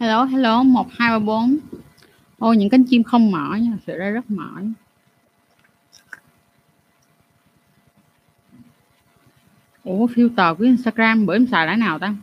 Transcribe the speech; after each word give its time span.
hello 0.00 0.24
hello, 0.24 0.62
một, 0.62 0.86
hai, 0.90 1.10
ba, 1.10 1.18
bốn. 1.18 1.58
Ôi 2.38 2.56
những 2.56 2.68
cánh 2.68 2.84
chim 2.84 3.02
không 3.02 3.30
mỏi 3.30 3.60
nha, 3.60 3.72
sự 3.86 3.96
ra 3.96 4.10
rất 4.10 4.30
mỏi 4.30 4.72
ủa, 9.84 10.06
filter 10.06 10.54
của 10.54 10.64
instagram 10.64 11.26
bữa 11.26 11.34
em 11.34 11.46
xài 11.46 11.66
đã 11.66 11.76
nào 11.76 11.98
ta? 11.98 12.14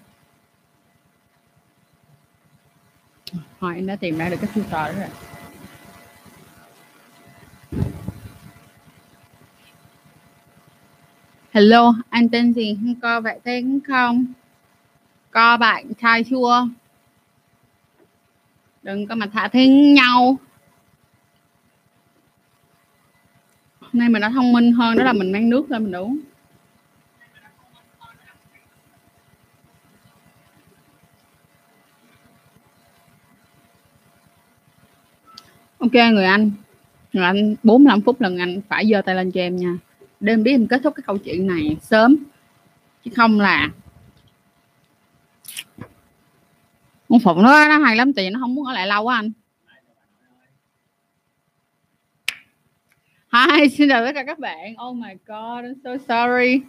Thôi, 3.59 3.75
em 3.75 3.87
đã 3.87 3.95
tìm 3.95 4.17
ra 4.17 4.29
được 4.29 4.37
cái 4.41 4.49
filter 4.53 4.71
đó 4.71 4.91
rồi. 4.99 5.09
Hello, 11.51 11.93
anh 12.09 12.29
tên 12.29 12.53
gì? 12.53 12.77
Không 12.81 12.95
co 13.01 13.21
vậy 13.21 13.39
tên 13.43 13.79
không? 13.87 14.25
Co 15.31 15.57
bạn 15.57 15.93
trai 16.01 16.23
chưa? 16.23 16.67
Đừng 18.83 19.07
có 19.07 19.15
mà 19.15 19.25
thả 19.33 19.47
thiên 19.47 19.93
nhau. 19.93 20.37
Hôm 23.79 23.91
nay 23.93 24.09
mình 24.09 24.21
đã 24.21 24.29
thông 24.29 24.51
minh 24.51 24.71
hơn, 24.71 24.97
đó 24.97 25.03
là 25.03 25.13
mình 25.13 25.31
mang 25.31 25.49
nước 25.49 25.71
lên 25.71 25.83
mình 25.83 25.95
uống. 25.95 26.19
Ok, 35.77 35.93
người 35.93 36.25
anh. 36.25 36.51
Người 37.13 37.23
anh 37.23 37.55
45 37.63 38.01
phút 38.01 38.21
lần 38.21 38.37
anh 38.37 38.61
phải 38.69 38.85
giơ 38.91 39.01
tay 39.01 39.15
lên 39.15 39.31
cho 39.31 39.41
em 39.41 39.57
nha. 39.57 39.77
Để 40.19 40.33
em 40.33 40.43
biết 40.43 40.51
em 40.51 40.67
kết 40.67 40.81
thúc 40.83 40.95
cái 40.95 41.03
câu 41.07 41.17
chuyện 41.17 41.47
này 41.47 41.77
sớm. 41.81 42.17
Chứ 43.03 43.11
không 43.15 43.39
là 43.39 43.69
con 47.09 47.19
phụng 47.19 47.43
nó 47.43 47.67
nó 47.67 47.77
hay 47.77 47.95
lắm 47.95 48.13
tiền 48.13 48.33
nó 48.33 48.39
không 48.39 48.55
muốn 48.55 48.65
ở 48.65 48.73
lại 48.73 48.87
lâu 48.87 49.03
quá 49.03 49.15
anh 49.15 49.31
Hi, 53.33 53.69
xin 53.77 53.89
chào 53.89 54.05
tất 54.05 54.11
cả 54.15 54.23
các 54.23 54.39
bạn. 54.39 54.75
Oh 54.87 54.95
my 54.95 55.13
god, 55.27 55.65
I'm 55.65 55.73
so 55.83 55.97
sorry. 55.97 56.61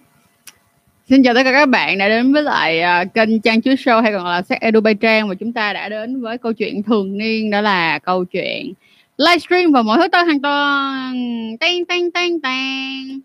Xin 1.09 1.23
chào 1.23 1.35
tất 1.35 1.41
cả 1.45 1.53
các 1.53 1.69
bạn 1.69 1.99
đã 1.99 2.09
đến 2.09 2.33
với 2.33 2.43
lại 2.43 2.83
uh, 2.83 3.15
kênh 3.15 3.41
Trang 3.41 3.63
Chúa 3.63 3.71
Show 3.71 4.03
hay 4.03 4.13
còn 4.13 4.25
là 4.25 4.43
Sách 4.43 4.61
Edu 4.61 4.81
Bay 4.81 4.95
Trang 4.95 5.29
và 5.29 5.35
chúng 5.35 5.53
ta 5.53 5.73
đã 5.73 5.89
đến 5.89 6.21
với 6.21 6.39
câu 6.39 6.53
chuyện 6.53 6.83
thường 6.83 7.19
niên 7.19 7.51
đó 7.51 7.61
là 7.61 7.99
câu 7.99 8.25
chuyện 8.25 8.73
livestream 9.19 9.73
vào 9.73 9.83
mỗi 9.83 9.99
thứ 9.99 10.09
tư 10.09 10.19
hàng 10.19 10.43
tuần. 10.43 11.57
Tang 11.61 11.85
tang 11.85 12.11
tang 12.11 12.41
tang. 12.41 13.21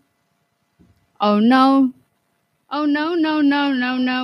Oh 1.26 1.42
no. 1.42 1.80
Oh 2.80 2.88
no 2.88 3.16
no 3.16 3.42
no 3.42 3.68
no 3.68 3.96
no. 3.98 4.22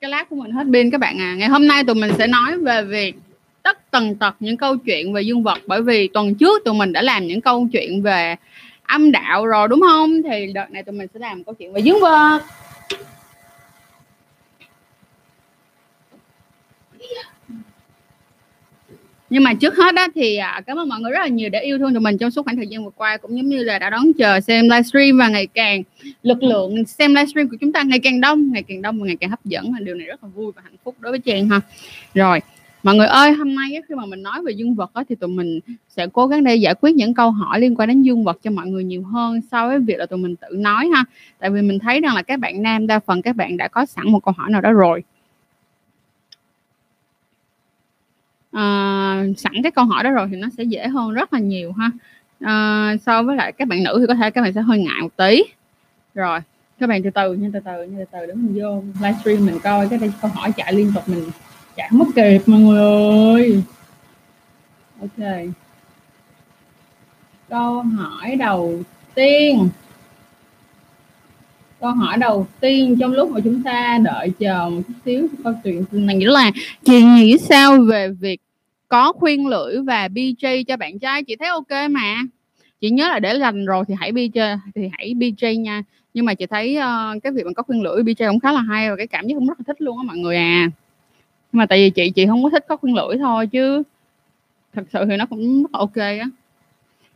Cái 0.00 0.10
lát 0.10 0.28
của 0.28 0.36
mình 0.36 0.50
hết 0.50 0.66
pin 0.72 0.90
các 0.90 0.98
bạn 0.98 1.20
à. 1.20 1.34
Ngày 1.34 1.48
hôm 1.48 1.66
nay 1.66 1.84
tụi 1.84 1.94
mình 1.94 2.10
sẽ 2.18 2.26
nói 2.26 2.58
về 2.58 2.82
việc 2.82 3.14
tất 3.62 3.90
tần 3.90 4.14
tật 4.14 4.34
những 4.40 4.56
câu 4.56 4.76
chuyện 4.76 5.12
về 5.12 5.22
dương 5.22 5.42
vật. 5.42 5.58
Bởi 5.66 5.82
vì 5.82 6.08
tuần 6.08 6.34
trước 6.34 6.64
tụi 6.64 6.74
mình 6.74 6.92
đã 6.92 7.02
làm 7.02 7.26
những 7.26 7.40
câu 7.40 7.68
chuyện 7.72 8.02
về 8.02 8.36
âm 8.82 9.12
đạo 9.12 9.46
rồi, 9.46 9.68
đúng 9.68 9.80
không? 9.80 10.22
Thì 10.22 10.52
đợt 10.52 10.70
này 10.70 10.82
tụi 10.82 10.94
mình 10.94 11.06
sẽ 11.14 11.20
làm 11.20 11.44
câu 11.44 11.54
chuyện 11.54 11.72
về 11.72 11.80
dương 11.80 12.00
vật. 12.00 12.40
Nhưng 19.32 19.44
mà 19.44 19.54
trước 19.54 19.76
hết 19.76 19.94
đó 19.94 20.06
thì 20.14 20.36
à, 20.36 20.60
cảm 20.66 20.78
ơn 20.78 20.88
mọi 20.88 21.00
người 21.00 21.12
rất 21.12 21.18
là 21.20 21.26
nhiều 21.26 21.48
đã 21.48 21.60
yêu 21.60 21.78
thương 21.78 21.92
tụi 21.92 22.00
mình 22.00 22.18
trong 22.18 22.30
suốt 22.30 22.44
khoảng 22.44 22.56
thời 22.56 22.66
gian 22.66 22.84
vừa 22.84 22.90
qua 22.90 23.16
cũng 23.16 23.36
giống 23.36 23.48
như 23.48 23.62
là 23.62 23.78
đã 23.78 23.90
đón 23.90 24.12
chờ 24.12 24.40
xem 24.40 24.64
livestream 24.64 25.18
và 25.18 25.28
ngày 25.28 25.46
càng 25.46 25.82
lực 26.22 26.42
lượng 26.42 26.84
xem 26.84 27.14
livestream 27.14 27.48
của 27.48 27.56
chúng 27.60 27.72
ta 27.72 27.82
ngày 27.82 27.98
càng 27.98 28.20
đông 28.20 28.52
ngày 28.52 28.62
càng 28.62 28.82
đông 28.82 29.00
và 29.00 29.06
ngày 29.06 29.16
càng 29.16 29.30
hấp 29.30 29.44
dẫn. 29.44 29.72
Và 29.72 29.78
điều 29.80 29.94
này 29.94 30.06
rất 30.06 30.24
là 30.24 30.30
vui 30.34 30.52
và 30.56 30.62
hạnh 30.64 30.76
phúc 30.84 30.94
đối 31.00 31.12
với 31.12 31.18
trang 31.18 31.48
ha. 31.48 31.60
Rồi 32.14 32.40
mọi 32.82 32.94
người 32.94 33.06
ơi 33.06 33.32
hôm 33.32 33.54
nay 33.54 33.82
khi 33.88 33.94
mà 33.94 34.06
mình 34.06 34.22
nói 34.22 34.42
về 34.46 34.52
dương 34.52 34.74
vật 34.74 34.90
đó, 34.94 35.04
thì 35.08 35.14
tụi 35.14 35.30
mình 35.30 35.60
sẽ 35.88 36.06
cố 36.12 36.26
gắng 36.26 36.44
để 36.44 36.56
giải 36.56 36.74
quyết 36.80 36.94
những 36.94 37.14
câu 37.14 37.30
hỏi 37.30 37.60
liên 37.60 37.74
quan 37.76 37.88
đến 37.88 38.02
dương 38.02 38.24
vật 38.24 38.38
cho 38.42 38.50
mọi 38.50 38.66
người 38.66 38.84
nhiều 38.84 39.02
hơn 39.02 39.40
so 39.50 39.68
với 39.68 39.78
việc 39.78 39.98
là 39.98 40.06
tụi 40.06 40.18
mình 40.18 40.36
tự 40.36 40.56
nói 40.56 40.88
ha. 40.94 41.04
Tại 41.38 41.50
vì 41.50 41.62
mình 41.62 41.78
thấy 41.78 42.00
rằng 42.00 42.14
là 42.14 42.22
các 42.22 42.38
bạn 42.40 42.62
nam 42.62 42.86
đa 42.86 42.98
phần 42.98 43.22
các 43.22 43.36
bạn 43.36 43.56
đã 43.56 43.68
có 43.68 43.86
sẵn 43.86 44.12
một 44.12 44.24
câu 44.24 44.34
hỏi 44.36 44.50
nào 44.50 44.60
đó 44.60 44.72
rồi. 44.72 45.02
À, 48.52 49.24
sẵn 49.36 49.52
cái 49.62 49.72
câu 49.72 49.84
hỏi 49.84 50.04
đó 50.04 50.10
rồi 50.10 50.28
thì 50.30 50.36
nó 50.36 50.48
sẽ 50.56 50.64
dễ 50.64 50.88
hơn 50.88 51.10
rất 51.12 51.32
là 51.32 51.38
nhiều 51.38 51.72
ha. 51.72 51.90
À, 52.40 52.96
so 53.06 53.22
với 53.22 53.36
lại 53.36 53.52
các 53.52 53.68
bạn 53.68 53.82
nữ 53.82 53.96
thì 54.00 54.06
có 54.08 54.14
thể 54.14 54.30
các 54.30 54.42
bạn 54.42 54.52
sẽ 54.52 54.60
hơi 54.60 54.78
ngại 54.78 55.02
một 55.02 55.16
tí. 55.16 55.42
Rồi 56.14 56.40
các 56.80 56.86
bạn 56.86 57.02
từ 57.02 57.10
từ 57.10 57.34
nha 57.34 57.48
từ 57.52 57.60
từ 57.60 57.84
nha 57.84 57.98
từ 57.98 58.04
từ 58.12 58.26
để 58.26 58.34
mình 58.34 58.62
vô 58.62 58.82
livestream 59.00 59.46
mình 59.46 59.58
coi 59.62 59.88
cái 59.88 59.98
đây 59.98 60.12
câu 60.22 60.30
hỏi 60.34 60.52
chạy 60.56 60.72
liên 60.72 60.92
tục 60.94 61.08
mình 61.08 61.24
chạy 61.76 61.88
mất 61.92 62.04
kịp 62.14 62.40
mọi 62.46 62.60
người. 62.60 63.62
Ơi 65.00 65.08
ok. 65.18 65.28
Câu 67.48 67.82
hỏi 67.82 68.36
đầu 68.36 68.82
tiên 69.14 69.68
câu 71.82 71.90
hỏi 71.90 72.16
đầu 72.18 72.46
tiên 72.60 72.96
trong 73.00 73.12
lúc 73.12 73.30
mà 73.30 73.40
chúng 73.44 73.62
ta 73.62 73.98
đợi 74.04 74.30
chờ 74.38 74.70
một 74.70 74.82
chút 74.88 74.94
xíu 75.04 75.28
câu 75.44 75.52
chuyện 75.64 75.84
này 75.90 76.16
nghĩa 76.16 76.30
là 76.30 76.50
chị 76.84 77.02
nghĩ 77.02 77.38
sao 77.38 77.78
về 77.88 78.08
việc 78.08 78.40
có 78.88 79.12
khuyên 79.12 79.46
lưỡi 79.46 79.76
và 79.86 80.08
BJ 80.08 80.64
cho 80.64 80.76
bạn 80.76 80.98
trai? 80.98 81.22
Chị 81.22 81.36
thấy 81.36 81.48
ok 81.48 81.90
mà. 81.90 82.16
Chị 82.80 82.90
nhớ 82.90 83.08
là 83.08 83.18
để 83.18 83.34
lành 83.34 83.66
rồi 83.66 83.84
thì 83.88 83.94
hãy 83.98 84.12
BJ 84.12 84.58
thì 84.74 84.82
hãy 84.92 85.14
BJ 85.14 85.60
nha. 85.60 85.82
Nhưng 86.14 86.24
mà 86.24 86.34
chị 86.34 86.46
thấy 86.46 86.78
uh, 86.78 87.22
cái 87.22 87.32
việc 87.32 87.46
mà 87.46 87.52
có 87.56 87.62
khuyên 87.62 87.82
lưỡi 87.82 88.02
BJ 88.02 88.30
cũng 88.30 88.40
khá 88.40 88.52
là 88.52 88.60
hay 88.60 88.90
và 88.90 88.96
cái 88.96 89.06
cảm 89.06 89.26
giác 89.26 89.34
cũng 89.34 89.46
rất 89.46 89.60
là 89.60 89.64
thích 89.66 89.82
luôn 89.82 89.98
á 89.98 90.02
mọi 90.02 90.16
người 90.16 90.36
à. 90.36 90.70
Nhưng 91.52 91.58
mà 91.58 91.66
tại 91.66 91.78
vì 91.78 91.90
chị 91.90 92.10
chị 92.10 92.26
không 92.26 92.42
có 92.42 92.50
thích 92.50 92.64
có 92.68 92.76
khuyên 92.76 92.94
lưỡi 92.94 93.18
thôi 93.18 93.46
chứ 93.46 93.82
thật 94.74 94.82
sự 94.92 95.04
thì 95.08 95.16
nó 95.16 95.26
cũng 95.26 95.62
rất 95.62 95.70
là 95.72 95.78
ok 95.78 95.96
á. 95.96 96.28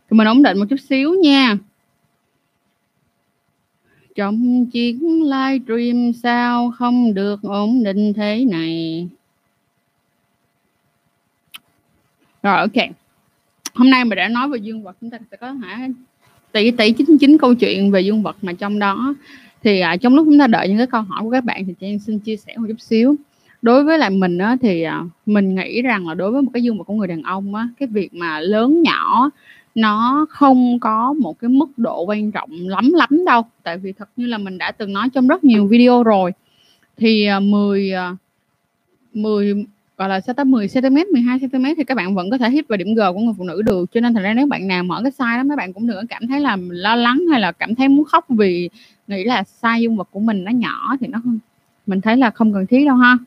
Thì 0.09 0.17
mình 0.17 0.27
ổn 0.27 0.43
định 0.43 0.59
một 0.59 0.65
chút 0.69 0.79
xíu 0.89 1.13
nha 1.23 1.57
trong 4.17 4.65
chiến 4.65 5.23
lai 5.23 5.59
livestream 5.67 6.13
sao 6.13 6.71
không 6.77 7.13
được 7.13 7.41
ổn 7.43 7.83
định 7.83 8.13
thế 8.13 8.45
này. 8.45 9.07
Rồi 12.43 12.57
ok. 12.57 12.89
Hôm 13.73 13.89
nay 13.89 14.05
mình 14.05 14.15
đã 14.15 14.27
nói 14.27 14.49
về 14.49 14.57
dương 14.57 14.83
vật 14.83 14.97
chúng 15.01 15.09
ta 15.09 15.17
sẽ 15.31 15.37
có 15.37 15.51
hả? 15.51 15.87
Tỷ 16.51 16.71
tỷ 16.71 16.91
chín 16.91 17.17
chín 17.17 17.37
câu 17.37 17.55
chuyện 17.55 17.91
về 17.91 18.01
dương 18.01 18.23
vật 18.23 18.37
mà 18.41 18.53
trong 18.53 18.79
đó. 18.79 19.15
Thì 19.63 19.79
à, 19.79 19.97
trong 19.97 20.15
lúc 20.15 20.25
chúng 20.25 20.39
ta 20.39 20.47
đợi 20.47 20.67
những 20.67 20.77
cái 20.77 20.87
câu 20.87 21.01
hỏi 21.01 21.23
của 21.23 21.31
các 21.31 21.43
bạn 21.43 21.65
thì 21.65 21.73
chị 21.79 21.97
xin 22.05 22.19
chia 22.19 22.37
sẻ 22.37 22.53
một 22.57 22.65
chút 22.67 22.81
xíu. 22.81 23.15
Đối 23.61 23.83
với 23.83 23.97
lại 23.97 24.09
mình 24.09 24.37
á, 24.37 24.57
thì 24.61 24.81
à, 24.83 25.03
mình 25.25 25.55
nghĩ 25.55 25.81
rằng 25.81 26.07
là 26.07 26.13
đối 26.13 26.31
với 26.31 26.41
một 26.41 26.51
cái 26.53 26.63
dương 26.63 26.77
vật 26.77 26.83
của 26.83 26.93
người 26.93 27.07
đàn 27.07 27.21
ông 27.21 27.55
á, 27.55 27.67
cái 27.79 27.87
việc 27.87 28.13
mà 28.13 28.39
lớn 28.39 28.81
nhỏ 28.81 29.29
nó 29.77 30.25
không 30.29 30.79
có 30.79 31.13
một 31.13 31.39
cái 31.39 31.49
mức 31.49 31.77
độ 31.77 32.05
quan 32.05 32.31
trọng 32.31 32.49
lắm 32.51 32.93
lắm 32.93 33.25
đâu. 33.25 33.41
Tại 33.63 33.77
vì 33.77 33.93
thật 33.93 34.09
như 34.15 34.25
là 34.25 34.37
mình 34.37 34.57
đã 34.57 34.71
từng 34.71 34.93
nói 34.93 35.09
trong 35.13 35.27
rất 35.27 35.43
nhiều 35.43 35.67
video 35.67 36.03
rồi. 36.03 36.31
Thì 36.97 37.25
à, 37.25 37.39
10 37.39 37.91
10 39.13 39.51
à, 39.51 39.55
gọi 39.97 40.09
là 40.09 40.19
sao 40.19 40.33
tới 40.33 40.45
10 40.45 40.67
cm 40.67 40.95
12 41.13 41.39
cm 41.39 41.65
thì 41.77 41.83
các 41.83 41.95
bạn 41.95 42.15
vẫn 42.15 42.29
có 42.29 42.37
thể 42.37 42.49
hít 42.49 42.67
vào 42.67 42.77
điểm 42.77 42.95
G 42.95 42.99
của 43.13 43.19
người 43.19 43.33
phụ 43.37 43.43
nữ 43.43 43.61
được. 43.61 43.91
Cho 43.93 44.01
nên 44.01 44.13
thành 44.13 44.23
ra 44.23 44.33
nếu 44.33 44.47
bạn 44.47 44.67
nào 44.67 44.83
mở 44.83 45.01
cái 45.03 45.11
size 45.11 45.37
đó, 45.37 45.43
mấy 45.43 45.57
bạn 45.57 45.73
cũng 45.73 45.87
đừng 45.87 45.97
có 45.97 46.03
cảm 46.09 46.27
thấy 46.27 46.39
là 46.39 46.57
lo 46.69 46.95
lắng 46.95 47.23
hay 47.31 47.41
là 47.41 47.51
cảm 47.51 47.75
thấy 47.75 47.87
muốn 47.87 48.05
khóc 48.05 48.25
vì 48.29 48.69
nghĩ 49.07 49.23
là 49.23 49.43
size 49.61 49.79
dương 49.79 49.95
vật 49.95 50.07
của 50.11 50.19
mình 50.19 50.43
nó 50.43 50.51
nhỏ 50.51 50.97
thì 50.99 51.07
nó 51.07 51.21
không, 51.23 51.39
mình 51.87 52.01
thấy 52.01 52.17
là 52.17 52.29
không 52.31 52.53
cần 52.53 52.67
thiết 52.67 52.85
đâu 52.85 52.95
ha. 52.95 53.17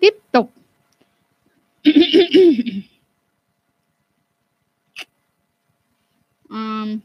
Tiếp 0.00 0.14
tục. 0.32 0.50
Um, 6.50 6.98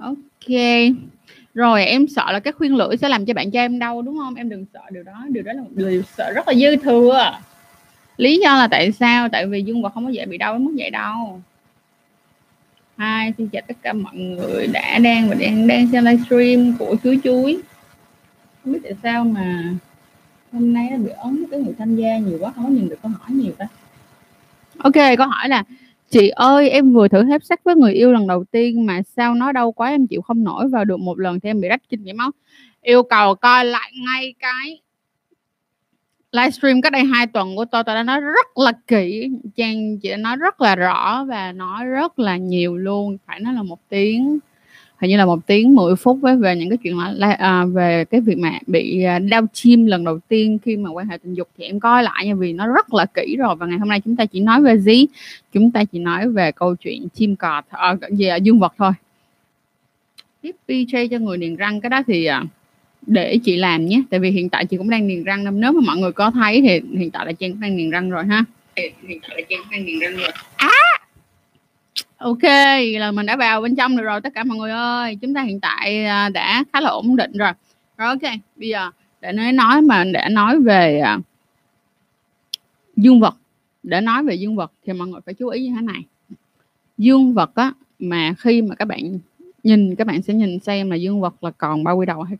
ok. 0.00 0.58
Rồi 1.54 1.84
em 1.84 2.08
sợ 2.08 2.32
là 2.32 2.40
cái 2.40 2.52
khuyên 2.52 2.76
lưỡi 2.76 2.96
sẽ 2.96 3.08
làm 3.08 3.26
cho 3.26 3.34
bạn 3.34 3.50
trai 3.50 3.64
em 3.64 3.78
đau 3.78 4.02
đúng 4.02 4.18
không? 4.18 4.34
Em 4.34 4.48
đừng 4.48 4.64
sợ 4.74 4.80
điều 4.90 5.02
đó 5.02 5.24
điều 5.28 5.42
đó 5.42 5.52
là 5.52 5.62
một 5.62 5.70
điều 5.74 6.02
sợ 6.02 6.32
rất 6.34 6.48
là 6.48 6.54
dư 6.54 6.76
thừa. 6.76 7.38
Lý 8.16 8.38
do 8.38 8.56
là 8.56 8.68
tại 8.68 8.92
sao? 8.92 9.28
Tại 9.28 9.46
vì 9.46 9.62
dương 9.62 9.82
vật 9.82 9.94
không 9.94 10.04
có 10.04 10.10
dễ 10.10 10.26
bị 10.26 10.38
đau 10.38 10.52
đến 10.52 10.64
mức 10.64 10.74
vậy 10.78 10.90
đâu. 10.90 11.42
Hai 12.96 13.32
xin 13.38 13.48
chào 13.48 13.62
tất 13.68 13.74
cả 13.82 13.92
mọi 13.92 14.16
người 14.16 14.66
đã 14.66 14.98
đang 14.98 15.28
và 15.28 15.34
đang 15.34 15.66
đang 15.66 15.88
xem 15.92 16.04
livestream 16.04 16.76
của 16.78 16.96
chuối 17.04 17.20
chuối. 17.24 17.60
Không 18.64 18.72
biết 18.72 18.80
tại 18.82 18.92
sao 19.02 19.24
mà 19.24 19.74
hôm 20.52 20.72
nay 20.72 20.88
nó 20.90 20.96
bị 20.96 21.10
ấn 21.10 21.44
cái 21.50 21.60
người 21.60 21.74
tham 21.78 21.96
gia 21.96 22.18
nhiều 22.18 22.38
quá 22.40 22.52
không 22.56 22.64
có 22.64 22.70
nhìn 22.70 22.88
được 22.88 22.98
câu 23.02 23.12
hỏi 23.20 23.30
nhiều 23.30 23.52
ta. 23.58 23.66
Ok 24.78 25.16
câu 25.18 25.28
hỏi 25.28 25.48
là 25.48 25.64
Chị 26.14 26.28
ơi, 26.28 26.70
em 26.70 26.92
vừa 26.92 27.08
thử 27.08 27.24
hép 27.24 27.44
sắc 27.44 27.64
với 27.64 27.74
người 27.74 27.92
yêu 27.92 28.12
lần 28.12 28.26
đầu 28.26 28.44
tiên 28.44 28.86
mà 28.86 29.02
sao 29.16 29.34
nó 29.34 29.52
đau 29.52 29.72
quá 29.72 29.88
em 29.88 30.06
chịu 30.06 30.22
không 30.22 30.44
nổi 30.44 30.68
vào 30.68 30.84
được 30.84 31.00
một 31.00 31.18
lần 31.18 31.40
thì 31.40 31.50
em 31.50 31.60
bị 31.60 31.68
rách 31.68 31.82
kinh 31.88 32.04
chảy 32.04 32.14
máu. 32.14 32.30
Yêu 32.82 33.02
cầu 33.02 33.34
coi 33.34 33.64
lại 33.64 33.92
ngay 34.06 34.34
cái 34.38 34.80
livestream 36.32 36.80
cách 36.80 36.92
đây 36.92 37.04
hai 37.04 37.26
tuần 37.26 37.56
của 37.56 37.64
tôi 37.64 37.84
tôi 37.84 37.94
đã 37.94 38.02
nói 38.02 38.20
rất 38.20 38.58
là 38.58 38.72
kỹ. 38.86 39.30
Trang 39.56 39.98
chị 39.98 40.10
đã 40.10 40.16
nói 40.16 40.36
rất 40.36 40.60
là 40.60 40.76
rõ 40.76 41.24
và 41.24 41.52
nói 41.52 41.84
rất 41.84 42.18
là 42.18 42.36
nhiều 42.36 42.76
luôn. 42.76 43.16
Phải 43.26 43.40
nói 43.40 43.54
là 43.54 43.62
một 43.62 43.88
tiếng 43.88 44.38
hình 45.04 45.10
như 45.10 45.16
là 45.16 45.26
một 45.26 45.46
tiếng 45.46 45.74
10 45.74 45.96
phút 45.96 46.18
với 46.20 46.36
về 46.36 46.56
những 46.56 46.68
cái 46.68 46.78
chuyện 46.82 46.98
là 46.98 47.32
à, 47.32 47.64
về 47.64 48.04
cái 48.04 48.20
việc 48.20 48.38
mà 48.38 48.58
bị 48.66 49.02
à, 49.02 49.18
đau 49.18 49.46
chim 49.52 49.86
lần 49.86 50.04
đầu 50.04 50.18
tiên 50.28 50.58
khi 50.64 50.76
mà 50.76 50.90
quan 50.90 51.08
hệ 51.08 51.18
tình 51.18 51.34
dục 51.34 51.48
thì 51.58 51.64
em 51.64 51.80
coi 51.80 52.02
lại 52.02 52.26
nha 52.26 52.34
vì 52.34 52.52
nó 52.52 52.66
rất 52.66 52.94
là 52.94 53.06
kỹ 53.06 53.36
rồi. 53.38 53.56
Và 53.56 53.66
ngày 53.66 53.78
hôm 53.78 53.88
nay 53.88 54.00
chúng 54.00 54.16
ta 54.16 54.26
chỉ 54.26 54.40
nói 54.40 54.62
về 54.62 54.78
gì 54.78 55.06
chúng 55.52 55.70
ta 55.70 55.84
chỉ 55.84 55.98
nói 55.98 56.28
về 56.28 56.52
câu 56.52 56.74
chuyện 56.74 57.08
chim 57.14 57.36
cọt 57.36 57.64
à, 57.68 57.94
về 58.18 58.38
dương 58.42 58.58
vật 58.58 58.74
thôi. 58.78 58.92
Tiếp 60.42 60.56
PJ 60.68 61.08
cho 61.08 61.18
người 61.18 61.38
niềng 61.38 61.56
răng 61.56 61.80
cái 61.80 61.90
đó 61.90 62.02
thì 62.06 62.24
à, 62.24 62.44
để 63.06 63.38
chị 63.44 63.56
làm 63.56 63.86
nhé 63.86 64.02
tại 64.10 64.20
vì 64.20 64.30
hiện 64.30 64.48
tại 64.48 64.66
chị 64.66 64.76
cũng 64.76 64.90
đang 64.90 65.06
niềng 65.06 65.24
răng 65.24 65.60
nếu 65.60 65.72
mà 65.72 65.80
mọi 65.86 65.96
người 65.96 66.12
có 66.12 66.30
thấy 66.30 66.60
thì 66.60 66.98
hiện 66.98 67.10
tại 67.10 67.26
là 67.26 67.32
trang 67.32 67.52
cũng 67.52 67.60
đang 67.60 67.76
niềng 67.76 67.90
răng 67.90 68.10
rồi 68.10 68.24
ha. 68.24 68.44
Hiện 68.76 69.20
tại 69.22 69.36
là 69.36 69.42
trang 69.48 69.58
cũng 69.62 69.70
đang 69.72 69.84
niềng 69.84 69.98
răng 69.98 70.16
rồi. 70.16 70.30
À! 70.56 70.93
Ok 72.16 72.42
là 72.98 73.12
mình 73.12 73.26
đã 73.26 73.36
vào 73.36 73.60
bên 73.60 73.76
trong 73.76 73.96
được 73.96 74.02
rồi, 74.02 74.20
tất 74.20 74.34
cả 74.34 74.44
mọi 74.44 74.58
người 74.58 74.70
ơi. 74.70 75.18
Chúng 75.22 75.34
ta 75.34 75.42
hiện 75.42 75.60
tại 75.60 76.04
à, 76.04 76.28
đã 76.28 76.64
khá 76.72 76.80
là 76.80 76.90
ổn 76.90 77.16
định 77.16 77.32
rồi. 77.32 77.52
Rồi, 77.98 78.08
ok, 78.08 78.32
bây 78.56 78.68
giờ 78.68 78.90
để 79.20 79.32
nói 79.32 79.52
nói 79.52 79.82
mà 79.82 80.04
để 80.04 80.28
nói 80.30 80.60
về 80.60 80.98
à, 80.98 81.18
dương 82.96 83.20
vật. 83.20 83.34
Để 83.82 84.00
nói 84.00 84.22
về 84.22 84.34
dương 84.34 84.56
vật 84.56 84.72
thì 84.86 84.92
mọi 84.92 85.08
người 85.08 85.20
phải 85.26 85.34
chú 85.34 85.48
ý 85.48 85.68
như 85.68 85.74
thế 85.74 85.82
này. 85.82 86.04
Dương 86.98 87.34
vật 87.34 87.54
á, 87.54 87.72
mà 87.98 88.34
khi 88.38 88.62
mà 88.62 88.74
các 88.74 88.84
bạn 88.84 89.18
nhìn, 89.62 89.94
các 89.94 90.06
bạn 90.06 90.22
sẽ 90.22 90.34
nhìn 90.34 90.60
xem 90.60 90.90
là 90.90 90.96
dương 90.96 91.20
vật 91.20 91.44
là 91.44 91.50
còn 91.50 91.84
bao 91.84 91.96
quy 91.96 92.06
đầu 92.06 92.22
hay 92.22 92.36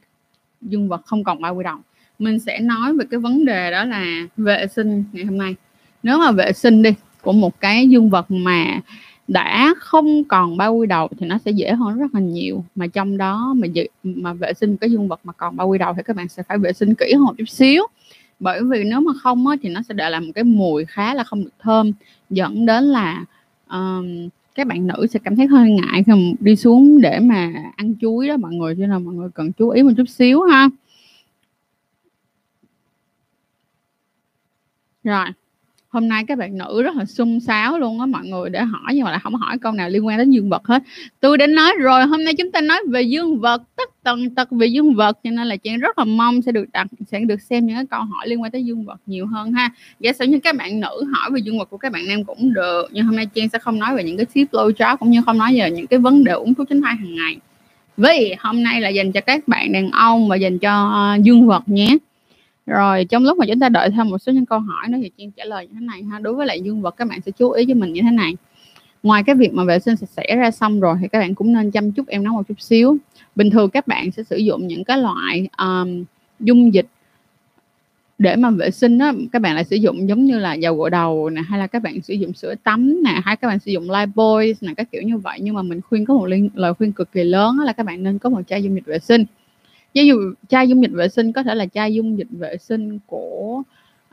dương 0.63 0.89
vật 0.89 1.03
không 1.07 1.25
còn 1.25 1.41
bao 1.41 1.55
quy 1.55 1.65
đầu. 1.65 1.77
Mình 2.19 2.39
sẽ 2.39 2.61
nói 2.61 2.97
về 2.97 3.05
cái 3.11 3.21
vấn 3.21 3.45
đề 3.45 3.71
đó 3.71 3.85
là 3.85 4.27
vệ 4.37 4.67
sinh 4.67 5.05
ngày 5.13 5.25
hôm 5.25 5.39
nay. 5.39 5.55
Nếu 6.03 6.19
mà 6.19 6.31
vệ 6.31 6.53
sinh 6.53 6.83
đi, 6.83 6.91
của 7.23 7.33
một 7.33 7.61
cái 7.61 7.89
dương 7.89 8.11
vật 8.11 8.27
mà 8.29 8.81
đã 9.29 9.75
không 9.79 10.25
còn 10.25 10.57
bao 10.57 10.75
quy 10.75 10.87
đầu 10.87 11.09
thì 11.19 11.27
nó 11.27 11.39
sẽ 11.39 11.51
dễ 11.51 11.73
hơn 11.73 11.99
rất 11.99 12.15
là 12.15 12.21
nhiều. 12.21 12.65
Mà 12.75 12.87
trong 12.87 13.17
đó 13.17 13.55
mà 13.57 13.67
dự, 13.67 13.87
mà 14.03 14.33
vệ 14.33 14.53
sinh 14.55 14.77
cái 14.77 14.91
dương 14.91 15.09
vật 15.09 15.21
mà 15.25 15.33
còn 15.33 15.57
bao 15.57 15.69
quy 15.69 15.79
đầu 15.79 15.95
thì 15.97 16.03
các 16.05 16.17
bạn 16.17 16.29
sẽ 16.29 16.43
phải 16.43 16.59
vệ 16.59 16.73
sinh 16.73 16.95
kỹ 16.95 17.13
hơn 17.15 17.25
một 17.25 17.35
chút 17.39 17.49
xíu. 17.49 17.83
Bởi 18.41 18.61
vì 18.71 18.85
nếu 18.85 19.01
mà 19.01 19.13
không 19.23 19.47
á, 19.47 19.57
thì 19.63 19.69
nó 19.69 19.83
sẽ 19.83 19.95
để 19.95 20.11
lại 20.11 20.21
một 20.21 20.33
cái 20.35 20.45
mùi 20.45 20.85
khá 20.85 21.15
là 21.15 21.25
không 21.25 21.45
được 21.45 21.51
thơm 21.59 21.93
dẫn 22.31 22.67
đến 22.67 22.85
là 22.85 23.25
um, 23.71 24.29
các 24.55 24.67
bạn 24.67 24.87
nữ 24.87 25.07
sẽ 25.11 25.21
cảm 25.25 25.37
thấy 25.37 25.47
hơi 25.47 25.71
ngại 25.71 26.03
khi 26.07 26.13
mà 26.13 26.33
đi 26.41 26.57
xuống 26.57 27.01
để 27.01 27.19
mà 27.21 27.53
ăn 27.77 27.95
chuối 28.01 28.29
đó 28.29 28.37
mọi 28.37 28.53
người 28.55 28.75
cho 28.79 28.87
nên 28.87 29.05
mọi 29.05 29.15
người 29.15 29.29
cần 29.35 29.53
chú 29.53 29.69
ý 29.69 29.83
một 29.83 29.93
chút 29.97 30.09
xíu 30.09 30.43
ha. 30.43 30.69
Rồi 35.05 35.27
hôm 35.95 36.09
nay 36.09 36.25
các 36.29 36.39
bạn 36.39 36.59
nữ 36.59 36.83
rất 36.83 36.97
là 36.97 37.05
xung 37.05 37.41
xáo 37.41 37.79
luôn 37.79 38.01
á, 38.01 38.07
mọi 38.07 38.27
người 38.27 38.51
để 38.51 38.63
hỏi 38.63 38.95
nhưng 38.95 39.05
mà 39.05 39.11
lại 39.11 39.21
không 39.23 39.35
hỏi 39.35 39.59
câu 39.59 39.73
nào 39.73 39.91
liên 39.91 40.07
quan 40.07 40.19
đến 40.19 40.31
dương 40.31 40.51
vật 40.51 40.67
hết. 40.67 40.83
Tôi 41.21 41.39
đã 41.39 41.47
nói 41.47 41.73
rồi, 41.79 42.07
hôm 42.07 42.25
nay 42.25 42.35
chúng 42.35 42.53
ta 42.53 42.61
nói 42.61 42.79
về 42.89 43.03
dương 43.03 43.41
vật, 43.41 43.63
tất 43.77 43.91
tần 44.03 44.35
tật 44.35 44.51
về 44.51 44.67
dương 44.67 44.95
vật, 44.95 45.19
cho 45.25 45.31
nên 45.31 45.47
là 45.47 45.57
chị 45.57 45.77
rất 45.77 45.99
là 45.99 46.05
mong 46.05 46.43
sẽ 46.43 46.53
được 46.53 46.65
đặt, 46.73 46.87
sẽ 47.07 47.21
được 47.21 47.41
xem 47.41 47.67
những 47.67 47.77
cái 47.77 47.87
câu 47.91 48.01
hỏi 48.01 48.29
liên 48.29 48.43
quan 48.43 48.51
tới 48.51 48.65
dương 48.65 48.85
vật 48.85 49.01
nhiều 49.07 49.27
hơn 49.27 49.53
ha. 49.53 49.71
Giả 50.01 50.13
sử 50.13 50.25
như 50.25 50.39
các 50.39 50.57
bạn 50.57 50.81
nữ 50.81 51.05
hỏi 51.15 51.31
về 51.31 51.41
dương 51.41 51.59
vật 51.59 51.71
của 51.71 51.77
các 51.77 51.93
bạn 51.93 52.03
nam 52.09 52.25
cũng 52.25 52.55
được, 52.55 52.89
nhưng 52.93 53.05
hôm 53.05 53.17
nay 53.17 53.27
Trang 53.35 53.49
sẽ 53.49 53.59
không 53.59 53.79
nói 53.79 53.97
về 53.97 54.05
những 54.05 54.17
cái 54.17 54.27
tip 54.27 54.53
low 54.53 54.73
chó 54.73 54.97
cũng 54.97 55.11
như 55.11 55.23
không 55.27 55.39
nói 55.39 55.59
về 55.59 55.71
những 55.71 55.87
cái 55.87 55.99
vấn 55.99 56.25
đề 56.25 56.33
uống 56.33 56.55
thuốc 56.55 56.69
tránh 56.69 56.83
thai 56.83 56.97
hàng 56.97 57.15
ngày. 57.15 57.37
Vì 57.97 58.35
hôm 58.39 58.63
nay 58.63 58.81
là 58.81 58.89
dành 58.89 59.13
cho 59.13 59.21
các 59.21 59.49
bạn 59.49 59.73
đàn 59.73 59.91
ông 59.91 60.29
và 60.29 60.37
dành 60.37 60.59
cho 60.59 60.91
ờ, 60.91 61.19
dương 61.23 61.47
vật 61.47 61.63
nhé 61.67 61.97
rồi 62.67 63.05
trong 63.05 63.25
lúc 63.25 63.39
mà 63.39 63.47
chúng 63.47 63.61
ta 63.61 63.69
đợi 63.69 63.91
thêm 63.91 64.09
một 64.09 64.19
số 64.19 64.33
những 64.33 64.47
câu 64.47 64.59
hỏi 64.59 64.89
nữa 64.89 64.99
thì 65.03 65.11
chuyên 65.19 65.31
trả 65.31 65.45
lời 65.45 65.67
như 65.67 65.73
thế 65.75 65.87
này 65.87 66.03
ha. 66.03 66.19
Đối 66.19 66.35
với 66.35 66.47
lại 66.47 66.61
dương 66.61 66.83
vật 66.83 66.95
các 66.97 67.09
bạn 67.09 67.21
sẽ 67.21 67.33
chú 67.33 67.51
ý 67.51 67.65
cho 67.69 67.75
mình 67.75 67.93
như 67.93 68.01
thế 68.03 68.11
này. 68.11 68.37
Ngoài 69.03 69.23
cái 69.23 69.35
việc 69.35 69.55
mà 69.55 69.65
vệ 69.65 69.79
sinh 69.79 69.97
sạch 69.97 70.09
sẽ 70.17 70.37
ra 70.37 70.51
xong 70.51 70.81
rồi 70.81 70.97
thì 71.01 71.09
các 71.09 71.19
bạn 71.19 71.35
cũng 71.35 71.53
nên 71.53 71.71
chăm 71.71 71.93
chút 71.93 72.07
em 72.09 72.25
nó 72.25 72.33
một 72.33 72.43
chút 72.49 72.61
xíu. 72.61 72.97
Bình 73.35 73.51
thường 73.51 73.71
các 73.71 73.87
bạn 73.87 74.11
sẽ 74.11 74.23
sử 74.23 74.37
dụng 74.37 74.67
những 74.67 74.85
cái 74.85 74.99
loại 74.99 75.49
um, 75.59 76.05
dung 76.41 76.75
dịch 76.75 76.87
để 78.19 78.37
mà 78.37 78.51
vệ 78.51 78.71
sinh 78.71 78.99
đó, 78.99 79.13
các 79.33 79.43
bạn 79.43 79.55
lại 79.55 79.65
sử 79.65 79.77
dụng 79.77 80.09
giống 80.09 80.25
như 80.25 80.39
là 80.39 80.55
dầu 80.55 80.75
gội 80.77 80.91
đầu 80.91 81.31
nè 81.31 81.43
hay 81.43 81.59
là 81.59 81.67
các 81.67 81.83
bạn 81.83 82.01
sử 82.03 82.15
dụng 82.15 82.33
sữa 82.33 82.55
tắm 82.65 83.03
nè 83.05 83.21
hay 83.25 83.37
các 83.37 83.49
bạn 83.49 83.59
sử 83.59 83.73
dụng 83.73 83.89
Lifebuoy 83.89 84.55
nè 84.61 84.75
các 84.77 84.91
kiểu 84.93 85.03
như 85.03 85.19
vậy 85.19 85.39
nhưng 85.43 85.55
mà 85.55 85.63
mình 85.63 85.81
khuyên 85.81 86.05
có 86.05 86.15
một 86.15 86.27
lời 86.55 86.75
khuyên 86.75 86.93
cực 86.93 87.13
kỳ 87.13 87.25
lớn 87.25 87.59
là 87.65 87.73
các 87.73 87.87
bạn 87.87 88.03
nên 88.03 88.19
có 88.19 88.31
một 88.31 88.41
chai 88.49 88.63
dung 88.63 88.75
dịch 88.75 88.87
vệ 88.87 88.99
sinh 88.99 89.25
ví 89.95 90.07
dụ 90.07 90.17
chai 90.49 90.69
dung 90.69 90.83
dịch 90.83 90.91
vệ 90.93 91.09
sinh 91.09 91.33
có 91.33 91.43
thể 91.43 91.55
là 91.55 91.67
chai 91.67 91.95
dung 91.95 92.19
dịch 92.19 92.29
vệ 92.31 92.57
sinh 92.57 92.99
của 93.07 93.63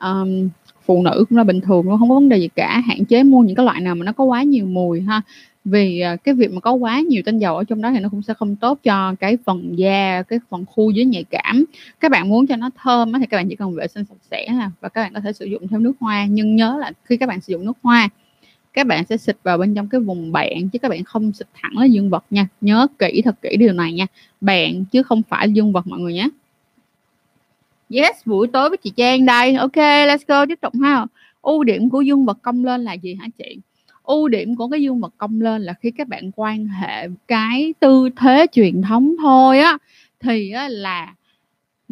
um, 0.01 0.49
phụ 0.85 1.03
nữ 1.03 1.25
cũng 1.29 1.37
là 1.37 1.43
bình 1.43 1.61
thường 1.61 1.89
luôn 1.89 1.99
không 1.99 2.09
có 2.09 2.15
vấn 2.15 2.29
đề 2.29 2.37
gì 2.37 2.49
cả. 2.55 2.81
Hạn 2.85 3.05
chế 3.05 3.23
mua 3.23 3.41
những 3.41 3.55
cái 3.55 3.65
loại 3.65 3.81
nào 3.81 3.95
mà 3.95 4.05
nó 4.05 4.11
có 4.11 4.23
quá 4.23 4.43
nhiều 4.43 4.65
mùi 4.65 5.01
ha. 5.01 5.21
Vì 5.65 5.99
à, 5.99 6.15
cái 6.15 6.35
việc 6.35 6.51
mà 6.53 6.59
có 6.59 6.73
quá 6.73 6.99
nhiều 6.99 7.21
tinh 7.25 7.39
dầu 7.39 7.57
ở 7.57 7.63
trong 7.63 7.81
đó 7.81 7.91
thì 7.91 7.99
nó 7.99 8.09
cũng 8.09 8.21
sẽ 8.21 8.33
không 8.33 8.55
tốt 8.55 8.79
cho 8.83 9.15
cái 9.19 9.37
phần 9.45 9.77
da 9.77 10.23
cái 10.27 10.39
phần 10.49 10.65
khu 10.65 10.91
dưới 10.91 11.05
nhạy 11.05 11.23
cảm. 11.23 11.65
Các 11.99 12.11
bạn 12.11 12.29
muốn 12.29 12.47
cho 12.47 12.55
nó 12.55 12.69
thơm 12.83 13.13
thì 13.13 13.25
các 13.25 13.37
bạn 13.37 13.49
chỉ 13.49 13.55
cần 13.55 13.75
vệ 13.75 13.87
sinh 13.87 14.05
sạch 14.05 14.15
sẽ 14.31 14.47
là 14.53 14.71
và 14.81 14.89
các 14.89 15.01
bạn 15.01 15.13
có 15.13 15.19
thể 15.19 15.33
sử 15.33 15.45
dụng 15.45 15.67
thêm 15.67 15.83
nước 15.83 15.93
hoa. 15.99 16.25
Nhưng 16.25 16.55
nhớ 16.55 16.77
là 16.79 16.91
khi 17.03 17.17
các 17.17 17.29
bạn 17.29 17.41
sử 17.41 17.51
dụng 17.53 17.65
nước 17.65 17.77
hoa 17.83 18.09
các 18.73 18.87
bạn 18.87 19.05
sẽ 19.05 19.17
xịt 19.17 19.37
vào 19.43 19.57
bên 19.57 19.75
trong 19.75 19.87
cái 19.87 20.01
vùng 20.01 20.31
bạn 20.31 20.69
chứ 20.69 20.79
các 20.79 20.89
bạn 20.89 21.03
không 21.03 21.33
xịt 21.33 21.47
thẳng 21.53 21.77
lên 21.77 21.91
dương 21.91 22.09
vật 22.09 22.23
nha. 22.29 22.47
Nhớ 22.61 22.87
kỹ 22.99 23.21
thật 23.25 23.35
kỹ 23.41 23.57
điều 23.57 23.73
này 23.73 23.93
nha. 23.93 24.07
Bạn 24.41 24.85
chứ 24.85 25.03
không 25.03 25.21
phải 25.29 25.51
dương 25.51 25.71
vật 25.73 25.87
mọi 25.87 25.99
người 25.99 26.13
nhé. 26.13 26.29
Yes 27.89 28.15
buổi 28.25 28.47
tối 28.47 28.69
với 28.69 28.77
chị 28.77 28.91
Trang 28.95 29.25
đây. 29.25 29.55
Ok 29.55 29.75
let's 29.75 30.17
go. 30.27 30.45
Tiếp 30.45 30.61
tục 30.61 30.73
ha. 30.81 31.05
Ưu 31.41 31.63
điểm 31.63 31.89
của 31.89 32.01
dương 32.01 32.25
vật 32.25 32.37
cong 32.41 32.65
lên 32.65 32.83
là 32.83 32.93
gì 32.93 33.15
hả 33.15 33.27
chị? 33.37 33.57
Ưu 34.03 34.27
điểm 34.27 34.55
của 34.55 34.67
cái 34.67 34.81
dương 34.81 34.99
vật 34.99 35.13
cong 35.17 35.41
lên 35.41 35.61
là 35.61 35.73
khi 35.73 35.91
các 35.91 36.07
bạn 36.07 36.31
quan 36.35 36.67
hệ 36.67 37.07
cái 37.27 37.73
tư 37.79 38.09
thế 38.15 38.47
truyền 38.51 38.81
thống 38.81 39.15
thôi 39.21 39.59
á 39.59 39.77
thì 40.19 40.51
á, 40.51 40.67
là 40.69 41.13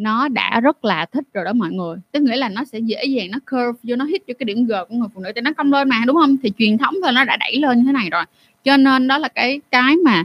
nó 0.00 0.28
đã 0.28 0.60
rất 0.60 0.84
là 0.84 1.06
thích 1.12 1.24
rồi 1.34 1.44
đó 1.44 1.52
mọi 1.52 1.70
người. 1.70 1.96
Tức 2.12 2.22
nghĩa 2.22 2.36
là 2.36 2.48
nó 2.48 2.64
sẽ 2.64 2.78
dễ 2.78 3.04
dàng 3.04 3.30
nó 3.30 3.38
curve 3.50 3.78
vô 3.82 3.96
nó 3.96 4.04
hit 4.04 4.22
vô 4.28 4.34
cái 4.38 4.44
điểm 4.44 4.66
g 4.66 4.72
của 4.88 4.94
người 4.96 5.08
phụ 5.14 5.20
nữ 5.20 5.32
thì 5.34 5.40
nó 5.40 5.52
cong 5.52 5.72
lên 5.72 5.88
mà 5.88 6.02
đúng 6.06 6.16
không? 6.16 6.36
Thì 6.42 6.52
truyền 6.58 6.78
thống 6.78 6.94
thôi 7.02 7.12
nó 7.12 7.24
đã 7.24 7.36
đẩy 7.36 7.56
lên 7.56 7.78
như 7.78 7.84
thế 7.86 7.92
này 7.92 8.10
rồi. 8.10 8.24
Cho 8.64 8.76
nên 8.76 9.08
đó 9.08 9.18
là 9.18 9.28
cái 9.28 9.60
cái 9.70 9.96
mà 10.04 10.24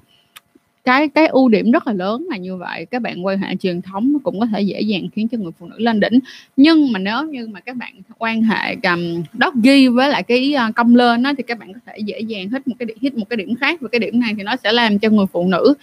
cái 0.84 1.08
cái 1.08 1.28
ưu 1.28 1.50
điểm 1.50 1.72
rất 1.72 1.88
là 1.88 1.94
lớn 1.94 2.28
là 2.30 2.38
như 2.38 2.58
vậy. 2.58 2.86
Các 2.92 3.02
bạn 3.02 3.26
quan 3.26 3.38
hệ 3.38 3.56
truyền 3.56 3.82
thống 3.82 4.14
nó 4.14 4.20
cũng 4.24 4.40
có 4.40 4.46
thể 4.46 4.62
dễ 4.62 4.82
dàng 4.82 5.08
khiến 5.16 5.28
cho 5.28 5.38
người 5.38 5.52
phụ 5.60 5.68
nữ 5.68 5.76
lên 5.78 6.00
đỉnh. 6.00 6.20
Nhưng 6.58 6.92
mà 6.92 7.00
nếu 7.00 7.24
như 7.24 7.48
mà 7.48 7.60
các 7.60 7.76
bạn 7.76 7.94
quan 8.18 8.42
hệ 8.42 8.76
cầm 8.76 9.24
ghi 9.64 9.88
với 9.88 10.10
lại 10.10 10.24
cái 10.24 10.54
ờ, 10.54 10.72
cong 10.76 10.96
lên 10.96 11.24
đó, 11.24 11.32
thì 11.38 11.44
các 11.44 11.60
bạn 11.60 11.74
có 11.74 11.80
thể 11.86 11.98
dễ 12.00 12.20
dàng 12.20 12.50
hít 12.50 12.68
một 12.68 12.76
cái 12.80 12.88
hit 13.02 13.18
một 13.18 13.30
cái 13.30 13.38
điểm 13.38 13.56
khác. 13.56 13.82
Và 13.82 13.88
cái 13.92 14.00
điểm 14.00 14.20
này 14.20 14.34
thì 14.38 14.44
nó 14.44 14.56
sẽ 14.56 14.72
làm 14.72 15.00
cho 15.00 15.10
người 15.10 15.26
phụ 15.34 15.48
nữ 15.48 15.74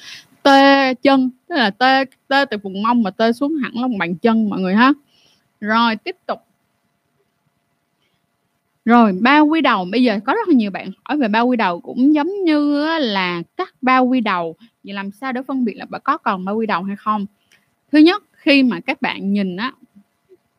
tê 0.42 0.94
chân, 0.94 1.30
tức 1.49 1.54
là 1.54 1.70
tê 1.70 2.04
tê 2.28 2.44
từ 2.44 2.56
vùng 2.62 2.82
mông 2.82 3.02
mà 3.02 3.11
tê 3.11 3.32
xuống 3.32 3.54
hẳn 3.54 3.72
lòng 3.80 3.99
bàn 3.99 4.14
chân 4.14 4.50
mọi 4.50 4.61
người 4.61 4.75
ha. 4.75 4.92
Rồi, 5.61 5.96
tiếp 5.96 6.16
tục. 6.26 6.38
Rồi 8.84 9.12
bao 9.20 9.46
quy 9.46 9.61
đầu. 9.61 9.84
Bây 9.84 10.02
giờ 10.02 10.18
có 10.25 10.34
rất 10.34 10.49
là 10.49 10.54
nhiều 10.54 10.70
bạn 10.70 10.90
hỏi 11.04 11.18
về 11.18 11.28
bao 11.28 11.46
quy 11.46 11.56
đầu 11.56 11.80
cũng 11.80 12.14
giống 12.14 12.44
như 12.44 12.87
là 12.99 13.42
các 13.56 13.75
bao 13.82 14.06
quy 14.06 14.20
đầu. 14.20 14.56
Vậy 14.84 14.94
làm 14.94 15.11
sao 15.11 15.32
để 15.32 15.42
phân 15.42 15.64
biệt 15.64 15.75
là 15.75 15.87
có 16.04 16.18
còn 16.18 16.44
bao 16.44 16.56
quy 16.56 16.66
đầu 16.66 16.82
hay 16.82 16.96
không? 16.96 17.26
Thứ 17.92 17.99
nhất, 17.99 18.22
khi 18.32 18.62
mà 18.62 18.80
các 18.80 19.02
bạn 19.02 19.32
nhìn 19.32 19.56
á, 19.56 19.72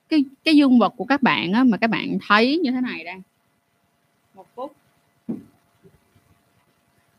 cái 0.10 0.26
cái 0.44 0.56
dương 0.56 0.80
vật 0.80 0.94
của 0.98 1.06
các 1.06 1.22
bạn 1.24 1.54
á 1.54 1.64
mà 1.64 1.78
các 1.78 1.90
bạn 1.90 2.18
thấy 2.28 2.58
như 2.58 2.72
thế 2.72 2.82
này 2.82 3.04
đây 3.04 3.16
một 4.36 4.48
phút 4.56 4.76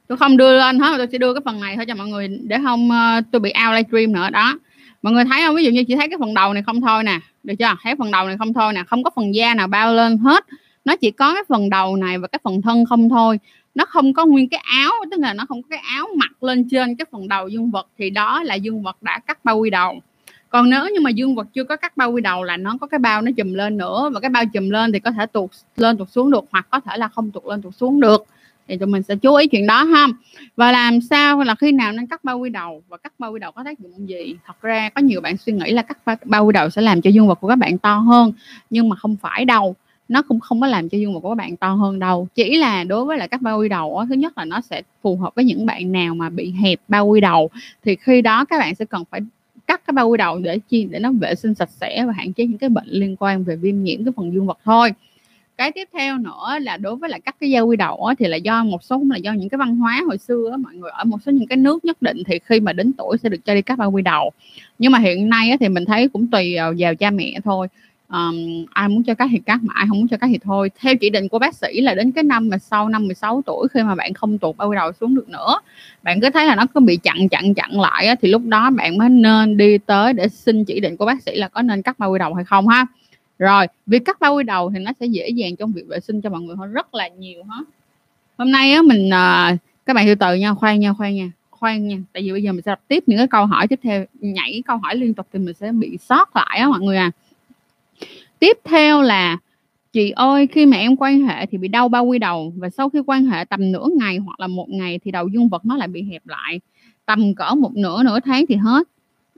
tôi 0.09 0.19
không 0.19 0.37
đưa 0.37 0.59
lên 0.59 0.79
hết 0.79 0.91
mà 0.91 0.99
tôi 0.99 1.09
sẽ 1.13 1.19
đưa 1.19 1.35
cái 1.35 1.41
phần 1.45 1.61
này 1.61 1.77
thôi 1.77 1.87
cho 1.87 1.95
mọi 1.95 2.09
người 2.09 2.29
để 2.29 2.59
không 2.65 2.89
uh, 2.89 3.25
tôi 3.31 3.41
bị 3.41 3.53
out 3.67 3.75
livestream 3.77 4.13
nữa 4.13 4.31
đó. 4.31 4.59
Mọi 5.03 5.13
người 5.13 5.25
thấy 5.25 5.43
không? 5.47 5.57
Ví 5.57 5.65
dụ 5.65 5.71
như 5.71 5.85
chỉ 5.85 5.97
thấy 5.97 6.09
cái 6.09 6.19
phần 6.21 6.35
đầu 6.35 6.53
này 6.53 6.63
không 6.63 6.81
thôi 6.81 7.05
nè 7.05 7.21
được 7.43 7.55
chưa? 7.59 7.75
Thấy 7.83 7.95
phần 7.99 8.11
đầu 8.11 8.27
này 8.27 8.37
không 8.39 8.53
thôi 8.53 8.73
nè 8.73 8.83
không 8.87 9.03
có 9.03 9.11
phần 9.17 9.35
da 9.35 9.55
nào 9.55 9.67
bao 9.67 9.95
lên 9.95 10.19
hết. 10.19 10.45
Nó 10.85 10.97
chỉ 10.97 11.11
có 11.11 11.35
cái 11.35 11.43
phần 11.49 11.71
đầu 11.71 11.97
này 11.97 12.19
và 12.19 12.29
cái 12.29 12.39
phần 12.43 12.63
thân 12.63 12.85
không 12.85 13.09
thôi. 13.09 13.41
Nó 13.75 13.85
không 13.85 14.13
có 14.13 14.27
nguyên 14.27 14.49
cái 14.49 14.61
áo 14.65 14.93
tức 15.11 15.21
là 15.21 15.35
nó 15.35 15.45
không 15.49 15.63
có 15.63 15.69
cái 15.71 15.79
áo 15.79 16.07
mặc 16.17 16.43
lên 16.43 16.69
trên 16.71 16.97
cái 16.97 17.07
phần 17.13 17.29
đầu 17.29 17.49
dương 17.49 17.71
vật 17.71 17.87
thì 17.99 18.11
đó 18.11 18.43
là 18.43 18.55
dương 18.55 18.83
vật 18.83 18.97
đã 19.03 19.19
cắt 19.19 19.45
bao 19.45 19.59
quy 19.59 19.71
đầu. 19.71 20.01
Còn 20.49 20.71
nếu 20.71 20.89
như 20.89 21.01
mà 21.01 21.11
dương 21.11 21.35
vật 21.35 21.47
chưa 21.55 21.65
có 21.65 21.77
cắt 21.77 21.97
bao 21.97 22.13
quy 22.13 22.23
đầu 22.23 22.43
là 22.43 22.57
nó 22.57 22.77
có 22.81 22.87
cái 22.87 22.99
bao 22.99 23.23
nó 23.23 23.31
chùm 23.37 23.53
lên 23.53 23.77
nữa 23.77 24.11
và 24.15 24.21
cái 24.21 24.31
bao 24.31 24.45
chùm 24.53 24.71
lên 24.71 24.93
thì 24.93 24.99
có 24.99 25.11
thể 25.11 25.27
tuột 25.27 25.51
lên 25.77 25.97
tuột 25.97 26.11
xuống 26.11 26.31
được 26.31 26.45
hoặc 26.51 26.67
có 26.71 26.81
thể 26.81 26.97
là 26.97 27.09
không 27.09 27.31
tuột 27.31 27.45
lên 27.47 27.63
tuột 27.63 27.75
xuống 27.75 28.01
được 28.01 28.27
thì 28.69 28.77
tụi 28.77 28.87
mình 28.87 29.03
sẽ 29.03 29.17
chú 29.17 29.35
ý 29.35 29.47
chuyện 29.47 29.67
đó 29.67 29.85
ha. 29.85 30.07
Và 30.57 30.73
làm 30.73 31.01
sao 31.01 31.43
là 31.43 31.55
khi 31.55 31.73
nào 31.73 31.93
nên 31.93 32.07
cắt 32.07 32.25
bao 32.25 32.39
quy 32.39 32.51
đầu 32.51 32.83
và 32.89 32.97
cắt 32.97 33.13
bao 33.19 33.33
quy 33.33 33.39
đầu 33.39 33.53
có 33.53 33.65
tác 33.65 33.79
dụng 33.79 34.09
gì? 34.09 34.37
Thật 34.47 34.63
ra 34.63 34.89
có 34.89 35.01
nhiều 35.01 35.21
bạn 35.21 35.37
suy 35.37 35.53
nghĩ 35.53 35.73
là 35.73 35.83
cắt 35.83 36.19
bao 36.25 36.47
quy 36.47 36.53
đầu 36.53 36.71
sẽ 36.71 36.83
làm 36.83 37.01
cho 37.01 37.11
dương 37.11 37.29
vật 37.29 37.39
của 37.41 37.49
các 37.49 37.57
bạn 37.57 37.79
to 37.79 37.97
hơn, 37.97 38.33
nhưng 38.71 38.89
mà 38.89 38.97
không 38.97 39.17
phải 39.17 39.45
đâu. 39.45 39.75
Nó 40.09 40.23
cũng 40.23 40.41
không 40.41 40.61
có 40.61 40.67
làm 40.67 40.89
cho 40.89 40.99
dương 40.99 41.15
vật 41.15 41.21
của 41.21 41.29
các 41.29 41.35
bạn 41.35 41.57
to 41.57 41.73
hơn 41.73 41.99
đâu. 41.99 42.29
Chỉ 42.35 42.59
là 42.59 42.85
đối 42.85 43.05
với 43.05 43.19
lại 43.19 43.29
các 43.29 43.43
bao 43.43 43.59
quy 43.59 43.69
đầu 43.69 44.05
thứ 44.09 44.15
nhất 44.15 44.39
là 44.39 44.45
nó 44.45 44.61
sẽ 44.61 44.83
phù 45.03 45.17
hợp 45.17 45.35
với 45.35 45.45
những 45.45 45.67
bạn 45.67 45.93
nào 45.93 46.15
mà 46.15 46.31
bị 46.31 46.51
hẹp 46.51 46.81
bao 46.89 47.07
quy 47.07 47.21
đầu. 47.21 47.51
Thì 47.85 47.97
khi 47.97 48.23
đó 48.23 48.45
các 48.45 48.59
bạn 48.59 48.75
sẽ 48.75 48.85
cần 48.85 49.05
phải 49.11 49.21
cắt 49.67 49.81
cái 49.87 49.93
bao 49.93 50.09
quy 50.09 50.17
đầu 50.17 50.39
để 50.39 50.59
chi, 50.69 50.87
để 50.91 50.99
nó 50.99 51.13
vệ 51.13 51.35
sinh 51.35 51.55
sạch 51.55 51.71
sẽ 51.81 52.05
và 52.07 52.13
hạn 52.13 52.33
chế 52.33 52.47
những 52.47 52.59
cái 52.59 52.71
bệnh 52.71 52.87
liên 52.89 53.17
quan 53.17 53.45
về 53.45 53.57
viêm 53.57 53.83
nhiễm, 53.83 54.05
cái 54.05 54.13
phần 54.17 54.33
dương 54.33 54.47
vật 54.47 54.59
thôi 54.65 54.93
cái 55.57 55.73
tiếp 55.73 55.89
theo 55.93 56.19
nữa 56.19 56.59
là 56.61 56.77
đối 56.77 56.97
với 56.97 57.11
là 57.11 57.19
cắt 57.19 57.37
cái 57.41 57.53
dao 57.53 57.67
quy 57.67 57.77
đầu 57.77 58.05
á, 58.05 58.15
thì 58.19 58.27
là 58.27 58.37
do 58.37 58.65
một 58.65 58.83
số 58.83 59.03
là 59.11 59.17
do 59.17 59.33
những 59.33 59.49
cái 59.49 59.59
văn 59.59 59.77
hóa 59.77 60.03
hồi 60.07 60.19
xưa 60.19 60.49
á, 60.51 60.57
mọi 60.57 60.75
người 60.75 60.91
ở 60.91 61.05
một 61.05 61.19
số 61.27 61.33
những 61.33 61.47
cái 61.47 61.57
nước 61.57 61.85
nhất 61.85 62.03
định 62.03 62.23
thì 62.27 62.39
khi 62.45 62.61
mà 62.61 62.73
đến 62.73 62.93
tuổi 62.93 63.19
sẽ 63.19 63.29
được 63.29 63.45
cho 63.45 63.55
đi 63.55 63.63
cắt 63.63 63.79
bao 63.79 63.91
quy 63.91 64.03
đầu. 64.03 64.31
Nhưng 64.79 64.93
mà 64.93 64.99
hiện 64.99 65.29
nay 65.29 65.51
á, 65.51 65.57
thì 65.61 65.69
mình 65.69 65.85
thấy 65.85 66.09
cũng 66.09 66.27
tùy 66.27 66.57
vào 66.57 66.95
cha 66.95 67.11
mẹ 67.11 67.39
thôi. 67.45 67.69
Um, 68.09 68.65
ai 68.73 68.89
muốn 68.89 69.03
cho 69.03 69.15
cắt 69.15 69.29
thì 69.31 69.39
cắt 69.47 69.59
mà 69.63 69.75
ai 69.77 69.87
không 69.89 69.99
muốn 69.99 70.09
cho 70.09 70.17
cắt 70.17 70.27
thì 70.31 70.39
thôi. 70.39 70.71
Theo 70.81 70.97
chỉ 70.97 71.11
định 71.11 71.29
của 71.29 71.39
bác 71.39 71.55
sĩ 71.55 71.81
là 71.81 71.95
đến 71.95 72.13
cái 72.13 72.25
năm 72.25 72.49
mà 72.49 72.59
sau 72.59 72.89
năm 72.89 73.07
16 73.07 73.43
tuổi 73.47 73.69
khi 73.69 73.83
mà 73.83 73.95
bạn 73.95 74.15
không 74.15 74.39
tuột 74.39 74.57
bao 74.57 74.69
quy 74.69 74.77
đầu 74.77 74.93
xuống 74.93 75.15
được 75.15 75.29
nữa 75.29 75.59
bạn 76.03 76.21
cứ 76.21 76.31
thấy 76.31 76.47
là 76.47 76.55
nó 76.55 76.67
cứ 76.75 76.81
bị 76.81 76.97
chặn 76.97 77.29
chặn 77.29 77.55
chặn 77.55 77.81
lại 77.81 78.07
á, 78.07 78.15
thì 78.23 78.29
lúc 78.29 78.43
đó 78.45 78.71
bạn 78.71 78.99
mới 78.99 79.09
nên 79.09 79.57
đi 79.57 79.79
tới 79.79 80.13
để 80.13 80.29
xin 80.29 80.65
chỉ 80.65 80.81
định 80.81 80.97
của 80.97 81.07
bác 81.07 81.23
sĩ 81.23 81.37
là 81.37 81.49
có 81.49 81.63
nên 81.63 81.83
cắt 81.83 81.99
bao 81.99 82.11
quy 82.11 82.19
đầu 82.19 82.35
hay 82.35 82.45
không 82.45 82.69
ha 82.69 82.87
rồi 83.39 83.67
việc 83.87 84.05
cắt 84.05 84.21
bao 84.21 84.35
quy 84.35 84.45
đầu 84.45 84.71
thì 84.71 84.79
nó 84.79 84.91
sẽ 85.01 85.07
dễ 85.07 85.29
dàng 85.29 85.57
trong 85.57 85.73
việc 85.73 85.87
vệ 85.89 86.01
sinh 86.01 86.21
cho 86.21 86.31
mọi 86.31 86.41
người 86.41 86.57
hơn 86.57 86.73
rất 86.73 86.95
là 86.95 87.09
nhiều 87.09 87.45
hết. 87.45 87.65
Hôm 88.39 88.51
nay 88.51 88.73
á 88.73 88.83
mình 88.83 89.11
à, 89.11 89.57
các 89.87 89.95
bạn 89.95 90.07
từ 90.07 90.15
từ 90.15 90.35
nha 90.35 90.55
khoan 90.55 90.81
nha 90.81 90.93
khoan 90.93 91.15
nha 91.15 91.31
khoan 91.51 91.89
nha. 91.89 91.97
Tại 92.13 92.23
vì 92.23 92.33
bây 92.33 92.43
giờ 92.43 92.53
mình 92.53 92.63
sẽ 92.63 92.71
đọc 92.71 92.81
tiếp 92.89 93.05
những 93.07 93.19
cái 93.19 93.27
câu 93.27 93.47
hỏi 93.47 93.69
tiếp 93.69 93.81
theo 93.83 94.05
nhảy 94.21 94.63
câu 94.67 94.77
hỏi 94.77 94.97
liên 94.97 95.15
tục 95.15 95.27
thì 95.33 95.39
mình 95.39 95.55
sẽ 95.55 95.73
bị 95.73 95.99
sót 95.99 96.37
lại 96.37 96.59
á 96.59 96.69
mọi 96.69 96.81
người 96.81 96.97
à. 96.97 97.11
Tiếp 98.39 98.59
theo 98.65 99.03
là 99.03 99.39
chị 99.93 100.11
ơi 100.11 100.47
khi 100.47 100.67
mà 100.67 100.77
em 100.77 100.97
quan 100.97 101.23
hệ 101.23 101.47
thì 101.47 101.59
bị 101.59 101.69
đau 101.69 101.89
bao 101.89 102.05
quy 102.05 102.19
đầu 102.19 102.53
và 102.57 102.71
sau 102.71 102.89
khi 102.89 102.99
quan 103.07 103.25
hệ 103.25 103.45
tầm 103.45 103.73
nửa 103.73 103.87
ngày 103.99 104.17
hoặc 104.17 104.41
là 104.41 104.47
một 104.47 104.69
ngày 104.69 104.99
thì 105.05 105.11
đầu 105.11 105.29
dương 105.29 105.49
vật 105.49 105.67
nó 105.67 105.77
lại 105.77 105.89
bị 105.89 106.03
hẹp 106.03 106.27
lại 106.27 106.61
tầm 107.07 107.35
cỡ 107.35 107.55
một 107.55 107.77
nửa 107.77 108.03
nửa 108.03 108.21
tháng 108.21 108.47
thì 108.49 108.55
hết. 108.55 108.89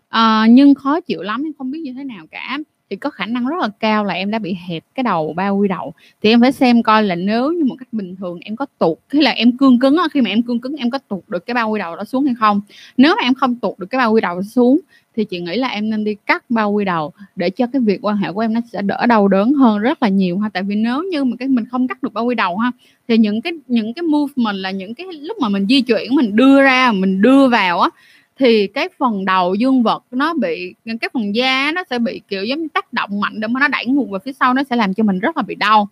À, 0.09 0.47
nhưng 0.51 0.75
khó 0.75 1.01
chịu 1.01 1.23
lắm 1.23 1.45
không 1.59 1.71
biết 1.71 1.81
như 1.81 1.93
thế 1.93 2.05
nào 2.05 2.27
cả 2.31 2.59
thì 2.91 2.97
có 2.97 3.11
khả 3.11 3.27
năng 3.27 3.47
rất 3.47 3.57
là 3.61 3.69
cao 3.81 4.05
là 4.05 4.15
em 4.15 4.31
đã 4.31 4.39
bị 4.39 4.57
hẹp 4.69 4.85
cái 4.95 5.03
đầu 5.03 5.33
bao 5.33 5.57
quy 5.57 5.69
đầu. 5.69 5.95
Thì 6.23 6.31
em 6.31 6.41
phải 6.41 6.53
xem 6.53 6.83
coi 6.83 7.03
là 7.03 7.15
nếu 7.15 7.53
như 7.53 7.65
một 7.65 7.77
cách 7.79 7.89
bình 7.93 8.17
thường 8.17 8.39
em 8.41 8.57
có 8.57 8.67
tuột 8.79 8.99
khi 9.09 9.21
là 9.21 9.31
em 9.31 9.57
cương 9.57 9.79
cứng 9.79 9.97
khi 10.13 10.21
mà 10.21 10.31
em 10.31 10.43
cương 10.43 10.61
cứng 10.61 10.77
em 10.77 10.91
có 10.91 10.99
tuột 10.99 11.23
được 11.29 11.47
cái 11.47 11.55
bao 11.55 11.71
quy 11.71 11.79
đầu 11.79 11.97
đó 11.97 12.05
xuống 12.05 12.25
hay 12.25 12.35
không? 12.39 12.61
Nếu 12.97 13.15
mà 13.17 13.23
em 13.23 13.35
không 13.35 13.57
tuột 13.57 13.79
được 13.79 13.87
cái 13.87 13.99
bao 13.99 14.13
quy 14.13 14.21
đầu 14.21 14.43
xuống 14.43 14.81
thì 15.17 15.25
chị 15.25 15.41
nghĩ 15.41 15.57
là 15.57 15.69
em 15.69 15.91
nên 15.91 16.05
đi 16.05 16.15
cắt 16.27 16.45
bao 16.49 16.73
quy 16.73 16.85
đầu 16.85 17.13
để 17.37 17.51
cho 17.51 17.67
cái 17.73 17.83
việc 17.83 17.99
quan 18.03 18.17
hệ 18.17 18.33
của 18.33 18.41
em 18.41 18.53
nó 18.53 18.61
sẽ 18.73 18.83
đỡ 18.83 19.07
đau 19.07 19.29
đớn 19.29 19.53
hơn 19.55 19.79
rất 19.79 20.03
là 20.03 20.09
nhiều 20.09 20.39
ha. 20.39 20.49
Tại 20.49 20.63
vì 20.63 20.75
nếu 20.75 21.03
như 21.03 21.25
mà 21.25 21.37
cái 21.39 21.49
mình 21.49 21.65
không 21.67 21.89
cắt 21.89 22.03
được 22.03 22.13
bao 22.13 22.25
quy 22.25 22.35
đầu 22.35 22.57
ha, 22.57 22.71
thì 23.09 23.19
những 23.19 23.43
cái 23.43 23.53
những 23.67 23.95
cái 23.95 24.03
movement 24.03 24.57
là 24.57 24.71
những 24.71 24.95
cái 24.95 25.07
lúc 25.21 25.39
mà 25.41 25.49
mình 25.49 25.67
di 25.69 25.81
chuyển, 25.81 26.15
mình 26.15 26.37
đưa 26.37 26.63
ra, 26.63 26.93
mình 26.93 27.23
đưa 27.23 27.49
vào 27.49 27.81
á 27.81 27.91
thì 28.39 28.67
cái 28.67 28.89
phần 28.99 29.25
đầu 29.25 29.55
dương 29.55 29.83
vật 29.83 30.05
nó 30.11 30.35
bị, 30.35 30.75
cái 30.85 31.11
phần 31.13 31.35
da 31.35 31.73
nó 31.75 31.83
sẽ 31.91 31.99
bị, 31.99 32.21
kiểu, 32.29 32.45
giống 32.45 32.63
như 32.63 32.69
tác 32.75 32.93
động 32.93 33.21
mạnh 33.21 33.41
để 33.41 33.49
mà 33.49 33.61
nó 33.61 33.69
đẩy 33.69 33.87
ngược 33.87 34.11
về 34.11 34.19
phía 34.25 34.33
sau, 34.33 34.55
nó 34.55 34.63
sẽ 34.71 34.77
làm 34.77 34.95
cho 34.95 35.05
mình 35.05 35.19
rất 35.19 35.37
là 35.37 35.43
bị 35.43 35.55
đau. 35.55 35.89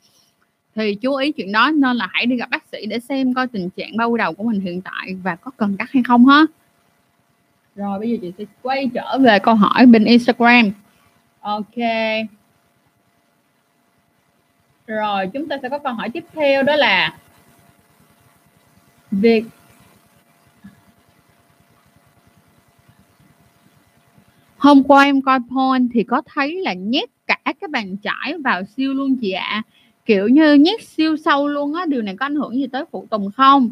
Thì 0.74 0.94
chú 0.94 1.14
ý 1.14 1.32
chuyện 1.32 1.52
đó 1.52 1.70
nên 1.70 1.96
là 1.96 2.08
hãy 2.12 2.26
đi 2.26 2.36
gặp 2.36 2.50
bác 2.50 2.64
sĩ 2.72 2.86
để 2.86 3.00
xem 3.00 3.34
coi 3.34 3.46
tình 3.46 3.70
trạng 3.70 3.96
bao 3.96 4.16
đầu 4.16 4.32
của 4.32 4.44
mình 4.44 4.60
hiện 4.60 4.80
tại 4.80 5.16
và 5.22 5.36
có 5.36 5.50
cần 5.56 5.76
cắt 5.76 5.90
hay 5.90 6.02
không 6.06 6.26
ha. 6.26 6.44
Rồi, 7.76 7.98
bây 7.98 8.10
giờ 8.10 8.16
chị 8.22 8.32
sẽ 8.38 8.44
quay 8.62 8.90
trở 8.94 9.18
về 9.18 9.38
câu 9.38 9.54
hỏi 9.54 9.86
bên 9.86 10.04
Instagram. 10.04 10.70
Ok. 11.40 11.76
Rồi, 14.86 15.26
chúng 15.32 15.48
ta 15.48 15.56
sẽ 15.62 15.68
có 15.68 15.78
câu 15.78 15.92
hỏi 15.92 16.10
tiếp 16.10 16.24
theo 16.32 16.62
đó 16.62 16.76
là 16.76 17.16
việc 19.10 19.44
hôm 24.64 24.82
qua 24.84 25.04
em 25.04 25.22
coi 25.22 25.38
porn 25.38 25.88
thì 25.94 26.04
có 26.04 26.22
thấy 26.34 26.60
là 26.60 26.72
nhét 26.72 27.08
cả 27.26 27.38
cái 27.44 27.68
bàn 27.70 27.96
chải 28.02 28.34
vào 28.44 28.62
siêu 28.76 28.94
luôn 28.94 29.16
chị 29.20 29.30
ạ. 29.30 29.44
À. 29.44 29.62
kiểu 30.06 30.28
như 30.28 30.54
nhét 30.54 30.82
siêu 30.82 31.16
sâu 31.16 31.48
luôn 31.48 31.74
á 31.74 31.84
điều 31.88 32.02
này 32.02 32.16
có 32.16 32.26
ảnh 32.26 32.34
hưởng 32.34 32.54
gì 32.54 32.66
tới 32.66 32.84
phụ 32.92 33.06
tùng 33.10 33.30
không? 33.30 33.70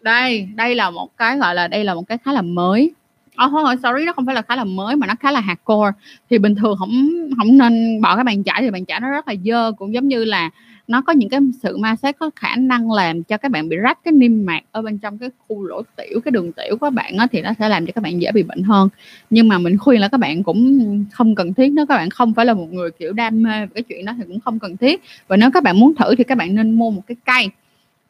Đây 0.00 0.48
đây 0.54 0.74
là 0.74 0.90
một 0.90 1.16
cái 1.16 1.38
gọi 1.38 1.54
là 1.54 1.68
đây 1.68 1.84
là 1.84 1.94
một 1.94 2.08
cái 2.08 2.18
khá 2.18 2.32
là 2.32 2.42
mới. 2.42 2.92
Ờ, 3.36 3.46
oh, 3.46 3.52
không, 3.52 3.76
sorry 3.82 4.04
nó 4.04 4.12
không 4.12 4.26
phải 4.26 4.34
là 4.34 4.42
khá 4.42 4.56
là 4.56 4.64
mới 4.64 4.96
mà 4.96 5.06
nó 5.06 5.14
khá 5.20 5.30
là 5.30 5.40
hardcore. 5.40 5.92
Thì 6.30 6.38
bình 6.38 6.54
thường 6.54 6.76
không 6.78 6.90
không 7.36 7.58
nên 7.58 8.00
bỏ 8.00 8.14
cái 8.16 8.24
bàn 8.24 8.44
chải 8.44 8.62
thì 8.62 8.70
bàn 8.70 8.84
chải 8.86 9.00
nó 9.00 9.10
rất 9.10 9.28
là 9.28 9.34
dơ 9.44 9.72
cũng 9.72 9.94
giống 9.94 10.08
như 10.08 10.24
là 10.24 10.50
nó 10.88 11.02
có 11.02 11.12
những 11.12 11.28
cái 11.28 11.40
sự 11.62 11.76
ma 11.76 11.96
sát 11.96 12.18
có 12.18 12.30
khả 12.36 12.56
năng 12.56 12.92
làm 12.92 13.22
cho 13.22 13.36
các 13.36 13.50
bạn 13.50 13.68
bị 13.68 13.76
rách 13.76 13.98
cái 14.04 14.12
niêm 14.12 14.46
mạc 14.46 14.60
ở 14.72 14.82
bên 14.82 14.98
trong 14.98 15.18
cái 15.18 15.30
khu 15.38 15.64
lỗ 15.64 15.82
tiểu 15.96 16.20
cái 16.24 16.32
đường 16.32 16.52
tiểu 16.52 16.76
của 16.76 16.86
các 16.86 16.92
bạn 16.92 17.16
á, 17.16 17.26
thì 17.32 17.42
nó 17.42 17.50
sẽ 17.58 17.68
làm 17.68 17.86
cho 17.86 17.92
các 17.92 18.00
bạn 18.00 18.22
dễ 18.22 18.32
bị 18.32 18.42
bệnh 18.42 18.62
hơn. 18.62 18.88
Nhưng 19.30 19.48
mà 19.48 19.58
mình 19.58 19.78
khuyên 19.78 20.00
là 20.00 20.08
các 20.08 20.18
bạn 20.18 20.42
cũng 20.42 21.04
không 21.12 21.34
cần 21.34 21.54
thiết 21.54 21.72
nếu 21.72 21.86
các 21.86 21.96
bạn 21.96 22.10
không 22.10 22.34
phải 22.34 22.46
là 22.46 22.54
một 22.54 22.72
người 22.72 22.90
kiểu 22.90 23.12
đam 23.12 23.42
mê 23.42 23.66
cái 23.74 23.82
chuyện 23.82 24.04
đó 24.04 24.12
thì 24.18 24.24
cũng 24.28 24.40
không 24.40 24.58
cần 24.58 24.76
thiết. 24.76 25.02
Và 25.28 25.36
nếu 25.36 25.50
các 25.50 25.62
bạn 25.62 25.80
muốn 25.80 25.94
thử 25.94 26.14
thì 26.14 26.24
các 26.24 26.38
bạn 26.38 26.54
nên 26.54 26.70
mua 26.70 26.90
một 26.90 27.02
cái 27.06 27.16
cây 27.24 27.48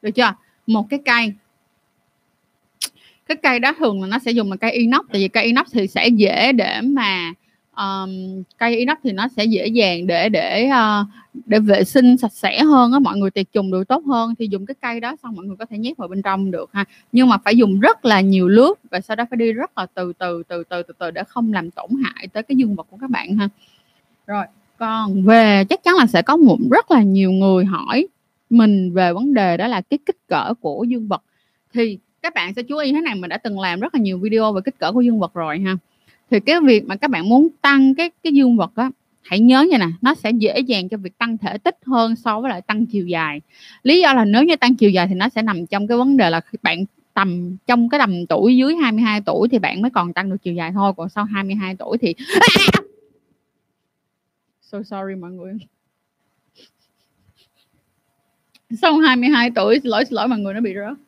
được 0.03 0.11
chưa? 0.11 0.35
Một 0.67 0.87
cái 0.91 1.01
cây. 1.05 1.33
Cái 3.27 3.37
cây 3.37 3.59
đó 3.59 3.73
thường 3.79 4.03
là 4.03 4.07
nó 4.07 4.19
sẽ 4.19 4.31
dùng 4.31 4.51
là 4.51 4.57
cây 4.57 4.73
inox 4.73 5.01
tại 5.13 5.21
vì 5.21 5.29
cây 5.29 5.45
inox 5.45 5.67
thì 5.73 5.87
sẽ 5.87 6.09
dễ 6.09 6.53
để 6.53 6.81
mà 6.81 7.33
um, 7.77 8.43
cây 8.59 8.77
inox 8.77 8.99
thì 9.05 9.13
nó 9.13 9.29
sẽ 9.37 9.45
dễ 9.45 9.67
dàng 9.67 10.07
để 10.07 10.29
để 10.29 10.69
uh, 10.71 11.07
để 11.47 11.59
vệ 11.59 11.85
sinh 11.85 12.17
sạch 12.17 12.33
sẽ 12.33 12.63
hơn 12.63 12.93
á 12.93 12.99
mọi 12.99 13.19
người 13.19 13.31
tiệt 13.31 13.47
trùng 13.53 13.71
được 13.71 13.89
tốt 13.89 14.05
hơn. 14.07 14.35
Thì 14.39 14.49
dùng 14.51 14.67
cái 14.67 14.75
cây 14.83 15.01
đó 15.01 15.17
xong 15.23 15.35
mọi 15.37 15.47
người 15.47 15.57
có 15.57 15.65
thể 15.67 15.79
nhét 15.79 15.97
vào 15.97 16.09
bên 16.09 16.23
trong 16.23 16.51
được 16.51 16.71
ha. 16.73 16.85
Nhưng 17.13 17.29
mà 17.29 17.37
phải 17.45 17.57
dùng 17.57 17.81
rất 17.81 18.05
là 18.05 18.21
nhiều 18.21 18.49
nước 18.49 18.81
và 18.91 19.01
sau 19.01 19.17
đó 19.17 19.25
phải 19.31 19.37
đi 19.37 19.53
rất 19.53 19.79
là 19.79 19.87
từ 19.95 20.13
từ 20.19 20.43
từ 20.49 20.65
từ 20.65 20.83
từ 20.83 20.95
từ 20.99 21.11
để 21.11 21.23
không 21.29 21.53
làm 21.53 21.71
tổn 21.71 21.91
hại 22.05 22.29
tới 22.29 22.43
cái 22.43 22.57
dương 22.57 22.75
vật 22.75 22.87
của 22.91 22.97
các 23.01 23.11
bạn 23.11 23.37
ha. 23.37 23.49
Rồi 24.27 24.45
còn 24.79 25.23
về 25.23 25.65
chắc 25.69 25.85
chắn 25.85 25.95
là 25.95 26.07
sẽ 26.07 26.23
có 26.23 26.37
một 26.37 26.59
rất 26.71 26.91
là 26.91 27.03
nhiều 27.03 27.33
người 27.33 27.65
hỏi 27.65 28.09
mình 28.51 28.93
về 28.95 29.13
vấn 29.13 29.35
đề 29.35 29.57
đó 29.57 29.69
là 29.69 29.81
cái 29.81 29.99
kích 30.07 30.29
cỡ 30.29 30.55
của 30.61 30.85
dương 30.89 31.09
vật. 31.09 31.23
Thì 31.75 31.99
các 32.23 32.35
bạn 32.35 32.55
sẽ 32.55 32.63
chú 32.63 32.77
ý 32.77 32.93
thế 32.93 33.01
này 33.01 33.15
mình 33.15 33.29
đã 33.29 33.39
từng 33.39 33.61
làm 33.61 33.81
rất 33.81 33.95
là 33.95 34.01
nhiều 34.01 34.19
video 34.19 34.53
về 34.53 34.61
kích 34.65 34.79
cỡ 34.79 34.93
của 34.93 35.01
dương 35.01 35.19
vật 35.19 35.35
rồi 35.35 35.59
ha 35.59 35.77
thì 36.33 36.41
cái 36.41 36.61
việc 36.61 36.85
mà 36.87 36.97
các 36.97 37.11
bạn 37.11 37.29
muốn 37.29 37.49
tăng 37.63 37.95
cái 37.95 38.11
cái 38.23 38.33
dương 38.33 38.57
vật 38.57 38.73
á 38.77 38.91
hãy 39.23 39.41
nhớ 39.41 39.67
như 39.71 39.79
nè 39.79 39.87
nó 40.01 40.15
sẽ 40.15 40.31
dễ 40.31 40.61
dàng 40.61 40.89
cho 40.89 40.97
việc 40.97 41.19
tăng 41.19 41.39
thể 41.39 41.59
tích 41.59 41.79
hơn 41.87 42.17
so 42.17 42.41
với 42.41 42.51
lại 42.51 42.63
tăng 42.63 42.87
chiều 42.87 43.07
dài. 43.07 43.41
Lý 43.83 44.01
do 44.01 44.13
là 44.13 44.25
nếu 44.25 44.45
như 44.45 44.57
tăng 44.57 44.75
chiều 44.75 44.91
dài 44.91 45.07
thì 45.07 45.15
nó 45.15 45.29
sẽ 45.29 45.43
nằm 45.43 45.67
trong 45.67 45.87
cái 45.87 45.99
vấn 45.99 46.17
đề 46.17 46.31
là 46.31 46.41
bạn 46.63 46.85
tầm 47.15 47.57
trong 47.67 47.89
cái 47.89 48.01
tầm 48.01 48.27
tuổi 48.27 48.57
dưới 48.57 48.77
22 48.77 49.21
tuổi 49.21 49.49
thì 49.49 49.59
bạn 49.59 49.83
mới 49.83 49.91
còn 49.91 50.13
tăng 50.13 50.31
được 50.31 50.37
chiều 50.43 50.55
dài 50.55 50.73
thôi 50.75 50.93
còn 50.97 51.09
sau 51.09 51.25
22 51.25 51.75
tuổi 51.79 51.99
thì 51.99 52.15
so 54.63 54.83
sorry 54.83 55.15
mọi 55.21 55.31
người. 55.31 55.53
Sau 58.83 58.99
22 58.99 59.51
tuổi 59.51 59.81
xin 59.83 59.91
lỗi 59.91 60.05
xin 60.05 60.15
lỗi 60.15 60.29
mọi 60.29 60.39
người 60.39 60.55
nó 60.55 60.61
bị 60.61 60.75
rớt. 60.75 60.99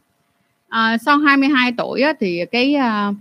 À, 0.69 0.99
sau 0.99 1.19
22 1.19 1.73
tuổi 1.79 2.01
á, 2.01 2.13
thì 2.21 2.41
cái 2.53 2.75
uh, 2.77 3.15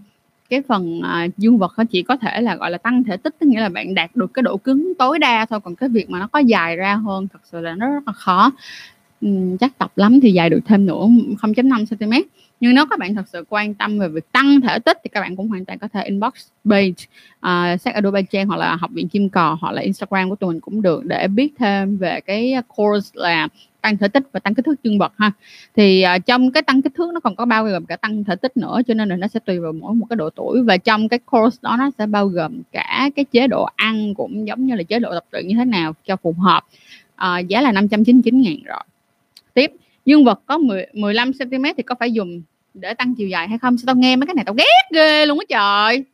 cái 0.53 0.62
phần 0.67 1.01
à, 1.03 1.27
dương 1.38 1.57
vật 1.57 1.74
nó 1.77 1.83
chỉ 1.83 2.03
có 2.03 2.17
thể 2.17 2.41
là 2.41 2.55
gọi 2.55 2.72
là 2.72 2.77
tăng 2.77 3.03
thể 3.03 3.17
tích 3.17 3.36
tức 3.39 3.48
nghĩa 3.48 3.60
là 3.60 3.69
bạn 3.69 3.93
đạt 3.93 4.15
được 4.15 4.33
cái 4.33 4.43
độ 4.43 4.57
cứng 4.57 4.93
tối 5.00 5.19
đa 5.19 5.45
thôi 5.45 5.60
còn 5.60 5.75
cái 5.75 5.89
việc 5.89 6.10
mà 6.10 6.19
nó 6.19 6.27
có 6.27 6.39
dài 6.39 6.75
ra 6.75 6.95
hơn 6.95 7.27
thật 7.33 7.39
sự 7.51 7.62
là 7.62 7.75
nó 7.75 7.89
rất 7.89 8.03
là 8.07 8.13
khó. 8.13 8.51
Uhm, 9.25 9.57
chắc 9.57 9.77
tập 9.77 9.91
lắm 9.95 10.19
thì 10.19 10.31
dài 10.31 10.50
được 10.50 10.60
thêm 10.65 10.86
nữa 10.86 11.07
0.5 11.41 11.86
cm 11.86 12.13
nhưng 12.60 12.75
nếu 12.75 12.86
các 12.89 13.00
bạn 13.00 13.15
thật 13.15 13.27
sự 13.27 13.45
quan 13.50 13.74
tâm 13.74 14.00
về 14.00 14.07
việc 14.07 14.31
tăng 14.31 14.62
thể 14.62 14.79
tích 14.79 14.98
thì 15.03 15.10
các 15.10 15.22
bạn 15.22 15.36
cũng 15.36 15.48
hoàn 15.48 15.65
toàn 15.65 15.79
có 15.79 15.88
thể 15.88 16.03
inbox 16.03 16.33
page 16.65 17.05
à, 17.39 17.74
uh, 17.74 17.81
sách 17.81 17.93
Adobe 17.93 18.22
Trang 18.22 18.48
hoặc 18.48 18.57
là 18.57 18.75
học 18.75 18.91
viện 18.93 19.10
Kim 19.10 19.29
cò 19.29 19.57
hoặc 19.62 19.72
là 19.72 19.81
Instagram 19.81 20.29
của 20.29 20.36
tụi 20.36 20.53
mình 20.53 20.62
cũng 20.62 20.81
được 20.81 21.05
để 21.05 21.27
biết 21.27 21.53
thêm 21.60 21.98
về 21.98 22.22
cái 22.22 22.53
course 22.75 23.12
là 23.13 23.48
tăng 23.83 23.98
thể 23.98 24.07
tích 24.07 24.24
và 24.31 24.39
tăng 24.39 24.55
kích 24.55 24.65
thước 24.65 24.83
dương 24.83 25.00
vật 25.00 25.13
ha. 25.17 25.31
Thì 25.75 26.05
uh, 26.15 26.25
trong 26.25 26.51
cái 26.51 26.63
tăng 26.63 26.81
kích 26.81 26.93
thước 26.95 27.13
nó 27.13 27.19
còn 27.19 27.36
có 27.36 27.45
bao 27.45 27.65
gồm 27.65 27.86
cả 27.86 27.95
tăng 27.95 28.24
thể 28.24 28.36
tích 28.36 28.57
nữa 28.57 28.81
cho 28.88 28.93
nên 28.93 29.10
là 29.10 29.15
nó 29.15 29.27
sẽ 29.27 29.39
tùy 29.39 29.60
vào 29.60 29.72
mỗi 29.72 29.93
một 29.93 30.05
cái 30.10 30.17
độ 30.17 30.29
tuổi. 30.29 30.63
Và 30.63 30.77
trong 30.77 31.10
cái 31.10 31.19
course 31.19 31.57
đó 31.62 31.75
nó 31.79 31.89
sẽ 31.98 32.05
bao 32.05 32.27
gồm 32.27 32.62
cả 32.72 33.10
cái 33.15 33.25
chế 33.25 33.48
độ 33.48 33.67
ăn 33.75 34.13
cũng 34.13 34.48
giống 34.48 34.65
như 34.65 34.75
là 34.75 34.83
chế 34.83 35.00
độ 35.00 35.13
tập 35.13 35.24
luyện 35.31 35.48
như 35.48 35.55
thế 35.55 35.65
nào 35.65 35.93
cho 36.05 36.15
phù 36.15 36.36
hợp. 36.39 36.63
Uh, 37.15 37.48
giá 37.48 37.62
là 37.62 37.72
599 37.72 38.41
ngàn 38.41 38.57
rồi. 38.65 38.83
Tiếp 39.53 39.72
dương 40.05 40.25
vật 40.25 40.41
có 40.45 40.57
10, 40.57 40.86
15 40.93 41.31
cm 41.33 41.63
thì 41.77 41.83
có 41.83 41.95
phải 42.00 42.12
dùng 42.12 42.41
để 42.74 42.93
tăng 42.93 43.15
chiều 43.15 43.27
dài 43.27 43.48
hay 43.48 43.57
không 43.57 43.77
sao 43.77 43.83
tao 43.86 43.95
nghe 43.95 44.15
mấy 44.15 44.27
cái 44.27 44.36
này 44.36 44.45
tao 44.45 44.55
ghét 44.55 44.89
ghê 44.93 45.25
luôn 45.25 45.39
á 45.39 45.45
trời 45.50 46.05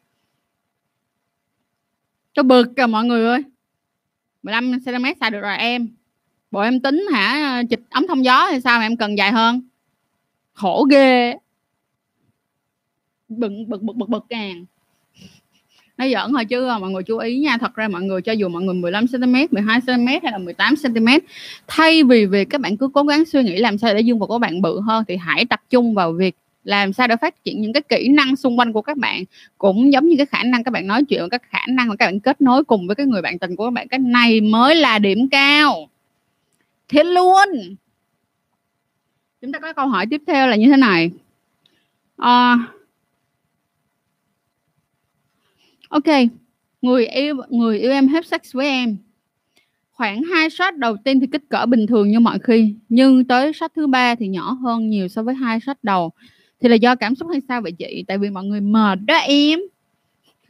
tao 2.36 2.44
bực 2.44 2.80
à 2.80 2.88
mọi 2.88 3.06
người 3.06 3.26
ơi 3.26 3.44
15 4.44 4.72
cm 4.86 5.06
xài 5.20 5.32
được 5.32 5.42
rồi 5.42 5.58
em 5.58 5.90
bộ 6.52 6.60
em 6.60 6.80
tính 6.80 7.06
hả 7.14 7.64
chịch 7.70 7.82
ống 7.90 8.08
thông 8.08 8.26
gió 8.26 8.48
thì 8.52 8.60
sao 8.60 8.80
mà 8.80 8.86
em 8.86 8.98
cần 8.98 9.18
dài 9.18 9.32
hơn 9.32 9.62
khổ 10.54 10.88
ghê 10.90 11.36
bực 13.28 13.52
bực 13.68 13.82
bực 13.82 13.96
bực 13.96 14.10
bực 14.10 14.26
càng 14.30 14.66
nó 16.00 16.06
giỡn 16.08 16.32
thôi 16.32 16.46
chứ 16.46 16.70
mọi 16.82 16.92
người 16.92 17.04
chú 17.04 17.18
ý 17.18 17.40
nha. 17.40 17.58
Thật 17.58 17.76
ra 17.76 17.88
mọi 17.88 18.02
người 18.02 18.22
cho 18.22 18.32
dù 18.32 18.50
mọi 18.50 18.64
người 18.64 18.74
15 18.74 19.06
cm 19.08 19.34
12 19.52 19.82
cm 19.88 20.08
hay 20.08 20.32
là 20.32 20.38
18 20.38 20.74
cm 20.84 21.08
thay 21.68 22.04
vì 22.04 22.26
việc 22.26 22.50
các 22.50 22.62
bạn 22.62 22.78
cứ 22.78 22.90
cố 22.94 23.04
gắng 23.04 23.26
suy 23.26 23.44
nghĩ 23.44 23.58
làm 23.58 23.78
sao 23.78 23.94
để 23.94 24.02
dương 24.02 24.20
vật 24.20 24.28
của 24.28 24.40
bạn 24.40 24.62
bự 24.62 24.80
hơn 24.82 25.04
thì 25.08 25.16
hãy 25.16 25.46
tập 25.46 25.62
trung 25.70 25.94
vào 25.94 26.12
việc 26.12 26.36
làm 26.64 26.94
sao 26.94 27.08
để 27.08 27.16
phát 27.22 27.44
triển 27.44 27.62
những 27.62 27.74
cái 27.74 27.82
kỹ 27.82 28.08
năng 28.08 28.36
xung 28.36 28.60
quanh 28.60 28.74
của 28.74 28.82
các 28.82 28.98
bạn 28.98 29.24
cũng 29.58 29.94
giống 29.94 30.08
như 30.08 30.16
cái 30.18 30.26
khả 30.26 30.44
năng 30.44 30.64
các 30.64 30.72
bạn 30.72 30.88
nói 30.88 31.04
chuyện 31.10 31.30
các 31.30 31.42
khả 31.50 31.60
năng 31.70 31.88
mà 31.88 31.96
các 31.96 32.06
bạn 32.06 32.20
kết 32.20 32.42
nối 32.42 32.64
cùng 32.64 32.88
với 32.88 32.96
cái 32.96 33.06
người 33.06 33.22
bạn 33.22 33.40
tình 33.40 33.56
của 33.56 33.64
các 33.64 33.74
bạn. 33.74 33.88
Cái 33.88 34.00
này 34.00 34.42
mới 34.42 34.76
là 34.76 35.00
điểm 35.00 35.30
cao. 35.32 35.90
Thế 36.88 37.04
luôn. 37.04 37.76
Chúng 39.42 39.52
ta 39.52 39.60
có 39.60 39.74
câu 39.74 39.88
hỏi 39.88 40.06
tiếp 40.10 40.22
theo 40.28 40.48
là 40.48 40.56
như 40.56 40.68
thế 40.70 40.78
này. 40.78 41.12
À, 42.18 42.58
ok, 45.90 46.06
người 46.82 47.08
yêu 47.08 47.36
người 47.50 47.80
yêu 47.80 47.92
em 47.92 48.08
hết 48.08 48.26
sex 48.26 48.42
với 48.54 48.68
em. 48.68 48.98
Khoảng 49.92 50.24
hai 50.24 50.50
shot 50.50 50.76
đầu 50.78 50.98
tiên 51.04 51.20
thì 51.20 51.28
kích 51.28 51.50
cỡ 51.50 51.66
bình 51.66 51.88
thường 51.88 52.12
như 52.12 52.20
mọi 52.20 52.40
khi, 52.40 52.76
nhưng 52.90 53.26
tới 53.26 53.54
shot 53.54 53.72
thứ 53.76 53.88
ba 53.88 54.16
thì 54.16 54.28
nhỏ 54.28 54.52
hơn 54.52 54.90
nhiều 54.90 55.08
so 55.08 55.24
với 55.24 55.36
hai 55.36 55.60
shot 55.60 55.78
đầu. 55.84 56.12
Thì 56.62 56.70
là 56.70 56.76
do 56.76 56.96
cảm 56.96 57.16
xúc 57.16 57.30
hay 57.32 57.42
sao 57.48 57.62
vậy 57.62 57.72
chị? 57.72 58.04
Tại 58.08 58.18
vì 58.18 58.30
mọi 58.30 58.44
người 58.46 58.62
mệt 58.62 59.00
đó 59.08 59.16
em. 59.16 59.60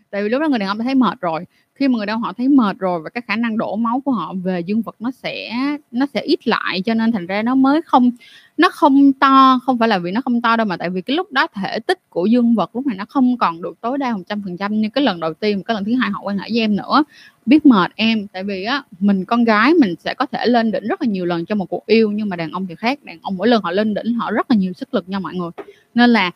Tại 0.09 0.23
vì 0.23 0.29
lúc 0.29 0.41
đó 0.41 0.47
người 0.49 0.59
đàn 0.59 0.69
ông 0.69 0.77
đã 0.77 0.83
thấy 0.83 0.95
mệt 0.95 1.21
rồi 1.21 1.45
khi 1.79 1.87
mà 1.87 1.97
người 1.97 2.05
đàn 2.05 2.15
ông 2.15 2.21
họ 2.21 2.33
thấy 2.33 2.47
mệt 2.47 2.79
rồi 2.79 3.01
và 3.01 3.09
cái 3.09 3.21
khả 3.27 3.35
năng 3.35 3.57
đổ 3.57 3.75
máu 3.75 4.01
của 4.05 4.11
họ 4.11 4.33
về 4.43 4.59
dương 4.59 4.81
vật 4.81 4.95
nó 4.99 5.11
sẽ 5.11 5.51
nó 5.91 6.05
sẽ 6.13 6.21
ít 6.21 6.47
lại, 6.47 6.81
cho 6.85 6.93
nên 6.93 7.11
thành 7.11 7.27
ra 7.27 7.41
nó 7.41 7.55
mới 7.55 7.81
không, 7.81 8.11
nó 8.57 8.69
không 8.69 9.13
to, 9.13 9.59
không 9.63 9.77
phải 9.77 9.87
là 9.87 9.97
vì 9.97 10.11
nó 10.11 10.21
không 10.21 10.41
to 10.41 10.55
đâu 10.55 10.65
mà 10.65 10.77
tại 10.77 10.89
vì 10.89 11.01
cái 11.01 11.15
lúc 11.15 11.31
đó 11.31 11.47
thể 11.53 11.79
tích 11.79 12.09
của 12.09 12.25
dương 12.25 12.55
vật 12.55 12.75
lúc 12.75 12.87
này 12.87 12.97
nó 12.97 13.05
không 13.09 13.37
còn 13.37 13.61
được 13.61 13.81
tối 13.81 13.97
đa 13.97 14.13
100% 14.13 14.73
như 14.73 14.89
cái 14.89 15.03
lần 15.03 15.19
đầu 15.19 15.33
tiên, 15.33 15.63
cái 15.63 15.75
lần 15.75 15.85
thứ 15.85 15.95
hai 15.95 16.09
họ 16.09 16.21
quan 16.23 16.37
hệ 16.37 16.47
với 16.49 16.59
em 16.59 16.75
nữa. 16.75 17.03
Biết 17.45 17.65
mệt 17.65 17.91
em, 17.95 18.27
tại 18.27 18.43
vì 18.43 18.63
á, 18.63 18.83
mình 18.99 19.25
con 19.25 19.43
gái 19.43 19.73
mình 19.73 19.95
sẽ 19.99 20.13
có 20.13 20.25
thể 20.25 20.45
lên 20.45 20.71
đỉnh 20.71 20.87
rất 20.87 21.01
là 21.01 21.07
nhiều 21.07 21.25
lần 21.25 21.45
trong 21.45 21.57
một 21.57 21.65
cuộc 21.65 21.85
yêu, 21.85 22.11
nhưng 22.11 22.29
mà 22.29 22.35
đàn 22.35 22.51
ông 22.51 22.67
thì 22.67 22.75
khác, 22.75 23.03
đàn 23.03 23.19
ông 23.21 23.37
mỗi 23.37 23.47
lần 23.47 23.63
họ 23.63 23.71
lên 23.71 23.93
đỉnh 23.93 24.13
họ 24.13 24.31
rất 24.31 24.51
là 24.51 24.57
nhiều 24.57 24.73
sức 24.73 24.93
lực 24.93 25.09
nha 25.09 25.19
mọi 25.19 25.33
người. 25.33 25.51
Nên 25.95 26.09
là 26.09 26.31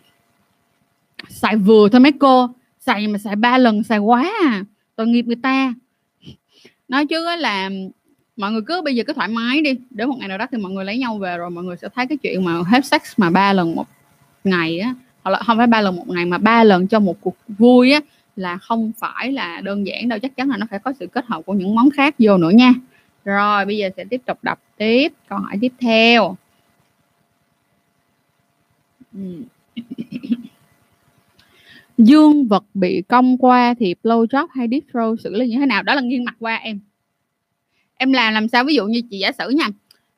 xài 1.30 1.56
vừa 1.56 1.90
thôi 1.90 2.00
mấy 2.00 2.12
cô, 2.12 2.50
xài 2.80 3.08
mà 3.08 3.18
xài 3.18 3.36
ba 3.36 3.58
lần 3.58 3.84
xài 3.84 4.00
quá 4.00 4.32
à 4.44 4.64
tội 4.96 5.08
nghiệp 5.08 5.26
người 5.26 5.36
ta. 5.36 5.74
Nói 6.88 7.06
chứ 7.06 7.36
là 7.40 7.70
mọi 8.38 8.52
người 8.52 8.62
cứ 8.68 8.82
bây 8.82 8.96
giờ 8.96 9.04
cứ 9.08 9.14
thoải 9.14 9.28
mái 9.28 9.62
đi, 9.62 9.76
đến 9.90 10.10
một 10.10 10.16
ngày 10.20 10.28
nào 10.28 10.38
đó 10.38 10.48
thì 10.52 10.58
mọi 10.58 10.72
người 10.72 10.86
lấy 10.86 10.98
nhau 10.98 11.18
về 11.18 11.38
rồi 11.38 11.50
mọi 11.50 11.64
người 11.64 11.78
sẽ 11.78 11.88
thấy 11.96 12.08
cái 12.08 12.18
chuyện 12.18 12.46
mà 12.46 12.62
hết 12.68 12.86
sex 12.86 13.02
mà 13.18 13.30
ba 13.30 13.54
lần 13.54 13.76
một 13.76 13.88
ngày 14.44 14.80
á, 14.80 14.96
hoặc 15.24 15.32
là 15.32 15.40
không 15.40 15.58
phải 15.58 15.68
ba 15.68 15.82
lần 15.82 15.96
một 15.96 16.10
ngày 16.10 16.26
mà 16.26 16.38
ba 16.38 16.64
lần 16.64 16.88
cho 16.88 17.00
một 17.00 17.22
cuộc 17.22 17.36
vui 17.48 17.92
á, 17.92 18.00
là 18.36 18.58
không 18.58 18.92
phải 19.00 19.32
là 19.32 19.62
đơn 19.62 19.88
giản 19.88 20.10
đâu, 20.10 20.20
chắc 20.20 20.36
chắn 20.36 20.50
là 20.50 20.58
nó 20.58 20.66
phải 20.70 20.80
có 20.80 20.94
sự 21.00 21.08
kết 21.08 21.26
hợp 21.26 21.42
của 21.46 21.54
những 21.54 21.76
món 21.76 21.90
khác 21.90 22.16
vô 22.20 22.38
nữa 22.38 22.50
nha. 22.50 22.74
Rồi, 23.26 23.66
bây 23.66 23.78
giờ 23.78 23.90
sẽ 23.98 24.04
tiếp 24.04 24.22
tục 24.26 24.38
đọc 24.42 24.60
tiếp 24.78 25.14
câu 25.30 25.40
hỏi 25.40 25.58
tiếp 25.62 25.74
theo. 25.80 26.38
Ừ 29.14 29.44
dương 31.98 32.48
vật 32.48 32.64
bị 32.74 33.02
cong 33.02 33.38
qua 33.38 33.74
thì 33.80 33.96
blow 34.04 34.26
job 34.26 34.48
hay 34.52 34.68
deep 34.72 34.84
throw 34.94 35.16
xử 35.16 35.36
lý 35.36 35.48
như 35.48 35.58
thế 35.60 35.66
nào? 35.66 35.84
Đó 35.84 35.96
là 35.96 36.02
nghiêng 36.02 36.26
mặt 36.26 36.36
qua 36.40 36.56
em. 36.56 36.80
Em 37.98 38.14
làm 38.14 38.34
làm 38.34 38.48
sao? 38.48 38.64
Ví 38.64 38.76
dụ 38.76 38.86
như 38.86 39.02
chị 39.10 39.20
giả 39.20 39.32
sử 39.32 39.50
nha, 39.50 39.68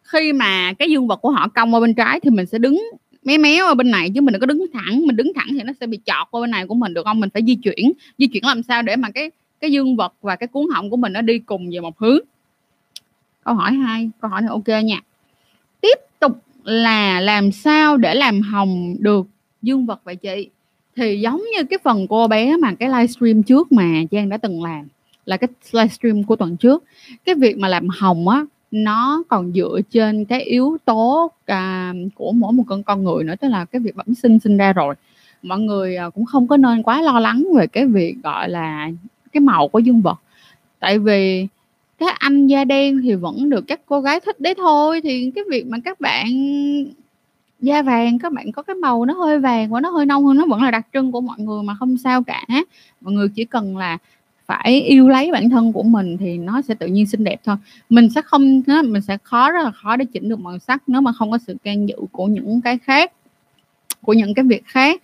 khi 0.04 0.34
mà 0.34 0.74
cái 0.74 0.92
dương 0.92 1.08
vật 1.08 1.16
của 1.22 1.32
họ 1.32 1.48
cong 1.48 1.74
qua 1.74 1.80
bên 1.80 1.94
trái 1.94 2.20
thì 2.20 2.30
mình 2.30 2.46
sẽ 2.46 2.58
đứng 2.58 2.84
méo 3.24 3.40
méo 3.40 3.66
ở 3.66 3.76
bên 3.76 3.92
này 3.92 4.10
chứ 4.10 4.22
mình 4.22 4.34
đừng 4.34 4.40
có 4.40 4.46
đứng 4.46 4.66
thẳng. 4.74 5.02
Mình 5.08 5.16
đứng 5.16 5.34
thẳng 5.36 5.48
thì 5.52 5.64
nó 5.64 5.74
sẽ 5.80 5.88
bị 5.88 6.00
chọt 6.06 6.28
qua 6.32 6.42
bên 6.42 6.52
này 6.52 6.68
của 6.68 6.76
mình, 6.76 6.94
được 6.94 7.06
không? 7.06 7.20
Mình 7.20 7.30
phải 7.30 7.44
di 7.48 7.56
chuyển. 7.56 7.92
Di 8.18 8.28
chuyển 8.28 8.46
làm 8.46 8.64
sao 8.64 8.82
để 8.82 8.96
mà 8.96 9.10
cái 9.10 9.32
cái 9.60 9.72
dương 9.72 9.96
vật 9.96 10.14
và 10.22 10.36
cái 10.36 10.48
cuốn 10.48 10.66
họng 10.74 10.90
của 10.90 10.98
mình 10.98 11.14
nó 11.14 11.22
đi 11.22 11.40
cùng 11.40 11.70
về 11.72 11.80
một 11.80 12.00
hướng? 12.00 12.20
Câu 13.44 13.54
hỏi 13.54 13.74
hai, 13.74 14.10
câu 14.22 14.32
hỏi 14.32 14.42
này 14.42 14.50
ok 14.50 14.84
nha. 14.86 15.02
Tiếp 15.82 16.00
tục 16.20 16.40
là 16.64 17.20
làm 17.20 17.52
sao 17.52 17.98
để 17.98 18.16
làm 18.16 18.42
hồng 18.42 18.96
được 19.00 19.28
dương 19.62 19.86
vật 19.86 20.02
vậy 20.04 20.16
chị? 20.16 20.50
Thì 20.96 21.20
giống 21.20 21.42
như 21.58 21.64
cái 21.64 21.80
phần 21.84 22.08
cô 22.08 22.28
bé 22.28 22.58
mà 22.58 22.74
cái 22.74 22.90
livestream 22.90 23.44
trước 23.44 23.72
mà 23.72 24.02
Giang 24.12 24.30
đã 24.30 24.38
từng 24.38 24.64
làm 24.64 24.88
là 25.26 25.38
cái 25.38 25.48
livestream 25.72 26.24
của 26.24 26.36
tuần 26.36 26.58
trước 26.58 26.84
cái 27.26 27.36
việc 27.36 27.58
mà 27.58 27.68
làm 27.68 27.88
hồng 27.90 28.30
á 28.30 28.46
nó 28.72 29.24
còn 29.28 29.52
dựa 29.54 29.80
trên 29.90 30.26
cái 30.26 30.42
yếu 30.42 30.78
tố 30.86 31.32
à, 31.46 31.94
của 32.16 32.32
mỗi 32.32 32.54
một 32.54 32.64
con 32.68 32.84
con 32.84 33.04
người 33.04 33.24
nữa 33.24 33.36
tức 33.42 33.48
là 33.48 33.66
cái 33.66 33.80
việc 33.80 33.96
bẩm 33.96 34.16
sinh 34.16 34.40
sinh 34.40 34.58
ra 34.58 34.74
rồi. 34.74 34.96
Mọi 35.44 35.60
người 35.60 35.96
à, 35.96 36.10
cũng 36.10 36.26
không 36.26 36.48
có 36.48 36.58
nên 36.58 36.84
quá 36.84 37.02
lo 37.02 37.20
lắng 37.20 37.46
về 37.56 37.68
cái 37.68 37.86
việc 37.86 38.16
gọi 38.24 38.50
là 38.50 38.90
cái 39.34 39.42
màu 39.42 39.68
của 39.68 39.80
dương 39.80 40.02
vật. 40.02 40.18
Tại 40.80 41.00
vì 41.00 41.48
các 41.98 42.16
anh 42.20 42.48
da 42.48 42.64
đen 42.64 43.02
thì 43.04 43.16
vẫn 43.16 43.50
được 43.50 43.68
các 43.68 43.82
cô 43.86 44.02
gái 44.02 44.20
thích 44.20 44.40
đấy 44.40 44.54
thôi 44.58 45.02
thì 45.04 45.32
cái 45.36 45.44
việc 45.50 45.68
mà 45.68 45.78
các 45.86 46.00
bạn 46.00 46.26
da 47.60 47.82
vàng, 47.82 48.20
các 48.20 48.34
bạn 48.34 48.52
có 48.52 48.62
cái 48.62 48.76
màu 48.76 49.06
nó 49.06 49.14
hơi 49.14 49.40
vàng 49.40 49.70
và 49.70 49.80
nó 49.82 49.90
hơi 49.90 50.06
nâu 50.06 50.28
hơn, 50.28 50.38
nó 50.38 50.46
vẫn 50.46 50.64
là 50.64 50.72
đặc 50.72 50.88
trưng 50.94 51.12
của 51.12 51.22
mọi 51.22 51.40
người 51.40 51.64
mà 51.64 51.76
không 51.76 51.98
sao 51.98 52.24
cả. 52.24 52.46
Mọi 53.02 53.14
người 53.14 53.28
chỉ 53.36 53.46
cần 53.46 53.78
là 53.78 53.98
phải 54.46 54.82
yêu 54.82 55.10
lấy 55.10 55.32
bản 55.32 55.50
thân 55.50 55.74
của 55.74 55.84
mình 55.84 56.18
thì 56.18 56.38
nó 56.38 56.62
sẽ 56.62 56.74
tự 56.74 56.88
nhiên 56.88 57.06
xinh 57.06 57.24
đẹp 57.24 57.42
thôi. 57.44 57.56
Mình 57.90 58.10
sẽ 58.10 58.22
không 58.22 58.62
mình 58.84 59.02
sẽ 59.02 59.18
khó, 59.24 59.52
rất 59.52 59.64
là 59.64 59.72
khó 59.72 59.96
để 59.96 60.06
chỉnh 60.06 60.30
được 60.30 60.40
màu 60.40 60.60
sắc 60.60 60.84
nếu 60.88 61.02
mà 61.02 61.12
không 61.12 61.32
có 61.32 61.38
sự 61.38 61.56
can 61.64 61.90
dự 61.90 61.96
của 62.12 62.28
những 62.28 62.62
cái 62.62 62.78
khác, 62.78 63.12
của 64.02 64.14
những 64.14 64.34
cái 64.34 64.46
việc 64.46 64.66
khác. 64.66 65.02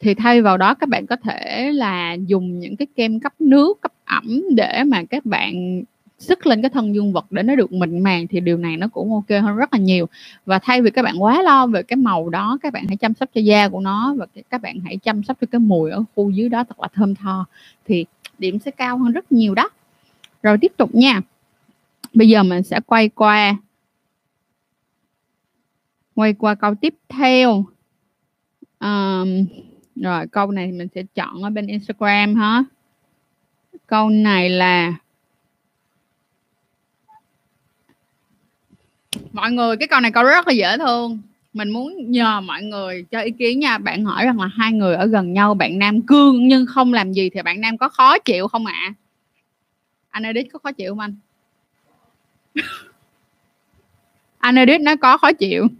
Thì 0.00 0.14
thay 0.14 0.42
vào 0.42 0.56
đó 0.56 0.74
các 0.74 0.88
bạn 0.88 1.06
có 1.06 1.16
thể 1.16 1.70
là 1.74 2.16
dùng 2.26 2.60
những 2.60 2.76
cái 2.76 2.86
kem 2.96 3.20
cấp 3.20 3.32
nước, 3.38 3.80
cấp 3.80 3.92
ẩm 4.04 4.42
để 4.54 4.84
mà 4.86 5.02
các 5.10 5.26
bạn 5.26 5.82
sức 6.18 6.46
lên 6.46 6.62
cái 6.62 6.70
thân 6.70 6.94
dương 6.94 7.12
vật 7.12 7.26
để 7.32 7.42
nó 7.42 7.56
được 7.56 7.72
mịn 7.72 8.00
màng 8.00 8.26
thì 8.26 8.40
điều 8.40 8.56
này 8.56 8.76
nó 8.76 8.88
cũng 8.88 9.12
ok 9.14 9.42
hơn 9.42 9.56
rất 9.56 9.72
là 9.72 9.78
nhiều. 9.78 10.08
Và 10.46 10.58
thay 10.58 10.82
vì 10.82 10.90
các 10.90 11.02
bạn 11.02 11.22
quá 11.22 11.42
lo 11.42 11.66
về 11.66 11.82
cái 11.82 11.96
màu 11.96 12.28
đó 12.28 12.58
các 12.62 12.72
bạn 12.72 12.84
hãy 12.86 12.96
chăm 12.96 13.14
sóc 13.14 13.28
cho 13.34 13.40
da 13.40 13.68
của 13.68 13.80
nó 13.80 14.14
và 14.18 14.26
các 14.50 14.62
bạn 14.62 14.78
hãy 14.84 14.96
chăm 14.96 15.22
sóc 15.22 15.36
cho 15.40 15.46
cái 15.50 15.58
mùi 15.58 15.90
ở 15.90 16.04
khu 16.14 16.30
dưới 16.30 16.48
đó 16.48 16.64
thật 16.64 16.80
là 16.80 16.88
thơm 16.94 17.14
tho. 17.14 17.46
Thì 17.84 18.06
điểm 18.38 18.58
sẽ 18.58 18.70
cao 18.70 18.98
hơn 18.98 19.12
rất 19.12 19.32
nhiều 19.32 19.54
đó. 19.54 19.70
Rồi 20.42 20.58
tiếp 20.58 20.72
tục 20.76 20.94
nha. 20.94 21.20
Bây 22.14 22.28
giờ 22.28 22.42
mình 22.42 22.62
sẽ 22.62 22.80
quay 22.86 23.08
qua 23.08 23.56
quay 26.14 26.32
qua 26.32 26.54
câu 26.54 26.74
tiếp 26.74 26.94
theo. 27.08 27.64
Um, 28.80 29.46
rồi 29.96 30.26
câu 30.26 30.50
này 30.50 30.72
mình 30.72 30.88
sẽ 30.94 31.02
chọn 31.14 31.42
ở 31.42 31.50
bên 31.50 31.66
Instagram 31.66 32.34
hả 32.34 32.64
câu 33.86 34.08
này 34.08 34.50
là 34.50 34.94
mọi 39.36 39.52
người, 39.52 39.76
cái 39.76 39.88
câu 39.88 40.00
này 40.00 40.10
câu 40.10 40.24
rất 40.24 40.46
là 40.46 40.52
dễ 40.52 40.78
thương. 40.78 41.18
Mình 41.52 41.70
muốn 41.70 42.10
nhờ 42.10 42.40
mọi 42.40 42.62
người 42.62 43.04
cho 43.10 43.20
ý 43.20 43.30
kiến 43.30 43.60
nha. 43.60 43.78
Bạn 43.78 44.04
hỏi 44.04 44.24
rằng 44.24 44.40
là 44.40 44.46
hai 44.46 44.72
người 44.72 44.94
ở 44.96 45.06
gần 45.06 45.32
nhau, 45.32 45.54
bạn 45.54 45.78
nam 45.78 46.02
cương 46.02 46.48
nhưng 46.48 46.66
không 46.66 46.92
làm 46.92 47.12
gì 47.12 47.30
thì 47.30 47.42
bạn 47.42 47.60
nam 47.60 47.78
có 47.78 47.88
khó 47.88 48.18
chịu 48.18 48.48
không 48.48 48.66
ạ? 48.66 48.72
À? 48.86 48.94
anh 50.10 50.22
edit 50.22 50.46
có 50.52 50.58
khó 50.58 50.72
chịu 50.72 50.90
không 50.90 50.98
anh? 50.98 51.14
Anh 54.38 54.56
edit 54.56 54.80
nó 54.80 54.96
có, 54.96 55.16
khó 55.18 55.32
chịu. 55.32 55.68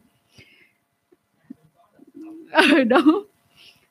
Ừ 2.50 2.84
đúng. 2.84 3.24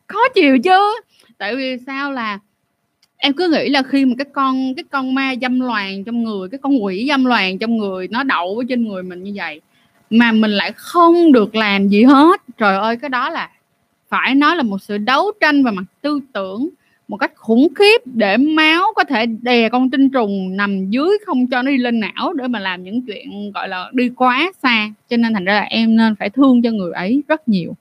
Khó 0.08 0.19
chịu 0.36 0.58
chứ. 0.63 1.01
Tại 1.38 1.56
vì 1.56 1.78
sao 1.86 2.12
là 2.12 2.39
em 3.17 3.34
cứ 3.34 3.49
nghĩ 3.49 3.69
là 3.69 3.82
khi 3.84 4.06
mà 4.06 4.13
cái 4.17 4.25
con 4.34 4.75
cái 4.75 4.84
con 4.91 5.15
ma 5.15 5.34
dâm 5.41 5.60
loạn 5.60 6.04
trong 6.04 6.23
người, 6.23 6.49
cái 6.49 6.60
con 6.63 6.84
quỷ 6.84 7.06
dâm 7.10 7.25
loạn 7.25 7.58
trong 7.58 7.78
người, 7.78 8.08
nó 8.08 8.23
đậu 8.23 8.58
ở 8.58 8.63
trên 8.69 8.88
người 8.88 9.04
mình 9.04 9.23
như 9.23 9.32
vậy, 9.36 9.62
mà 10.10 10.32
mình 10.32 10.51
lại 10.51 10.71
không 10.75 11.32
được 11.32 11.56
làm 11.56 11.88
gì 11.88 12.04
hết. 12.04 12.41
Trời 12.58 12.75
ơi, 12.78 12.97
cái 12.97 13.10
đó 13.10 13.30
là 13.30 13.49
phải 14.10 14.36
nói 14.36 14.56
là 14.56 14.63
một 14.63 14.82
sự 14.82 14.97
đấu 14.97 15.32
tranh 15.41 15.63
về 15.63 15.71
mặt 15.71 15.84
tư 16.01 16.19
tưởng, 16.34 16.69
một 17.08 17.17
cách 17.17 17.32
khủng 17.36 17.67
khiếp 17.75 18.01
để 18.06 18.38
máu 18.38 18.84
có 18.95 19.04
thể 19.04 19.25
đè 19.25 19.69
con 19.69 19.89
tinh 19.89 20.10
trùng 20.10 20.58
nằm 20.58 20.89
dưới 20.89 21.10
không 21.25 21.47
cho 21.47 21.62
nó 21.62 21.71
đi 21.71 21.78
lên 21.78 21.99
não 21.99 22.34
để 22.34 22.47
mà 22.47 22.60
làm 22.60 22.84
những 22.84 23.01
chuyện, 23.01 23.51
gọi 23.51 23.67
là, 23.67 23.89
đi 23.93 24.10
quá 24.10 24.51
xa. 24.63 24.89
Cho 25.10 25.17
nên 25.17 25.34
thành 25.34 25.45
ra 25.45 25.54
là 25.54 25.62
em 25.62 25.95
nên 25.95 26.15
phải 26.15 26.30
thương 26.30 26.62
cho 26.62 26.71
người 26.71 26.91
ấy 26.91 27.23
rất 27.28 27.47
nhiều. 27.47 27.73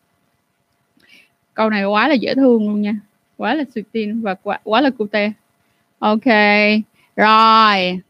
Câu 1.54 1.70
này 1.70 1.84
quá 1.84 2.08
là 2.08 2.14
dễ 2.14 2.34
thương 2.34 2.68
luôn 2.68 2.82
nha 2.82 2.94
quá 3.36 3.54
là 3.54 3.64
sweet 3.74 3.82
tin 3.92 4.20
và 4.20 4.34
quá, 4.34 4.58
quá 4.64 4.80
là 4.80 4.90
cute. 4.90 5.32
Ok 5.98 6.24
rồi. 7.16 8.00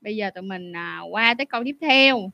Bây 0.00 0.16
giờ 0.16 0.30
tụi 0.30 0.42
mình 0.42 0.76
à, 0.76 1.00
qua 1.10 1.34
tới 1.34 1.46
câu 1.46 1.64
tiếp 1.64 1.76
theo. 1.80 2.30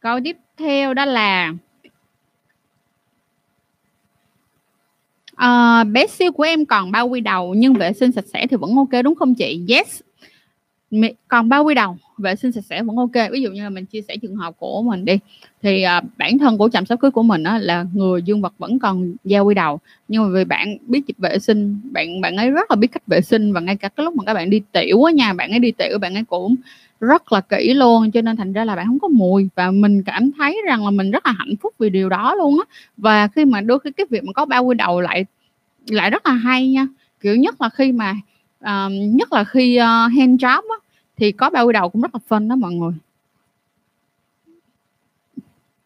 Câu 0.00 0.20
tiếp 0.24 0.36
theo 0.56 0.94
đó 0.94 1.04
là 1.04 1.52
à, 5.36 5.84
bé 5.84 6.06
siêu 6.06 6.32
của 6.32 6.42
em 6.42 6.66
còn 6.66 6.92
bao 6.92 7.08
quy 7.08 7.20
đầu 7.20 7.54
nhưng 7.54 7.74
vệ 7.74 7.92
sinh 7.92 8.12
sạch 8.12 8.24
sẽ 8.32 8.46
thì 8.46 8.56
vẫn 8.56 8.76
ok 8.76 9.02
đúng 9.04 9.14
không 9.14 9.34
chị? 9.34 9.64
Yes 9.68 10.00
còn 11.28 11.48
bao 11.48 11.64
quy 11.64 11.74
đầu 11.74 11.96
vệ 12.18 12.36
sinh 12.36 12.52
sạch 12.52 12.64
sẽ 12.64 12.82
vẫn 12.82 12.96
ok. 12.96 13.30
Ví 13.32 13.42
dụ 13.42 13.50
như 13.50 13.62
là 13.62 13.70
mình 13.70 13.86
chia 13.86 14.00
sẻ 14.02 14.16
trường 14.16 14.36
hợp 14.36 14.54
của 14.58 14.82
mình 14.82 15.04
đi. 15.04 15.18
Thì 15.62 15.82
à, 15.82 16.02
bản 16.16 16.38
thân 16.38 16.58
của 16.58 16.68
chăm 16.68 16.86
sóc 16.86 17.00
cưới 17.00 17.10
của 17.10 17.22
mình 17.22 17.42
á, 17.42 17.58
là 17.58 17.86
người 17.92 18.22
dương 18.22 18.40
vật 18.40 18.54
vẫn 18.58 18.78
còn 18.78 19.14
da 19.24 19.40
quy 19.40 19.54
đầu. 19.54 19.80
Nhưng 20.08 20.22
mà 20.22 20.28
vì 20.28 20.44
bạn 20.44 20.76
biết 20.86 21.00
vệ 21.18 21.38
sinh 21.38 21.80
bạn 21.92 22.20
bạn 22.20 22.36
ấy 22.36 22.50
rất 22.50 22.70
là 22.70 22.76
biết 22.76 22.86
cách 22.92 23.06
vệ 23.06 23.20
sinh 23.20 23.52
và 23.52 23.60
ngay 23.60 23.76
cả 23.76 23.88
cái 23.88 24.04
lúc 24.04 24.16
mà 24.16 24.24
các 24.26 24.34
bạn 24.34 24.50
đi 24.50 24.62
tiểu 24.72 25.04
á 25.04 25.12
nha 25.12 25.32
bạn 25.32 25.50
ấy 25.50 25.58
đi 25.58 25.72
tiểu 25.72 25.98
bạn 25.98 26.14
ấy 26.14 26.24
cũng 26.24 26.56
rất 27.00 27.32
là 27.32 27.40
kỹ 27.40 27.74
luôn. 27.74 28.10
Cho 28.10 28.22
nên 28.22 28.36
thành 28.36 28.52
ra 28.52 28.64
là 28.64 28.76
bạn 28.76 28.86
không 28.86 28.98
có 28.98 29.08
mùi. 29.08 29.48
Và 29.54 29.70
mình 29.70 30.02
cảm 30.02 30.30
thấy 30.38 30.62
rằng 30.66 30.84
là 30.84 30.90
mình 30.90 31.10
rất 31.10 31.26
là 31.26 31.32
hạnh 31.32 31.54
phúc 31.60 31.74
vì 31.78 31.90
điều 31.90 32.08
đó 32.08 32.34
luôn 32.34 32.58
á. 32.58 32.74
Và 32.96 33.28
khi 33.28 33.44
mà 33.44 33.60
đôi 33.60 33.78
khi 33.78 33.90
cái 33.90 34.06
việc 34.10 34.24
mà 34.24 34.32
có 34.32 34.44
bao 34.44 34.64
quy 34.64 34.74
đầu 34.74 35.00
lại 35.00 35.24
lại 35.88 36.10
rất 36.10 36.26
là 36.26 36.32
hay 36.32 36.68
nha. 36.68 36.86
Kiểu 37.20 37.36
nhất 37.36 37.60
là 37.60 37.68
khi 37.68 37.92
mà 37.92 38.14
uh, 38.64 38.92
nhất 39.14 39.32
là 39.32 39.44
khi 39.44 39.78
uh, 39.78 40.12
hand 40.12 40.44
job 40.44 40.62
á, 40.62 40.76
thì 41.16 41.32
có 41.32 41.50
bao 41.50 41.66
quy 41.66 41.72
đầu 41.72 41.88
cũng 41.88 42.02
rất 42.02 42.14
là 42.14 42.20
phân 42.28 42.48
đó 42.48 42.56
mọi 42.56 42.72
người. 42.72 42.92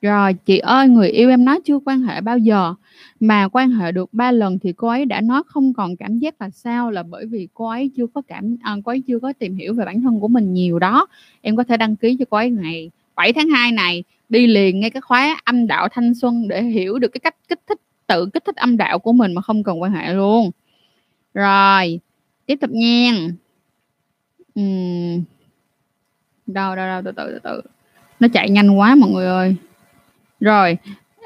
Rồi 0.02 0.34
chị 0.34 0.58
ơi 0.58 0.88
người 0.88 1.08
yêu 1.08 1.30
em 1.30 1.44
nói 1.44 1.60
chưa 1.64 1.78
quan 1.84 2.02
hệ 2.02 2.20
bao 2.20 2.38
giờ? 2.38 2.74
Mà 3.20 3.48
quan 3.52 3.70
hệ 3.70 3.92
được 3.92 4.14
ba 4.14 4.32
lần 4.32 4.58
thì 4.58 4.72
cô 4.72 4.88
ấy 4.88 5.04
đã 5.04 5.20
nói 5.20 5.42
không 5.46 5.74
còn 5.74 5.96
cảm 5.96 6.18
giác 6.18 6.40
là 6.40 6.50
sao 6.50 6.90
là 6.90 7.02
bởi 7.02 7.26
vì 7.26 7.48
cô 7.54 7.68
ấy 7.68 7.90
chưa 7.96 8.06
có 8.06 8.22
cảm 8.28 8.56
à, 8.62 8.76
cô 8.84 8.92
ấy 8.92 9.02
chưa 9.06 9.18
có 9.18 9.32
tìm 9.32 9.56
hiểu 9.56 9.74
về 9.74 9.84
bản 9.84 10.00
thân 10.00 10.20
của 10.20 10.28
mình 10.28 10.54
nhiều 10.54 10.78
đó. 10.78 11.06
Em 11.40 11.56
có 11.56 11.64
thể 11.64 11.76
đăng 11.76 11.96
ký 11.96 12.16
cho 12.18 12.24
cô 12.30 12.36
ấy 12.36 12.50
ngày 12.50 12.90
7 13.16 13.32
tháng 13.32 13.48
2 13.48 13.72
này 13.72 14.04
đi 14.28 14.46
liền 14.46 14.80
ngay 14.80 14.90
cái 14.90 15.00
khóa 15.00 15.40
âm 15.44 15.66
đạo 15.66 15.88
thanh 15.88 16.14
xuân 16.14 16.48
để 16.48 16.62
hiểu 16.62 16.98
được 16.98 17.08
cái 17.08 17.20
cách 17.20 17.36
kích 17.48 17.60
thích 17.68 17.80
tự 18.06 18.26
kích 18.34 18.44
thích 18.44 18.56
âm 18.56 18.76
đạo 18.76 18.98
của 18.98 19.12
mình 19.12 19.32
mà 19.32 19.42
không 19.42 19.62
cần 19.62 19.82
quan 19.82 19.92
hệ 19.92 20.14
luôn. 20.14 20.50
Rồi 21.34 22.00
tiếp 22.46 22.56
tục 22.60 22.70
nha. 22.70 23.28
Uhm. 24.60 25.22
đâu 26.46 26.76
đâu 26.76 26.86
đâu 26.86 27.02
từ 27.04 27.12
từ 27.12 27.32
từ 27.32 27.38
từ. 27.38 27.62
Nó 28.20 28.28
chạy 28.32 28.50
nhanh 28.50 28.78
quá 28.78 28.94
mọi 28.94 29.10
người 29.10 29.26
ơi. 29.26 29.56
Rồi 30.40 30.78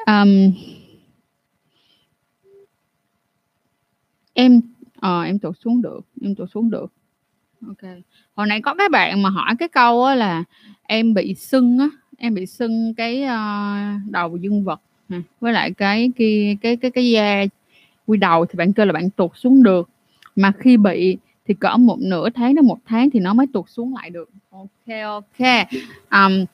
um, 0.06 0.52
em 4.34 4.60
ờ 5.00 5.22
em 5.22 5.38
tụt 5.38 5.56
xuống 5.64 5.82
được 5.82 6.00
em 6.20 6.34
tụt 6.34 6.50
xuống 6.54 6.70
được. 6.70 6.92
Ok. 7.66 7.90
Hồi 8.34 8.46
nãy 8.46 8.60
có 8.60 8.74
các 8.74 8.90
bạn 8.90 9.22
mà 9.22 9.30
hỏi 9.30 9.54
cái 9.58 9.68
câu 9.68 10.04
á 10.04 10.14
là 10.14 10.44
em 10.82 11.14
bị 11.14 11.34
sưng 11.34 11.78
á 11.78 11.88
em 12.18 12.34
bị 12.34 12.46
sưng 12.46 12.94
cái 12.94 13.22
uh, 13.24 14.10
đầu 14.10 14.36
dương 14.36 14.64
vật 14.64 14.80
với 15.40 15.52
lại 15.52 15.70
cái 15.72 16.10
kia 16.16 16.56
cái 16.60 16.76
cái 16.76 16.90
cái 16.90 17.10
da 17.10 17.44
quy 18.06 18.18
đầu 18.18 18.46
thì 18.46 18.56
bạn 18.56 18.72
kêu 18.72 18.86
là 18.86 18.92
bạn 18.92 19.10
tụt 19.10 19.30
xuống 19.34 19.62
được 19.62 19.88
mà 20.36 20.52
khi 20.58 20.76
bị 20.76 21.18
thì 21.46 21.54
cỡ 21.54 21.76
một 21.76 21.98
nửa 22.00 22.30
tháng 22.30 22.54
đến 22.54 22.66
một 22.66 22.78
tháng 22.86 23.10
thì 23.10 23.20
nó 23.20 23.34
mới 23.34 23.46
tụt 23.52 23.64
xuống 23.68 23.94
lại 23.94 24.10
được. 24.10 24.30
Ok 24.50 24.96
ok. 25.04 25.68
Um, 26.10 26.44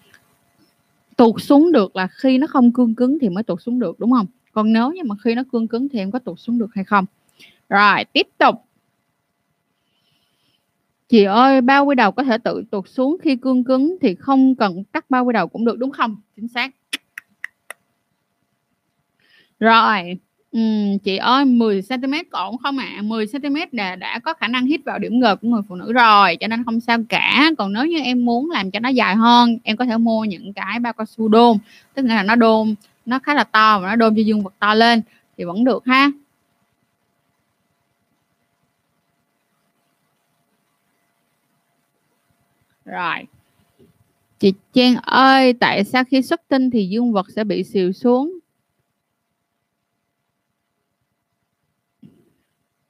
tụt 1.17 1.43
xuống 1.43 1.73
được 1.73 1.97
là 1.97 2.07
khi 2.07 2.39
nó 2.39 2.47
không 2.47 2.73
cương 2.73 2.95
cứng 2.95 3.19
thì 3.19 3.29
mới 3.29 3.43
tụt 3.45 3.63
xuống 3.63 3.79
được 3.79 4.01
đúng 4.01 4.13
không? 4.13 4.27
Còn 4.53 4.73
nếu 4.73 4.93
như 4.93 5.03
mà 5.05 5.15
khi 5.25 5.35
nó 5.35 5.43
cương 5.53 5.69
cứng 5.69 5.89
thì 5.89 5.99
em 5.99 6.11
có 6.11 6.19
tụt 6.19 6.39
xuống 6.39 6.59
được 6.59 6.75
hay 6.75 6.85
không? 6.85 7.05
Rồi 7.69 8.05
tiếp 8.13 8.29
tục. 8.39 8.55
Chị 11.09 11.25
ơi 11.25 11.61
bao 11.61 11.87
quy 11.87 11.95
đầu 11.95 12.13
có 12.13 12.23
thể 12.23 12.39
tự 12.39 12.65
tụt 12.71 12.89
xuống 12.89 13.17
khi 13.23 13.37
cương 13.37 13.65
cứng 13.65 13.97
thì 14.01 14.15
không 14.15 14.55
cần 14.55 14.85
cắt 14.85 15.11
bao 15.11 15.25
quy 15.25 15.33
đầu 15.33 15.49
cũng 15.49 15.65
được 15.65 15.79
đúng 15.79 15.91
không? 15.91 16.17
Chính 16.37 16.49
xác. 16.49 16.75
Rồi. 19.61 20.19
Ừm, 20.53 20.99
chị 20.99 21.17
ơi 21.17 21.45
10 21.45 21.83
cm 21.83 22.13
ổn 22.31 22.57
không 22.63 22.79
ạ? 22.79 22.89
À? 22.97 23.03
10 23.03 23.27
cm 23.27 23.57
đã 23.73 23.97
đã 23.97 24.19
có 24.19 24.35
khả 24.35 24.49
năng 24.49 24.67
hít 24.67 24.81
vào 24.85 24.99
điểm 24.99 25.21
ngực 25.21 25.35
của 25.43 25.49
người 25.49 25.63
phụ 25.69 25.75
nữ 25.75 25.93
rồi, 25.93 26.37
cho 26.41 26.47
nên 26.49 26.65
không 26.65 26.81
sao 26.81 26.99
cả. 27.09 27.51
Còn 27.59 27.73
nếu 27.73 27.87
như 27.87 27.99
em 27.99 28.25
muốn 28.25 28.51
làm 28.51 28.71
cho 28.71 28.81
nó 28.81 28.89
dài 28.89 29.15
hơn, 29.17 29.59
em 29.65 29.77
có 29.77 29.85
thể 29.85 29.97
mua 29.97 30.25
những 30.25 30.53
cái 30.53 30.79
bao 30.81 30.93
cao 30.93 31.07
su 31.07 31.29
đôn, 31.29 31.59
tức 31.95 32.03
là 32.07 32.23
nó 32.23 32.35
đôn 32.37 32.75
nó 33.07 33.19
khá 33.19 33.35
là 33.35 33.45
to 33.45 33.79
và 33.81 33.89
nó 33.89 33.97
đôn 33.97 34.15
cho 34.17 34.23
dương 34.23 34.43
vật 34.43 34.55
to 34.59 34.75
lên 34.75 35.03
thì 35.39 35.45
vẫn 35.45 35.65
được 35.65 35.87
ha. 35.87 36.11
Rồi. 42.85 43.27
Chị 44.39 44.53
Trang 44.73 44.97
ơi, 45.03 45.53
tại 45.53 45.85
sao 45.85 46.05
khi 46.05 46.23
xuất 46.23 46.49
tinh 46.49 46.71
thì 46.71 46.87
dương 46.89 47.13
vật 47.13 47.27
sẽ 47.37 47.45
bị 47.45 47.65
xìu 47.65 47.93
xuống? 47.93 48.39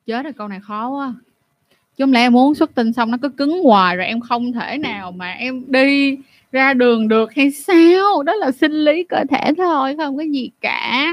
Chết 0.07 0.23
rồi, 0.23 0.33
câu 0.33 0.49
này 0.49 0.61
khó 0.61 0.89
quá. 0.89 1.15
Chứ 1.97 2.05
không 2.05 2.13
lẽ 2.13 2.21
em 2.21 2.33
muốn 2.33 2.55
xuất 2.55 2.75
tinh 2.75 2.93
xong 2.93 3.11
nó 3.11 3.19
cứ 3.23 3.29
cứng 3.29 3.63
hoài 3.63 3.97
rồi 3.97 4.07
em 4.07 4.21
không 4.21 4.53
thể 4.53 4.79
nào 4.79 5.13
mà 5.13 5.31
em 5.33 5.65
đi 5.67 6.19
ra 6.53 6.75
đường 6.75 7.09
được 7.09 7.35
hay 7.35 7.51
sao? 7.51 8.23
Đó 8.23 8.35
là 8.35 8.51
sinh 8.51 8.73
lý 8.73 9.05
cơ 9.05 9.25
thể 9.31 9.53
thôi, 9.57 9.95
không 9.99 10.17
có 10.17 10.23
gì 10.23 10.51
cả. 10.61 11.07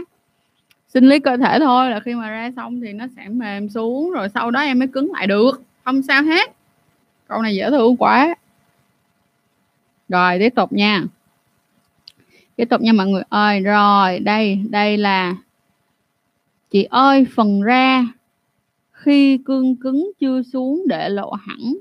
Sinh 0.87 1.09
lý 1.09 1.19
cơ 1.19 1.37
thể 1.37 1.59
thôi 1.59 1.89
là 1.89 1.99
khi 1.99 2.13
mà 2.13 2.29
ra 2.29 2.51
xong 2.55 2.81
thì 2.81 2.93
nó 2.93 3.05
sẽ 3.15 3.27
mềm 3.27 3.69
xuống 3.69 4.11
rồi 4.11 4.29
sau 4.33 4.51
đó 4.51 4.61
em 4.61 4.79
mới 4.79 4.87
cứng 4.87 5.11
lại 5.13 5.27
được. 5.27 5.61
Không 5.85 6.01
sao 6.03 6.23
hết. 6.23 6.51
Câu 7.27 7.41
này 7.41 7.55
dễ 7.55 7.69
thương 7.69 7.97
quá. 7.97 8.35
Rồi, 10.09 10.39
tiếp 10.39 10.49
tục 10.55 10.73
nha. 10.73 11.03
Tiếp 12.55 12.65
tục 12.65 12.81
nha 12.81 12.93
mọi 12.93 13.07
người 13.07 13.23
ơi. 13.29 13.59
Rồi, 13.59 14.19
đây 14.19 14.59
đây 14.69 14.97
là 14.97 15.35
chị 16.71 16.83
ơi, 16.83 17.27
phần 17.35 17.61
ra 17.61 18.05
khi 18.99 19.37
cương 19.37 19.75
cứng 19.75 20.11
chưa 20.19 20.41
xuống 20.41 20.83
để 20.87 21.09
lộ 21.09 21.31
hẳn. 21.31 21.75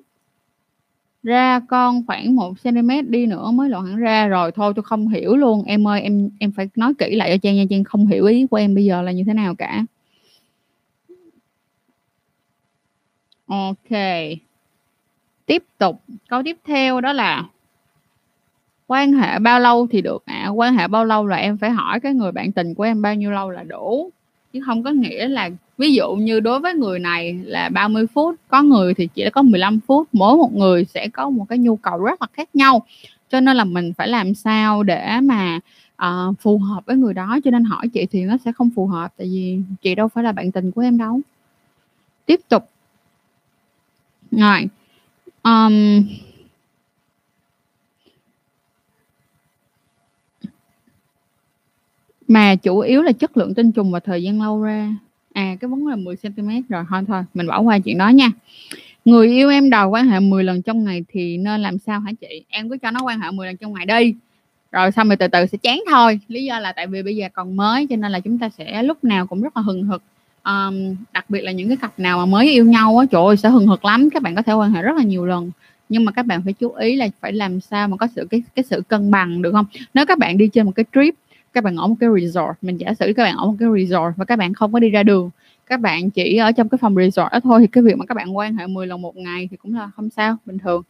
Ra 1.22 1.60
con 1.68 2.06
khoảng 2.06 2.36
1 2.36 2.54
cm 2.62 2.90
đi 3.08 3.26
nữa 3.26 3.50
mới 3.50 3.68
lộ 3.68 3.80
hẳn 3.80 3.96
ra. 3.96 4.26
Rồi 4.26 4.52
thôi, 4.52 4.72
tôi 4.76 4.82
không 4.82 5.08
hiểu 5.08 5.36
luôn. 5.36 5.64
Em 5.64 5.88
ơi, 5.88 6.00
em 6.00 6.30
em 6.40 6.52
phải 6.52 6.68
nói 6.74 6.94
kỹ 6.98 7.16
lại 7.16 7.30
cho 7.30 7.36
Trang 7.42 7.56
nha. 7.56 7.64
Trang 7.70 7.84
không 7.84 8.06
hiểu 8.06 8.26
ý 8.26 8.46
của 8.46 8.56
em 8.56 8.74
bây 8.74 8.84
giờ 8.84 9.02
là 9.02 9.12
như 9.12 9.24
thế 9.26 9.34
nào 9.34 9.54
cả. 9.54 9.84
Ok. 13.46 13.98
Tiếp 15.46 15.64
tục. 15.78 16.02
Câu 16.28 16.42
tiếp 16.42 16.56
theo 16.64 17.00
đó 17.00 17.12
là, 17.12 17.44
quan 18.86 19.12
hệ 19.12 19.38
bao 19.38 19.60
lâu 19.60 19.86
thì 19.90 20.02
được 20.02 20.22
ạ? 20.26 20.42
À? 20.44 20.48
quan 20.48 20.76
hệ 20.76 20.88
bao 20.88 21.04
lâu 21.04 21.26
là 21.26 21.36
em 21.36 21.58
phải 21.58 21.70
hỏi 21.70 22.00
cái 22.00 22.14
người 22.14 22.32
bạn 22.32 22.52
tình 22.52 22.74
của 22.74 22.82
em 22.82 23.02
bao 23.02 23.14
nhiêu 23.14 23.30
lâu 23.30 23.50
là 23.50 23.62
đủ? 23.62 24.10
Chứ 24.52 24.60
không 24.66 24.82
có 24.82 24.90
nghĩa 24.90 25.28
là 25.28 25.50
ví 25.78 25.94
dụ 25.94 26.14
như 26.14 26.40
đối 26.40 26.60
với 26.60 26.74
người 26.74 26.98
này 26.98 27.40
là 27.44 27.68
30 27.68 28.06
phút 28.06 28.34
có 28.48 28.62
người 28.62 28.94
thì 28.94 29.08
chỉ 29.14 29.30
có 29.30 29.42
15 29.42 29.80
phút. 29.86 30.08
Mỗi 30.12 30.36
một 30.36 30.54
người 30.54 30.84
sẽ 30.84 31.08
có 31.08 31.30
một 31.30 31.46
cái 31.48 31.58
nhu 31.58 31.76
cầu 31.76 31.98
rất 31.98 32.22
là 32.22 32.26
khác 32.32 32.48
nhau. 32.54 32.86
Cho 33.30 33.40
nên 33.40 33.56
là 33.56 33.64
mình 33.64 33.92
phải 33.92 34.08
làm 34.08 34.34
sao 34.34 34.82
để 34.82 35.20
mà 35.22 35.60
uh, 36.02 36.40
phù 36.40 36.58
hợp 36.58 36.86
với 36.86 36.96
người 36.96 37.14
đó. 37.14 37.38
Cho 37.44 37.50
nên 37.50 37.64
hỏi 37.64 37.88
chị 37.88 38.06
thì 38.10 38.22
nó 38.24 38.36
sẽ 38.44 38.52
không 38.52 38.70
phù 38.76 38.86
hợp 38.86 39.12
tại 39.16 39.26
vì 39.26 39.58
chị 39.82 39.94
đâu 39.94 40.08
phải 40.08 40.24
là 40.24 40.32
bạn 40.32 40.52
tình 40.52 40.70
của 40.70 40.80
em 40.80 40.98
đâu. 40.98 41.20
Tiếp 42.26 42.40
tục. 42.48 42.70
Rồi. 44.30 44.68
Um, 45.42 46.04
mà 52.28 52.54
chủ 52.56 52.78
yếu 52.78 53.02
là 53.02 53.12
chất 53.12 53.36
lượng 53.36 53.54
tinh 53.54 53.72
trùng 53.72 53.92
và 53.92 54.00
thời 54.00 54.22
gian 54.22 54.42
lâu 54.42 54.62
ra 54.62 54.96
à 55.38 55.56
cái 55.60 55.68
vấn 55.68 55.86
là 55.86 55.96
10 55.96 56.16
cm 56.16 56.48
rồi 56.68 56.84
thôi 56.90 57.02
thôi 57.08 57.22
mình 57.34 57.46
bỏ 57.46 57.60
qua 57.60 57.78
chuyện 57.78 57.98
đó 57.98 58.08
nha. 58.08 58.30
Người 59.04 59.28
yêu 59.28 59.50
em 59.50 59.70
đòi 59.70 59.86
quan 59.86 60.08
hệ 60.08 60.20
10 60.20 60.44
lần 60.44 60.62
trong 60.62 60.84
ngày 60.84 61.04
thì 61.08 61.36
nên 61.36 61.60
làm 61.60 61.78
sao 61.78 62.00
hả 62.00 62.12
chị? 62.20 62.44
Em 62.48 62.70
cứ 62.70 62.76
cho 62.82 62.90
nó 62.90 63.00
quan 63.02 63.20
hệ 63.20 63.30
10 63.30 63.46
lần 63.46 63.56
trong 63.56 63.74
ngày 63.74 63.86
đi. 63.86 64.14
Rồi 64.72 64.90
xong 64.92 65.08
rồi 65.08 65.16
từ 65.16 65.28
từ 65.28 65.46
sẽ 65.46 65.58
chán 65.58 65.82
thôi. 65.90 66.20
Lý 66.28 66.44
do 66.44 66.58
là 66.58 66.72
tại 66.72 66.86
vì 66.86 67.02
bây 67.02 67.16
giờ 67.16 67.28
còn 67.32 67.56
mới 67.56 67.86
cho 67.90 67.96
nên 67.96 68.12
là 68.12 68.20
chúng 68.20 68.38
ta 68.38 68.48
sẽ 68.48 68.82
lúc 68.82 69.04
nào 69.04 69.26
cũng 69.26 69.42
rất 69.42 69.56
là 69.56 69.62
hừng 69.62 69.84
hực. 69.84 70.02
Um, 70.44 70.96
đặc 71.12 71.30
biệt 71.30 71.40
là 71.40 71.52
những 71.52 71.68
cái 71.68 71.76
cặp 71.76 71.98
nào 71.98 72.18
mà 72.18 72.26
mới 72.26 72.50
yêu 72.52 72.64
nhau 72.64 72.98
á 72.98 73.06
trời 73.10 73.22
ơi 73.26 73.36
sẽ 73.36 73.48
hừng 73.48 73.66
hực 73.66 73.84
lắm. 73.84 74.10
Các 74.10 74.22
bạn 74.22 74.34
có 74.34 74.42
thể 74.42 74.52
quan 74.52 74.72
hệ 74.72 74.82
rất 74.82 74.96
là 74.96 75.02
nhiều 75.02 75.26
lần. 75.26 75.50
Nhưng 75.88 76.04
mà 76.04 76.12
các 76.12 76.26
bạn 76.26 76.42
phải 76.44 76.52
chú 76.52 76.72
ý 76.72 76.96
là 76.96 77.08
phải 77.20 77.32
làm 77.32 77.60
sao 77.60 77.88
mà 77.88 77.96
có 77.96 78.06
sự 78.16 78.26
cái 78.30 78.42
cái 78.54 78.64
sự 78.70 78.82
cân 78.88 79.10
bằng 79.10 79.42
được 79.42 79.52
không? 79.52 79.66
Nếu 79.94 80.06
các 80.06 80.18
bạn 80.18 80.38
đi 80.38 80.48
trên 80.48 80.66
một 80.66 80.72
cái 80.74 80.84
trip 80.94 81.14
các 81.52 81.64
bạn 81.64 81.76
ở 81.76 81.86
một 81.86 81.96
cái 82.00 82.08
resort. 82.20 82.56
Mình 82.62 82.76
giả 82.76 82.94
sử 82.94 83.12
các 83.16 83.22
bạn 83.22 83.36
ở 83.36 83.46
một 83.46 83.56
cái 83.58 83.68
resort 83.76 84.16
và 84.16 84.24
các 84.24 84.36
bạn 84.36 84.54
không 84.54 84.72
có 84.72 84.78
đi 84.78 84.90
ra 84.90 85.02
đường 85.02 85.30
các 85.68 85.80
bạn 85.80 86.10
chỉ 86.10 86.36
ở 86.36 86.52
trong 86.52 86.68
cái 86.68 86.78
phòng 86.78 86.94
resort 86.94 87.32
đó 87.32 87.40
thôi 87.40 87.60
thì 87.60 87.66
cái 87.66 87.84
việc 87.84 87.96
mà 87.96 88.06
các 88.06 88.14
bạn 88.14 88.36
quan 88.36 88.56
hệ 88.56 88.66
10 88.66 88.86
lần 88.86 89.02
một 89.02 89.16
ngày 89.16 89.48
thì 89.50 89.56
cũng 89.56 89.74
là 89.74 89.90
không 89.96 90.10
sao 90.10 90.36
bình 90.46 90.58
thường. 90.58 90.82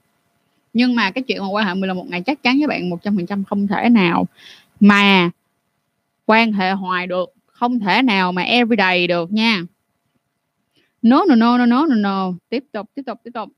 Nhưng 0.72 0.94
mà 0.94 1.10
cái 1.10 1.22
chuyện 1.22 1.38
mà 1.38 1.48
quan 1.48 1.66
hệ 1.66 1.74
10 1.74 1.88
lần 1.88 1.96
một 1.96 2.06
ngày 2.08 2.20
chắc 2.20 2.42
chắn 2.42 2.58
với 2.58 2.66
bạn 2.66 2.90
100% 2.90 3.44
không 3.44 3.66
thể 3.66 3.88
nào 3.88 4.26
mà 4.80 5.30
quan 6.26 6.52
hệ 6.52 6.70
hoài 6.72 7.06
được 7.06 7.34
không 7.46 7.80
thể 7.80 8.02
nào 8.02 8.32
mà 8.32 8.42
everyday 8.42 9.06
được 9.06 9.32
nha. 9.32 9.62
No 11.02 11.24
no 11.28 11.34
no 11.34 11.58
no 11.58 11.66
no 11.66 11.86
no 11.86 11.94
no. 11.94 12.32
Tiếp 12.48 12.64
tục 12.72 12.90
tiếp 12.94 13.02
tục 13.06 13.20
tiếp 13.24 13.30
tục. 13.34 13.48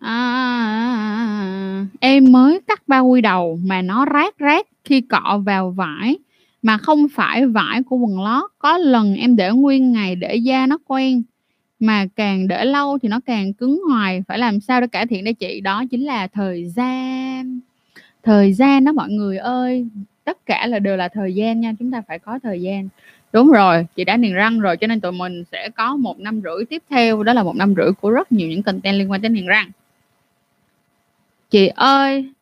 À, 0.00 1.86
em 2.00 2.32
mới 2.32 2.60
cắt 2.68 2.82
bao 2.86 3.06
quy 3.06 3.20
đầu 3.20 3.58
mà 3.64 3.82
nó 3.82 4.06
rát 4.12 4.34
rát 4.40 4.66
khi 4.84 5.00
cọ 5.00 5.40
vào 5.44 5.70
vải, 5.70 6.18
mà 6.62 6.76
không 6.78 7.06
phải 7.08 7.46
vải 7.46 7.82
của 7.82 7.96
quần 7.96 8.24
lót. 8.24 8.50
Có 8.58 8.78
lần 8.78 9.14
em 9.14 9.36
để 9.36 9.50
nguyên 9.50 9.92
ngày 9.92 10.16
để 10.16 10.36
da 10.36 10.66
nó 10.66 10.78
quen, 10.86 11.22
mà 11.80 12.06
càng 12.16 12.48
để 12.48 12.64
lâu 12.64 12.98
thì 12.98 13.08
nó 13.08 13.20
càng 13.26 13.52
cứng 13.52 13.80
hoài. 13.88 14.22
Phải 14.28 14.38
làm 14.38 14.60
sao 14.60 14.80
để 14.80 14.86
cải 14.86 15.06
thiện 15.06 15.24
đây 15.24 15.34
chị? 15.34 15.60
Đó 15.60 15.84
chính 15.90 16.04
là 16.04 16.26
thời 16.26 16.68
gian. 16.68 17.60
Thời 18.22 18.52
gian 18.52 18.84
đó 18.84 18.92
mọi 18.92 19.10
người 19.10 19.38
ơi, 19.38 19.86
tất 20.24 20.46
cả 20.46 20.66
là 20.66 20.78
đều 20.78 20.96
là 20.96 21.08
thời 21.08 21.34
gian 21.34 21.60
nha, 21.60 21.72
chúng 21.78 21.90
ta 21.90 22.02
phải 22.08 22.18
có 22.18 22.38
thời 22.42 22.62
gian. 22.62 22.88
Đúng 23.32 23.50
rồi, 23.50 23.86
chị 23.96 24.04
đã 24.04 24.16
niềng 24.16 24.34
răng 24.34 24.60
rồi, 24.60 24.76
cho 24.76 24.86
nên 24.86 25.00
tụi 25.00 25.12
mình 25.12 25.44
sẽ 25.52 25.68
có 25.68 25.96
một 25.96 26.20
năm 26.20 26.40
rưỡi 26.44 26.64
tiếp 26.64 26.82
theo. 26.90 27.22
Đó 27.22 27.32
là 27.32 27.42
một 27.42 27.56
năm 27.56 27.74
rưỡi 27.76 27.92
của 28.00 28.10
rất 28.10 28.32
nhiều 28.32 28.48
những 28.48 28.62
content 28.62 28.98
liên 28.98 29.10
quan 29.10 29.22
đến 29.22 29.32
niềng 29.32 29.46
răng. 29.46 29.70
Chị 31.50 31.66
ơi 31.66 32.32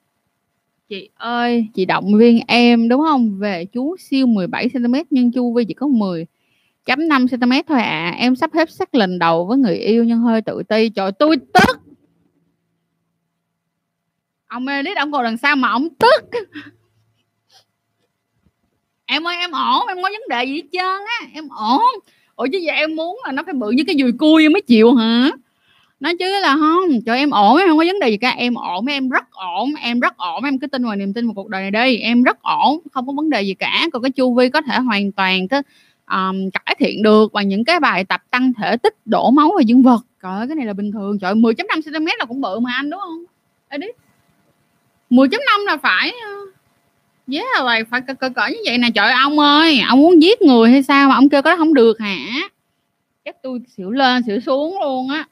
chị 0.89 1.11
ơi, 1.15 1.67
chị 1.75 1.85
động 1.85 2.15
viên 2.15 2.41
em, 2.47 2.89
đúng 2.89 3.01
không? 3.01 3.39
Về 3.39 3.65
chú 3.65 3.97
siêu 3.99 4.27
17 4.27 4.69
cm 4.69 4.95
nhưng 5.11 5.33
chu 5.33 5.55
vi 5.55 5.65
chỉ 5.65 5.75
có 5.75 5.87
10 5.87 6.27
chấm 6.85 7.09
5 7.09 7.27
cm 7.29 7.53
thôi 7.69 7.81
à 7.81 8.15
em 8.19 8.37
sắp 8.37 8.51
hết 8.55 8.71
sắc 8.71 8.95
lần 8.95 9.19
đầu 9.19 9.47
với 9.47 9.59
người 9.59 9.77
yêu 9.77 10.05
nhưng 10.05 10.19
hơi 10.19 10.43
tự 10.43 10.63
ti. 10.63 10.89
Trời, 10.89 11.13
tôi 11.13 11.37
tức. 11.37 11.79
Ông 14.47 14.67
Elite 14.67 15.01
ông 15.01 15.11
ngồi 15.11 15.25
đằng 15.25 15.37
sau 15.37 15.57
mà 15.57 15.69
ông 15.69 15.89
tức. 15.99 16.25
Em 19.07 19.27
ơi, 19.27 19.37
em 19.37 19.51
ổn, 19.51 19.89
em 19.89 19.97
có 19.97 20.03
vấn 20.03 20.29
đề 20.29 20.45
gì 20.45 20.55
hết 20.55 20.69
trơn 20.73 21.01
á. 21.07 21.29
Em 21.35 21.49
ổn. 21.49 21.83
Ủa 22.37 22.47
chứ 22.53 22.59
giờ 22.59 22.73
em 22.73 22.97
muốn 22.97 23.19
là 23.27 23.33
nó 23.33 23.43
phải 23.43 23.55
bự 23.55 23.71
như 23.71 23.85
cái 23.87 23.97
dùi 23.99 24.13
cui 24.13 24.49
mới 24.49 24.63
chịu 24.63 24.95
hả? 24.95 25.31
Nói 26.01 26.15
chứ 26.19 26.41
là 26.41 26.57
không 26.57 27.01
cho 27.07 27.15
em 27.15 27.31
ổn 27.31 27.57
em 27.57 27.69
không 27.69 27.79
có 27.79 27.85
vấn 27.85 27.99
đề 28.01 28.09
gì 28.09 28.17
cả. 28.17 28.31
Em 28.31 28.55
ổn 28.55 28.87
em 28.87 29.09
rất 29.09 29.31
ổn 29.31 29.75
em 29.81 30.01
rất 30.01 30.17
ổn 30.17 30.45
em 30.45 30.59
cứ 30.59 30.67
tin 30.67 30.85
vào 30.85 30.97
niềm 30.97 31.13
tin 31.13 31.27
vào 31.27 31.35
cuộc 31.35 31.49
đời 31.49 31.71
này 31.71 31.71
đi. 31.71 31.99
Em 31.99 32.23
rất 32.23 32.43
ổn 32.43 32.81
không 32.93 33.07
có 33.07 33.13
vấn 33.13 33.31
đề 33.31 33.43
gì 33.43 33.55
cả. 33.55 33.87
Còn 33.93 34.03
cái 34.03 34.11
chu 34.11 34.35
vi 34.35 34.51
có 34.51 34.61
thể 34.61 34.79
hoàn 34.79 35.13
toàn 35.13 35.49
tới 35.49 35.63
um, 36.11 36.51
cải 36.51 36.77
thiện 36.79 37.03
được 37.03 37.33
bằng 37.33 37.49
những 37.49 37.65
cái 37.65 37.81
bài 37.81 38.05
tập 38.05 38.23
tăng 38.31 38.53
thể 38.53 38.77
tích 38.77 38.95
đổ 39.05 39.31
máu 39.31 39.53
và 39.57 39.63
dương 39.63 39.83
vật. 39.83 40.01
Trời 40.23 40.33
ơi 40.39 40.47
cái 40.47 40.57
này 40.57 40.67
là 40.67 40.73
bình 40.73 40.93
thường. 40.93 41.19
Trời 41.19 41.35
10.5 41.35 41.83
cm 41.83 42.07
là 42.19 42.25
cũng 42.25 42.41
bự 42.41 42.61
mà 42.61 42.71
anh 42.75 42.91
đúng 42.91 43.01
không? 43.01 43.25
Edit. 43.69 43.97
10.5 45.11 45.39
là 45.67 45.77
phải 45.77 46.13
ờ, 46.25 46.31
Yeah, 47.33 47.65
là 47.65 47.81
phải 47.91 48.01
cỡ, 48.01 48.15
cỡ, 48.15 48.29
cỡ 48.29 48.47
như 48.47 48.59
vậy 48.65 48.79
nè. 48.79 48.89
Trời 48.95 49.13
ông 49.13 49.39
ơi 49.39 49.81
ông 49.81 49.99
muốn 49.99 50.23
giết 50.23 50.43
người 50.43 50.71
hay 50.71 50.83
sao 50.83 51.09
mà 51.09 51.15
ông 51.15 51.29
kêu 51.29 51.43
có 51.43 51.51
đó 51.51 51.57
không 51.57 51.75
được 51.75 52.01
hả? 52.01 52.17
Chắc 53.25 53.43
tôi 53.43 53.61
xỉu 53.77 53.91
lên 53.91 54.23
xỉu 54.27 54.41
xuống 54.41 54.81
luôn 54.81 55.11
á 55.11 55.27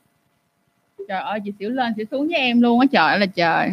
trời 1.09 1.21
ơi 1.21 1.40
chị 1.45 1.53
xỉu 1.59 1.71
lên 1.71 1.92
xỉu 1.97 2.05
xuống 2.11 2.27
với 2.29 2.37
em 2.37 2.61
luôn 2.61 2.81
á 2.81 2.87
trời 2.92 3.19
là 3.19 3.27
trời. 3.27 3.71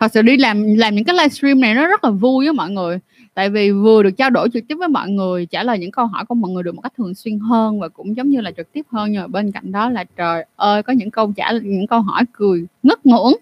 Thật 0.00 0.08
sự 0.12 0.22
đi 0.22 0.36
làm 0.36 0.74
làm 0.76 0.94
những 0.94 1.04
cái 1.04 1.14
livestream 1.14 1.60
này 1.60 1.74
nó 1.74 1.86
rất 1.86 2.04
là 2.04 2.10
vui 2.10 2.44
với 2.44 2.52
mọi 2.52 2.70
người. 2.70 2.98
Tại 3.34 3.50
vì 3.50 3.70
vừa 3.70 4.02
được 4.02 4.10
trao 4.16 4.30
đổi 4.30 4.48
trực 4.52 4.64
tiếp 4.68 4.74
với 4.74 4.88
mọi 4.88 5.10
người 5.10 5.46
trả 5.46 5.62
lời 5.62 5.78
những 5.78 5.90
câu 5.90 6.06
hỏi 6.06 6.24
của 6.24 6.34
mọi 6.34 6.50
người 6.50 6.62
được 6.62 6.74
một 6.74 6.80
cách 6.80 6.92
thường 6.96 7.14
xuyên 7.14 7.38
hơn 7.38 7.80
và 7.80 7.88
cũng 7.88 8.16
giống 8.16 8.30
như 8.30 8.40
là 8.40 8.50
trực 8.50 8.72
tiếp 8.72 8.86
hơn 8.90 9.12
nhưng 9.12 9.22
mà 9.22 9.26
bên 9.26 9.52
cạnh 9.52 9.72
đó 9.72 9.90
là 9.90 10.04
trời 10.16 10.44
ơi 10.56 10.82
có 10.82 10.92
những 10.92 11.10
câu 11.10 11.32
trả 11.36 11.50
những 11.62 11.86
câu 11.86 12.00
hỏi 12.00 12.22
cười 12.32 12.66
ngất 12.82 13.06
ngưỡng. 13.06 13.32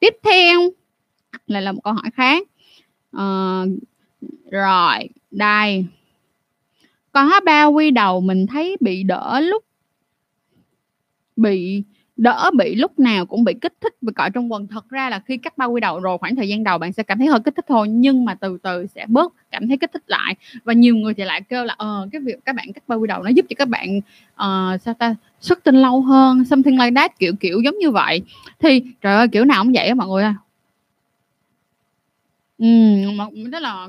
Tiếp 0.00 0.14
theo 0.24 0.60
lại 1.46 1.62
là 1.62 1.72
một 1.72 1.80
câu 1.84 1.92
hỏi 1.92 2.10
khác. 2.14 2.48
À, 3.12 3.62
rồi 4.50 5.08
đây. 5.30 5.84
Có 7.12 7.40
bao 7.44 7.72
quy 7.72 7.90
đầu 7.90 8.20
mình 8.20 8.46
thấy 8.46 8.76
bị 8.80 9.02
đỡ 9.02 9.40
lúc 9.40 9.64
bị 11.40 11.82
đỡ 12.16 12.50
bị 12.56 12.74
lúc 12.74 12.98
nào 12.98 13.26
cũng 13.26 13.44
bị 13.44 13.54
kích 13.60 13.72
thích 13.80 13.94
và 14.02 14.12
cọ 14.16 14.28
trong 14.34 14.52
quần. 14.52 14.66
Thật 14.66 14.90
ra 14.90 15.10
là 15.10 15.20
khi 15.26 15.36
cắt 15.36 15.58
bao 15.58 15.70
quy 15.70 15.80
đầu 15.80 16.00
rồi 16.00 16.18
khoảng 16.18 16.36
thời 16.36 16.48
gian 16.48 16.64
đầu 16.64 16.78
bạn 16.78 16.92
sẽ 16.92 17.02
cảm 17.02 17.18
thấy 17.18 17.26
hơi 17.26 17.40
kích 17.44 17.56
thích 17.56 17.64
thôi 17.68 17.88
nhưng 17.88 18.24
mà 18.24 18.34
từ 18.34 18.58
từ 18.62 18.86
sẽ 18.86 19.06
bớt 19.08 19.32
cảm 19.50 19.68
thấy 19.68 19.76
kích 19.76 19.92
thích 19.92 20.02
lại. 20.06 20.34
Và 20.64 20.72
nhiều 20.72 20.96
người 20.96 21.14
thì 21.14 21.24
lại 21.24 21.42
kêu 21.42 21.64
là 21.64 21.74
ờ 21.78 22.08
cái 22.12 22.20
việc 22.20 22.44
các 22.44 22.54
bạn 22.54 22.72
cắt 22.72 22.82
bao 22.88 23.00
quy 23.00 23.06
đầu 23.06 23.22
nó 23.22 23.28
giúp 23.28 23.46
cho 23.48 23.54
các 23.58 23.68
bạn 23.68 23.98
uh, 23.98 24.80
sao 24.82 24.94
ta 24.98 25.14
xuất 25.40 25.64
tinh 25.64 25.76
lâu 25.76 26.00
hơn 26.00 26.44
something 26.44 26.78
like 26.78 26.92
that 26.96 27.18
kiểu 27.18 27.32
kiểu 27.40 27.60
giống 27.64 27.78
như 27.78 27.90
vậy. 27.90 28.22
Thì 28.58 28.82
trời 29.00 29.16
ơi 29.16 29.28
kiểu 29.28 29.44
nào 29.44 29.64
cũng 29.64 29.72
vậy 29.72 29.86
á 29.88 29.94
mọi 29.94 30.08
người 30.08 30.24
ừ 32.58 32.66
mà 33.14 33.26
đó 33.50 33.58
là 33.58 33.86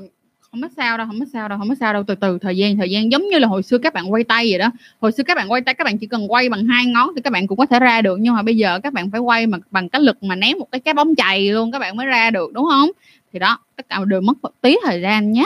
không 0.52 0.62
có 0.62 0.68
sao 0.76 0.98
đâu, 0.98 1.06
không 1.06 1.20
có 1.20 1.26
sao 1.32 1.48
đâu, 1.48 1.58
không 1.58 1.68
có 1.68 1.74
sao 1.74 1.92
đâu. 1.92 2.02
Từ 2.02 2.14
từ, 2.14 2.38
thời 2.38 2.56
gian 2.56 2.76
thời 2.76 2.90
gian 2.90 3.12
giống 3.12 3.22
như 3.28 3.38
là 3.38 3.48
hồi 3.48 3.62
xưa 3.62 3.78
các 3.78 3.94
bạn 3.94 4.12
quay 4.12 4.24
tay 4.24 4.46
vậy 4.50 4.58
đó. 4.58 4.70
Hồi 5.00 5.12
xưa 5.12 5.22
các 5.22 5.36
bạn 5.36 5.52
quay 5.52 5.60
tay, 5.60 5.74
các 5.74 5.84
bạn 5.84 5.98
chỉ 5.98 6.06
cần 6.06 6.32
quay 6.32 6.48
bằng 6.48 6.64
hai 6.66 6.86
ngón 6.86 7.10
thì 7.16 7.22
các 7.22 7.32
bạn 7.32 7.46
cũng 7.46 7.58
có 7.58 7.66
thể 7.66 7.78
ra 7.78 8.02
được. 8.02 8.18
Nhưng 8.20 8.34
mà 8.34 8.42
bây 8.42 8.56
giờ 8.56 8.80
các 8.82 8.92
bạn 8.92 9.10
phải 9.10 9.20
quay 9.20 9.46
mà, 9.46 9.58
bằng 9.70 9.88
cái 9.88 10.02
lực 10.02 10.22
mà 10.22 10.34
ném 10.34 10.58
một 10.58 10.68
cái 10.72 10.80
cái 10.80 10.94
bóng 10.94 11.14
chày 11.14 11.52
luôn, 11.52 11.72
các 11.72 11.78
bạn 11.78 11.96
mới 11.96 12.06
ra 12.06 12.30
được, 12.30 12.52
đúng 12.52 12.66
không? 12.70 12.90
Thì 13.32 13.38
đó, 13.38 13.58
tất 13.76 13.88
cả 13.88 13.98
đều 14.06 14.20
mất 14.20 14.38
một 14.42 14.50
tí 14.60 14.76
thời 14.84 15.00
gian 15.00 15.32
nhé. 15.32 15.44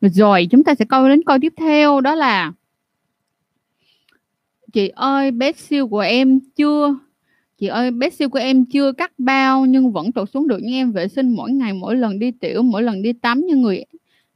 Rồi, 0.00 0.48
chúng 0.50 0.64
ta 0.64 0.74
sẽ 0.74 0.84
coi 0.84 1.08
đến 1.08 1.22
coi 1.22 1.38
tiếp 1.40 1.52
theo, 1.56 2.00
đó 2.00 2.14
là 2.14 2.52
chị 4.72 4.88
ơi, 4.88 5.30
bé 5.30 5.52
siêu 5.52 5.88
của 5.88 6.00
em 6.00 6.40
chưa? 6.56 6.94
Chị 7.62 7.68
ơi 7.68 7.90
bé 7.90 8.10
siêu 8.10 8.28
của 8.28 8.38
em 8.38 8.64
chưa 8.64 8.92
cắt 8.92 9.12
bao 9.18 9.66
nhưng 9.66 9.92
vẫn 9.92 10.12
tụt 10.12 10.30
xuống 10.30 10.48
được 10.48 10.58
nhưng 10.62 10.74
em 10.74 10.92
vệ 10.92 11.08
sinh 11.08 11.36
mỗi 11.36 11.50
ngày 11.50 11.72
mỗi 11.72 11.96
lần 11.96 12.18
đi 12.18 12.30
tiểu 12.30 12.62
mỗi 12.62 12.82
lần 12.82 13.02
đi 13.02 13.12
tắm. 13.12 13.42
Nhưng 13.46 13.62
người 13.62 13.84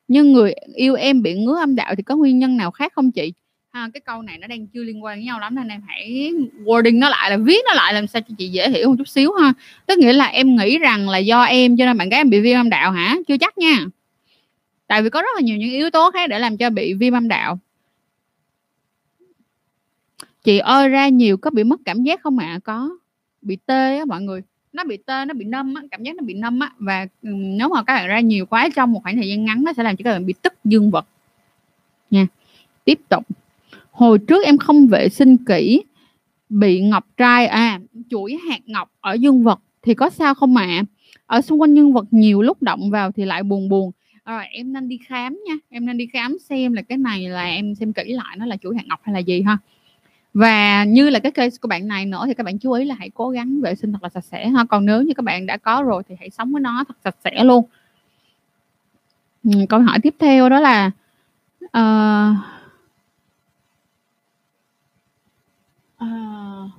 nhưng 0.08 0.32
người 0.32 0.54
yêu 0.74 0.94
em 0.94 1.22
bị 1.22 1.34
ngứa 1.34 1.58
âm 1.58 1.74
đạo 1.76 1.94
thì 1.94 2.02
có 2.02 2.16
nguyên 2.16 2.38
nhân 2.38 2.56
nào 2.56 2.70
khác 2.70 2.92
không 2.92 3.10
chị? 3.10 3.32
Ha, 3.72 3.88
cái 3.94 4.00
câu 4.00 4.22
này 4.22 4.38
nó 4.38 4.46
đang 4.46 4.66
chưa 4.66 4.82
liên 4.82 5.04
quan 5.04 5.18
với 5.18 5.24
nhau 5.24 5.40
lắm 5.40 5.54
nên 5.54 5.68
em 5.68 5.82
hãy 5.86 6.32
wording 6.64 6.98
nó 6.98 7.08
lại 7.08 7.30
là 7.30 7.36
viết 7.36 7.64
nó 7.68 7.74
lại 7.74 7.94
làm 7.94 8.06
sao 8.06 8.22
cho 8.28 8.34
chị 8.38 8.48
dễ 8.48 8.70
hiểu 8.70 8.88
một 8.88 8.94
chút 8.98 9.08
xíu 9.08 9.32
ha. 9.32 9.52
Tức 9.86 9.98
nghĩa 9.98 10.12
là 10.12 10.26
em 10.26 10.56
nghĩ 10.56 10.78
rằng 10.78 11.08
là 11.08 11.18
do 11.18 11.42
em 11.42 11.76
cho 11.76 11.84
nên 11.84 11.98
bạn 11.98 12.08
gái 12.08 12.20
em 12.20 12.30
bị 12.30 12.40
viêm 12.40 12.60
âm 12.60 12.70
đạo 12.70 12.90
hả? 12.90 13.16
Chưa 13.28 13.36
chắc 13.38 13.58
nha. 13.58 13.86
Tại 14.86 15.02
vì 15.02 15.10
có 15.10 15.22
rất 15.22 15.28
là 15.34 15.40
nhiều 15.40 15.56
những 15.56 15.70
yếu 15.70 15.90
tố 15.90 16.10
khác 16.10 16.30
để 16.30 16.38
làm 16.38 16.56
cho 16.56 16.70
bị 16.70 16.94
viêm 16.94 17.12
âm 17.12 17.28
đạo. 17.28 17.58
Chị 20.44 20.58
ơi 20.58 20.88
ra 20.88 21.08
nhiều 21.08 21.36
có 21.36 21.50
bị 21.50 21.64
mất 21.64 21.80
cảm 21.84 22.02
giác 22.02 22.20
không 22.20 22.38
ạ? 22.38 22.46
À? 22.46 22.58
có 22.64 22.90
bị 23.46 23.56
tê 23.66 23.98
á 23.98 24.04
mọi 24.04 24.22
người. 24.22 24.42
Nó 24.72 24.84
bị 24.84 24.96
tê, 25.06 25.24
nó 25.24 25.34
bị 25.34 25.44
nâm 25.44 25.74
á, 25.74 25.82
cảm 25.90 26.02
giác 26.02 26.16
nó 26.16 26.22
bị 26.22 26.34
nâm 26.34 26.60
á. 26.60 26.72
Và 26.78 27.06
nếu 27.22 27.68
mà 27.68 27.82
các 27.82 27.94
bạn 27.94 28.08
ra 28.08 28.20
nhiều 28.20 28.46
quá 28.46 28.68
trong 28.76 28.92
một 28.92 29.00
khoảng 29.02 29.16
thời 29.16 29.28
gian 29.28 29.44
ngắn, 29.44 29.64
nó 29.64 29.72
sẽ 29.72 29.82
làm 29.82 29.96
cho 29.96 30.02
các 30.04 30.12
bạn 30.12 30.26
bị 30.26 30.34
tức 30.42 30.52
dương 30.64 30.90
vật. 30.90 31.06
Nha. 32.10 32.26
Tiếp 32.84 33.00
tục. 33.08 33.24
Hồi 33.90 34.18
trước 34.18 34.44
em 34.44 34.58
không 34.58 34.86
vệ 34.86 35.08
sinh 35.08 35.36
kỹ, 35.36 35.82
bị 36.48 36.80
ngọc 36.80 37.06
trai 37.16 37.46
à 37.46 37.80
chuỗi 38.10 38.38
hạt 38.48 38.60
ngọc 38.66 38.90
ở 39.00 39.12
dương 39.12 39.42
vật 39.42 39.60
thì 39.82 39.94
có 39.94 40.10
sao 40.10 40.34
không 40.34 40.56
ạ? 40.56 40.66
À? 40.66 40.84
ở 41.26 41.40
xung 41.40 41.60
quanh 41.60 41.74
dương 41.74 41.92
vật 41.92 42.06
nhiều 42.10 42.42
lúc 42.42 42.62
động 42.62 42.90
vào 42.90 43.12
thì 43.12 43.24
lại 43.24 43.42
buồn 43.42 43.68
buồn. 43.68 43.90
Rồi 44.24 44.44
em 44.52 44.72
nên 44.72 44.88
đi 44.88 44.98
khám 45.06 45.38
nha. 45.46 45.54
Em 45.68 45.86
nên 45.86 45.96
đi 45.96 46.06
khám 46.12 46.36
xem 46.38 46.72
là 46.72 46.82
cái 46.82 46.98
này 46.98 47.28
là 47.28 47.44
em 47.44 47.74
xem 47.74 47.92
kỹ 47.92 48.12
lại 48.12 48.36
nó 48.36 48.46
là 48.46 48.56
chuỗi 48.56 48.76
hạt 48.76 48.82
ngọc 48.86 49.00
hay 49.02 49.12
là 49.12 49.18
gì 49.18 49.42
ha 49.42 49.58
và 50.36 50.84
như 50.84 51.10
là 51.10 51.18
cái 51.18 51.32
case 51.32 51.56
của 51.60 51.68
bạn 51.68 51.88
này 51.88 52.06
nữa 52.06 52.24
thì 52.26 52.34
các 52.34 52.44
bạn 52.44 52.58
chú 52.58 52.72
ý 52.72 52.84
là 52.84 52.94
hãy 52.98 53.10
cố 53.14 53.30
gắng 53.30 53.60
vệ 53.60 53.74
sinh 53.74 53.92
thật 53.92 54.02
là 54.02 54.08
sạch 54.08 54.24
sẽ 54.24 54.48
ha. 54.48 54.64
Còn 54.64 54.86
nếu 54.86 55.02
như 55.02 55.12
các 55.16 55.22
bạn 55.24 55.46
đã 55.46 55.56
có 55.56 55.82
rồi 55.82 56.02
thì 56.08 56.14
hãy 56.18 56.30
sống 56.30 56.52
với 56.52 56.60
nó 56.60 56.84
thật 56.88 56.94
sạch 57.04 57.16
sẽ 57.24 57.44
luôn. 57.44 57.64
Ừ, 59.44 59.50
câu 59.68 59.80
hỏi 59.80 59.98
tiếp 60.02 60.14
theo 60.18 60.48
đó 60.48 60.60
là 60.60 60.90
uh, 61.64 62.36
uh, 66.04 66.70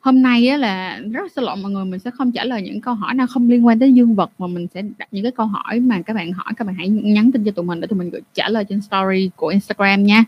hôm 0.00 0.22
nay 0.22 0.48
á 0.48 0.56
là 0.56 1.00
rất 1.12 1.32
xin 1.32 1.44
lỗi 1.44 1.56
mọi 1.62 1.70
người 1.70 1.84
mình 1.84 2.00
sẽ 2.00 2.10
không 2.10 2.32
trả 2.32 2.44
lời 2.44 2.62
những 2.62 2.80
câu 2.80 2.94
hỏi 2.94 3.14
nào 3.14 3.26
không 3.26 3.48
liên 3.48 3.66
quan 3.66 3.78
tới 3.78 3.92
dương 3.92 4.14
vật 4.14 4.30
mà 4.38 4.46
mình 4.46 4.66
sẽ 4.74 4.82
đặt 4.98 5.08
những 5.10 5.22
cái 5.22 5.32
câu 5.32 5.46
hỏi 5.46 5.80
mà 5.80 6.02
các 6.02 6.14
bạn 6.14 6.32
hỏi 6.32 6.52
các 6.56 6.66
bạn 6.66 6.74
hãy 6.74 6.88
nhắn 6.88 7.32
tin 7.32 7.44
cho 7.44 7.50
tụi 7.50 7.64
mình 7.64 7.80
để 7.80 7.86
tụi 7.86 7.98
mình 7.98 8.10
gửi 8.10 8.20
trả 8.34 8.48
lời 8.48 8.64
trên 8.68 8.80
story 8.82 9.30
của 9.36 9.48
Instagram 9.48 10.04
nha. 10.04 10.24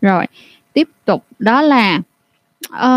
Rồi 0.00 0.26
tiếp 0.72 0.88
tục 1.04 1.24
đó 1.38 1.62
là 1.62 2.00
Ờ, 2.68 2.88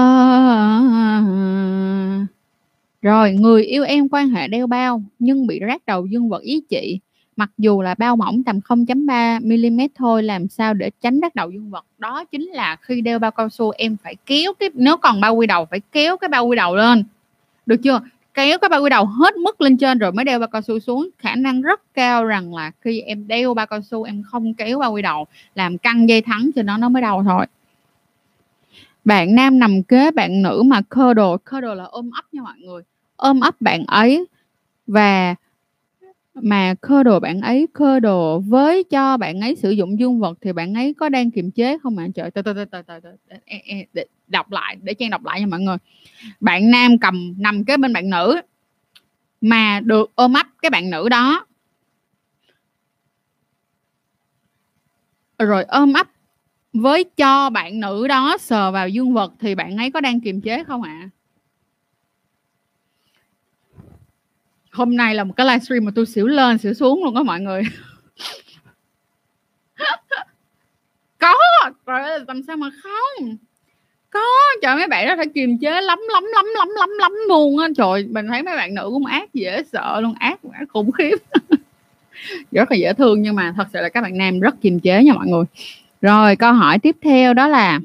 rồi, 3.02 3.34
người 3.34 3.64
yêu 3.64 3.84
em 3.84 4.10
quan 4.10 4.30
hệ 4.30 4.48
đeo 4.48 4.68
bao 4.68 5.02
nhưng 5.20 5.48
bị 5.48 5.60
rát 5.68 5.86
đầu 5.86 6.06
dương 6.06 6.30
vật 6.30 6.42
ý 6.42 6.62
chị. 6.70 7.00
Mặc 7.36 7.50
dù 7.58 7.82
là 7.82 7.96
bao 7.98 8.16
mỏng 8.16 8.44
tầm 8.44 8.60
0.3 8.60 9.40
mm 9.40 9.82
thôi, 9.96 10.24
làm 10.24 10.48
sao 10.48 10.74
để 10.74 10.92
tránh 11.02 11.20
rát 11.22 11.36
đầu 11.36 11.50
dương 11.52 11.70
vật? 11.70 11.86
Đó 11.98 12.24
chính 12.24 12.44
là 12.48 12.76
khi 12.82 13.02
đeo 13.02 13.20
bao 13.20 13.32
cao 13.32 13.50
su 13.50 13.72
em 13.78 13.98
phải 14.04 14.16
kéo 14.26 14.54
cái 14.60 14.70
nếu 14.74 14.98
còn 14.98 15.22
bao 15.22 15.36
quy 15.36 15.48
đầu 15.48 15.66
phải 15.66 15.80
kéo 15.92 16.18
cái 16.18 16.30
bao 16.30 16.48
quy 16.48 16.56
đầu 16.56 16.76
lên. 16.76 17.04
Được 17.66 17.78
chưa? 17.84 18.02
Kéo 18.34 18.58
cái 18.58 18.70
bao 18.70 18.82
quy 18.84 18.90
đầu 18.90 19.06
hết 19.06 19.38
mức 19.38 19.62
lên 19.62 19.78
trên 19.78 20.00
rồi 20.00 20.12
mới 20.12 20.26
đeo 20.26 20.40
bao 20.40 20.48
cao 20.48 20.62
su 20.62 20.80
xuống. 20.80 21.10
Khả 21.18 21.36
năng 21.36 21.62
rất 21.62 21.82
cao 21.94 22.26
rằng 22.26 22.56
là 22.56 22.72
khi 22.82 23.02
em 23.02 23.28
đeo 23.28 23.54
bao 23.54 23.68
cao 23.68 23.82
su 23.82 24.04
em 24.04 24.24
không 24.24 24.54
kéo 24.54 24.80
bao 24.80 24.94
quy 24.94 25.02
đầu 25.02 25.28
làm 25.56 25.78
căng 25.78 26.10
dây 26.10 26.22
thắng 26.22 26.50
cho 26.56 26.64
nó 26.64 26.78
nó 26.78 26.90
mới 26.90 27.02
đau 27.02 27.24
thôi 27.24 27.46
bạn 29.06 29.36
nam 29.36 29.60
nằm 29.60 29.84
kế 29.84 30.12
bạn 30.12 30.42
nữ 30.42 30.64
mà 30.66 30.82
cơ 30.90 31.14
đồ 31.14 31.38
cơ 31.38 31.62
đồ 31.62 31.76
là 31.76 31.84
ôm 31.84 32.10
ấp 32.12 32.34
nha 32.34 32.42
mọi 32.42 32.58
người 32.60 32.84
ôm 33.16 33.40
ấp 33.40 33.62
bạn 33.62 33.86
ấy 33.86 34.28
và 34.88 35.36
mà 36.34 36.76
cơ 36.82 37.04
đồ 37.04 37.20
bạn 37.20 37.42
ấy 37.42 37.68
cơ 37.74 38.00
đồ 38.00 38.40
với 38.40 38.84
cho 38.84 39.18
bạn 39.18 39.42
ấy 39.42 39.56
sử 39.56 39.72
dụng 39.72 40.00
dương 40.00 40.20
vật 40.20 40.38
thì 40.42 40.54
bạn 40.54 40.74
ấy 40.74 40.94
có 40.94 41.10
đang 41.10 41.32
kiềm 41.32 41.52
chế 41.52 41.78
không 41.78 41.98
ạ 41.98 42.08
trời 42.16 42.32
tôi 42.32 42.44
tôi 42.44 42.54
tôi 42.72 42.84
tôi 42.84 43.00
đọc 44.28 44.52
lại 44.52 44.78
để 44.82 44.94
trang 44.94 45.10
đọc 45.10 45.26
lại 45.26 45.40
nha 45.40 45.48
mọi 45.48 45.60
người 45.60 45.78
bạn 46.40 46.72
nam 46.72 46.98
cầm 46.98 47.34
nằm 47.38 47.64
kế 47.64 47.78
bên 47.78 47.94
bạn 47.94 48.10
nữ 48.10 48.42
mà 49.42 49.80
được 49.80 50.12
ôm 50.16 50.34
ấp 50.34 50.48
cái 50.62 50.70
bạn 50.70 50.90
nữ 50.90 51.10
đó 51.10 51.46
rồi 55.40 55.64
ôm 55.64 55.94
ấp 55.94 56.08
với 56.74 57.04
cho 57.18 57.50
bạn 57.50 57.80
nữ 57.80 58.08
đó 58.08 58.38
sờ 58.40 58.72
vào 58.72 58.90
dương 58.90 59.14
vật 59.14 59.34
thì 59.40 59.56
bạn 59.56 59.78
ấy 59.78 59.92
có 59.92 60.02
đang 60.02 60.22
kiềm 60.22 60.42
chế 60.42 60.64
không 60.64 60.82
ạ? 60.82 61.00
À? 61.02 61.10
Hôm 64.72 64.98
nay 64.98 65.16
là 65.16 65.24
một 65.24 65.34
cái 65.38 65.48
livestream 65.48 65.86
mà 65.86 65.92
tôi 65.96 66.06
xỉu 66.06 66.28
lên 66.28 66.58
xỉu 66.58 66.74
xuống 66.74 67.04
luôn 67.04 67.14
đó 67.14 67.24
mọi 67.24 67.40
người. 67.40 67.62
có, 71.20 71.34
rồi 71.86 72.02
làm 72.28 72.44
sao 72.44 72.58
mà 72.58 72.70
không? 72.84 73.38
có 74.14 74.26
trời 74.62 74.76
mấy 74.76 74.88
bạn 74.88 75.08
đó 75.08 75.14
phải 75.18 75.28
kiềm 75.36 75.58
chế 75.58 75.82
lắm 75.82 76.00
lắm 76.14 76.24
lắm 76.34 76.46
lắm 76.58 76.68
lắm 76.80 76.90
lắm 77.00 77.12
luôn 77.28 77.58
á 77.58 77.68
trời 77.78 78.08
mình 78.10 78.28
thấy 78.28 78.44
mấy 78.44 78.56
bạn 78.56 78.76
nữ 78.76 78.90
cũng 78.94 79.06
ác 79.06 79.34
dễ 79.34 79.64
sợ 79.72 80.02
luôn 80.02 80.14
ác, 80.20 80.40
ác 80.54 80.66
khủng 80.70 80.92
khiếp 80.92 81.16
rất 82.52 82.72
là 82.72 82.78
dễ 82.78 82.94
thương 82.94 83.22
nhưng 83.22 83.36
mà 83.36 83.54
thật 83.58 83.68
sự 83.74 83.82
là 83.82 83.90
các 83.90 84.02
bạn 84.02 84.18
nam 84.18 84.40
rất 84.40 84.56
kiềm 84.62 84.80
chế 84.80 85.04
nha 85.04 85.14
mọi 85.14 85.28
người 85.28 85.44
rồi 86.04 86.36
câu 86.36 86.54
hỏi 86.54 86.80
tiếp 86.80 86.98
theo 87.02 87.34
đó 87.34 87.48
là 87.48 87.80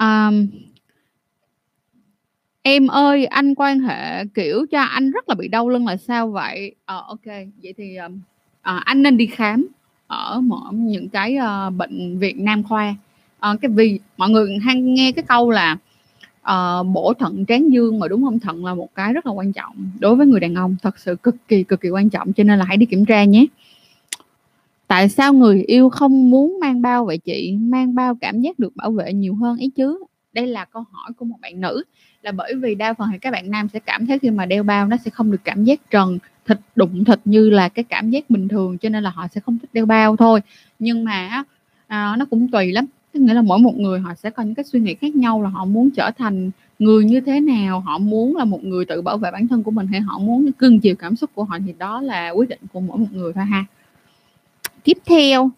um, 0.00 0.46
em 2.62 2.86
ơi 2.86 3.26
anh 3.26 3.54
quan 3.54 3.80
hệ 3.80 4.24
kiểu 4.34 4.66
cho 4.70 4.80
anh 4.80 5.10
rất 5.10 5.28
là 5.28 5.34
bị 5.34 5.48
đau 5.48 5.68
lưng 5.68 5.86
là 5.86 5.96
sao 5.96 6.30
vậy? 6.30 6.74
Ờ 6.84 7.04
ok 7.06 7.24
vậy 7.62 7.74
thì 7.76 7.96
um, 7.96 8.14
uh, 8.14 8.84
anh 8.84 9.02
nên 9.02 9.16
đi 9.16 9.26
khám 9.26 9.66
ở 10.06 10.40
một 10.40 10.70
những 10.72 11.08
cái 11.08 11.36
uh, 11.38 11.74
bệnh 11.74 12.18
viện 12.18 12.44
nam 12.44 12.62
khoa. 12.62 12.94
Uh, 13.50 13.60
cái 13.60 13.70
vì 13.70 14.00
mọi 14.16 14.30
người 14.30 14.58
hay 14.58 14.80
nghe 14.80 15.12
cái 15.12 15.24
câu 15.28 15.50
là 15.50 15.76
uh, 16.40 16.86
bổ 16.86 17.14
thận 17.18 17.44
tráng 17.48 17.72
dương 17.72 17.98
mà 17.98 18.08
đúng 18.08 18.24
không? 18.24 18.38
Thận 18.38 18.64
là 18.64 18.74
một 18.74 18.94
cái 18.94 19.12
rất 19.12 19.26
là 19.26 19.32
quan 19.32 19.52
trọng 19.52 19.90
đối 19.98 20.16
với 20.16 20.26
người 20.26 20.40
đàn 20.40 20.54
ông 20.54 20.76
thật 20.82 20.98
sự 20.98 21.16
cực 21.16 21.36
kỳ 21.48 21.62
cực 21.62 21.80
kỳ 21.80 21.88
quan 21.88 22.10
trọng 22.10 22.32
cho 22.32 22.44
nên 22.44 22.58
là 22.58 22.64
hãy 22.64 22.76
đi 22.76 22.86
kiểm 22.86 23.04
tra 23.04 23.24
nhé 23.24 23.46
tại 24.86 25.08
sao 25.08 25.32
người 25.32 25.62
yêu 25.62 25.88
không 25.88 26.30
muốn 26.30 26.58
mang 26.60 26.82
bao 26.82 27.04
vậy 27.04 27.18
chị? 27.18 27.56
Mang 27.60 27.94
bao 27.94 28.14
cảm 28.14 28.40
giác 28.40 28.58
được 28.58 28.76
bảo 28.76 28.90
vệ 28.90 29.12
nhiều 29.12 29.34
hơn 29.34 29.58
ấy 29.58 29.70
chứ. 29.76 30.04
Đây 30.32 30.46
là 30.46 30.64
câu 30.64 30.84
hỏi 30.90 31.12
của 31.16 31.24
một 31.24 31.36
bạn 31.42 31.60
nữ. 31.60 31.84
Là 32.22 32.32
bởi 32.32 32.54
vì 32.54 32.74
đa 32.74 32.94
phần 32.94 33.08
thì 33.12 33.18
các 33.18 33.30
bạn 33.30 33.50
nam 33.50 33.68
sẽ 33.68 33.78
cảm 33.78 34.06
thấy 34.06 34.18
khi 34.18 34.30
mà 34.30 34.46
đeo 34.46 34.62
bao 34.62 34.86
nó 34.86 34.96
sẽ 34.96 35.10
không 35.10 35.30
được 35.30 35.40
cảm 35.44 35.64
giác 35.64 35.90
trần 35.90 36.18
thịt 36.46 36.58
đụng 36.76 37.04
thịt 37.04 37.20
như 37.24 37.50
là 37.50 37.68
cái 37.68 37.84
cảm 37.84 38.10
giác 38.10 38.30
bình 38.30 38.48
thường 38.48 38.78
cho 38.78 38.88
nên 38.88 39.02
là 39.02 39.10
họ 39.10 39.26
sẽ 39.28 39.40
không 39.40 39.58
thích 39.58 39.70
đeo 39.72 39.86
bao 39.86 40.16
thôi. 40.16 40.40
Nhưng 40.78 41.04
mà 41.04 41.44
à, 41.86 42.16
nó 42.18 42.24
cũng 42.24 42.48
tùy 42.48 42.72
lắm. 42.72 42.86
Tức 43.12 43.20
nghĩa 43.20 43.34
là 43.34 43.42
mỗi 43.42 43.58
một 43.58 43.76
người 43.76 44.00
họ 44.00 44.14
sẽ 44.14 44.30
có 44.30 44.42
những 44.42 44.54
cái 44.54 44.64
suy 44.64 44.80
nghĩ 44.80 44.94
khác 44.94 45.16
nhau 45.16 45.42
là 45.42 45.48
họ 45.48 45.64
muốn 45.64 45.90
trở 45.90 46.10
thành 46.10 46.50
người 46.78 47.04
như 47.04 47.20
thế 47.20 47.40
nào 47.40 47.80
họ 47.80 47.98
muốn 47.98 48.36
là 48.36 48.44
một 48.44 48.64
người 48.64 48.84
tự 48.84 49.02
bảo 49.02 49.18
vệ 49.18 49.30
bản 49.30 49.48
thân 49.48 49.62
của 49.62 49.70
mình 49.70 49.86
hay 49.86 50.00
họ 50.00 50.18
muốn 50.18 50.52
cưng 50.52 50.80
chiều 50.80 50.94
cảm 50.96 51.16
xúc 51.16 51.30
của 51.34 51.44
họ 51.44 51.58
thì 51.66 51.74
đó 51.78 52.00
là 52.00 52.30
quyết 52.30 52.48
định 52.48 52.60
của 52.72 52.80
mỗi 52.80 52.98
một 52.98 53.06
người 53.12 53.32
thôi 53.32 53.44
ha 53.44 53.64
tiếp 54.84 54.98
theo 55.06 55.50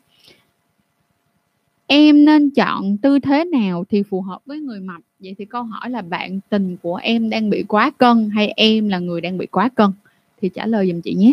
em 1.86 2.24
nên 2.24 2.50
chọn 2.50 2.96
tư 2.96 3.18
thế 3.18 3.44
nào 3.44 3.84
thì 3.88 4.02
phù 4.02 4.20
hợp 4.20 4.40
với 4.46 4.60
người 4.60 4.80
mập 4.80 5.00
vậy 5.18 5.34
thì 5.38 5.44
câu 5.44 5.62
hỏi 5.62 5.90
là 5.90 6.02
bạn 6.02 6.40
tình 6.48 6.76
của 6.82 6.96
em 6.96 7.30
đang 7.30 7.50
bị 7.50 7.64
quá 7.68 7.90
cân 7.98 8.30
hay 8.30 8.52
em 8.56 8.88
là 8.88 8.98
người 8.98 9.20
đang 9.20 9.38
bị 9.38 9.46
quá 9.46 9.68
cân? 9.74 9.90
Thì 10.40 10.48
trả 10.48 10.66
lời 10.66 10.88
giùm 10.90 11.00
chị 11.00 11.14
nhé. 11.14 11.32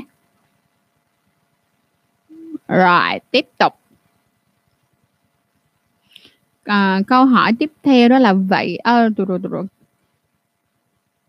Rồi 2.68 3.20
tiếp 3.32 3.46
tục. 3.60 3.74
À, 6.64 7.02
câu 7.08 7.26
hỏi 7.26 7.52
tiếp 7.60 7.72
theo 7.84 8.10
đó 8.10 8.20
là 8.20 8.34
vậy 8.34 8.78
à, 8.78 9.10
rồi, 9.18 9.26
rồi, 9.28 9.40
rồi. 9.52 9.66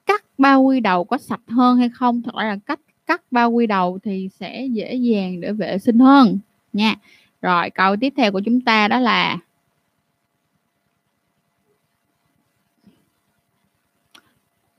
cắt 0.07 0.25
bao 0.39 0.63
quy 0.63 0.81
đầu 0.81 1.05
có 1.05 1.19
sạch 1.19 1.41
hơn 1.49 1.77
hay 1.77 1.89
không? 1.89 2.23
Thật 2.23 2.35
ra 2.35 2.45
là 2.45 2.57
cách 2.67 2.81
cắt 3.07 3.23
bao 3.31 3.51
quy 3.51 3.67
đầu 3.67 3.99
thì 4.03 4.29
sẽ 4.41 4.67
dễ 4.67 4.95
dàng 4.95 5.41
để 5.41 5.53
vệ 5.53 5.79
sinh 5.79 5.99
hơn 5.99 6.39
nha. 6.75 6.95
Rồi 7.43 7.71
câu 7.71 7.97
tiếp 7.97 8.13
theo 8.17 8.33
của 8.33 8.41
chúng 8.41 8.61
ta 8.61 8.89
đó 8.89 9.01
là 9.01 9.39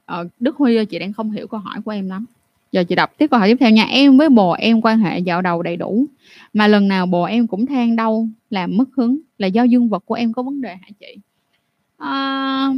ờ, 0.06 0.28
Đức 0.40 0.56
Huy 0.58 0.76
ơi 0.76 0.86
chị 0.86 1.00
đang 1.00 1.14
không 1.14 1.32
hiểu 1.32 1.48
câu 1.48 1.60
hỏi 1.60 1.82
của 1.86 1.92
em 1.92 2.10
lắm. 2.10 2.26
Giờ 2.72 2.84
chị 2.84 2.96
đọc 2.96 3.12
tiếp 3.18 3.28
câu 3.32 3.40
hỏi 3.40 3.50
tiếp 3.50 3.58
theo 3.60 3.70
nha. 3.70 3.84
Em 3.84 4.18
với 4.18 4.30
bồ 4.30 4.52
em 4.52 4.82
quan 4.82 5.00
hệ 5.00 5.20
dạo 5.20 5.42
đầu 5.42 5.64
đầy 5.64 5.76
đủ 5.78 6.06
mà 6.54 6.68
lần 6.68 6.88
nào 6.88 7.06
bồ 7.06 7.24
em 7.24 7.48
cũng 7.48 7.66
than 7.66 7.96
đau 7.96 8.28
làm 8.50 8.78
mất 8.78 8.86
hứng 8.98 9.20
là 9.38 9.48
do 9.48 9.64
dương 9.64 9.90
vật 9.90 10.04
của 10.06 10.16
em 10.16 10.34
có 10.34 10.44
vấn 10.44 10.62
đề 10.62 10.76
hả 10.76 10.88
chị? 11.00 11.18
À, 11.98 12.70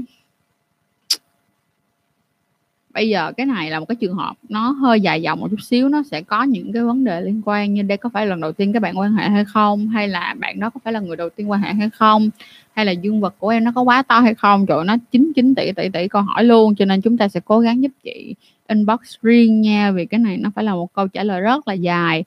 bây 2.97 3.09
giờ 3.09 3.31
cái 3.37 3.45
này 3.45 3.69
là 3.69 3.79
một 3.79 3.85
cái 3.85 3.95
trường 3.95 4.15
hợp 4.15 4.35
nó 4.49 4.69
hơi 4.71 5.01
dài 5.01 5.21
dòng 5.21 5.39
một 5.39 5.47
chút 5.51 5.61
xíu 5.61 5.89
nó 5.89 6.03
sẽ 6.03 6.21
có 6.21 6.43
những 6.43 6.73
cái 6.73 6.83
vấn 6.83 7.03
đề 7.03 7.21
liên 7.21 7.41
quan 7.45 7.73
như 7.73 7.81
đây 7.81 7.97
có 7.97 8.09
phải 8.13 8.25
lần 8.25 8.41
đầu 8.41 8.51
tiên 8.51 8.73
các 8.73 8.81
bạn 8.81 8.99
quan 8.99 9.13
hệ 9.13 9.29
hay 9.29 9.45
không 9.45 9.87
hay 9.87 10.07
là 10.07 10.35
bạn 10.39 10.59
đó 10.59 10.69
có 10.69 10.79
phải 10.83 10.93
là 10.93 10.99
người 10.99 11.15
đầu 11.15 11.29
tiên 11.29 11.51
quan 11.51 11.61
hệ 11.61 11.73
hay 11.73 11.89
không 11.89 12.29
hay 12.73 12.85
là 12.85 12.91
dương 12.91 13.21
vật 13.21 13.35
của 13.39 13.49
em 13.49 13.63
nó 13.63 13.71
có 13.75 13.81
quá 13.81 14.01
to 14.01 14.19
hay 14.19 14.33
không. 14.33 14.65
Trời 14.65 14.85
nó 14.85 14.95
chín 15.11 15.31
chín 15.35 15.55
tỷ 15.55 15.71
tỷ 15.71 15.89
tỷ 15.89 16.07
câu 16.07 16.21
hỏi 16.21 16.43
luôn 16.43 16.75
cho 16.75 16.85
nên 16.85 17.01
chúng 17.01 17.17
ta 17.17 17.27
sẽ 17.27 17.39
cố 17.45 17.59
gắng 17.59 17.83
giúp 17.83 17.91
chị 18.03 18.35
inbox 18.67 18.99
riêng 19.21 19.61
nha 19.61 19.91
vì 19.91 20.05
cái 20.05 20.19
này 20.19 20.37
nó 20.37 20.49
phải 20.55 20.63
là 20.63 20.73
một 20.73 20.93
câu 20.93 21.07
trả 21.07 21.23
lời 21.23 21.41
rất 21.41 21.67
là 21.67 21.73
dài. 21.73 22.23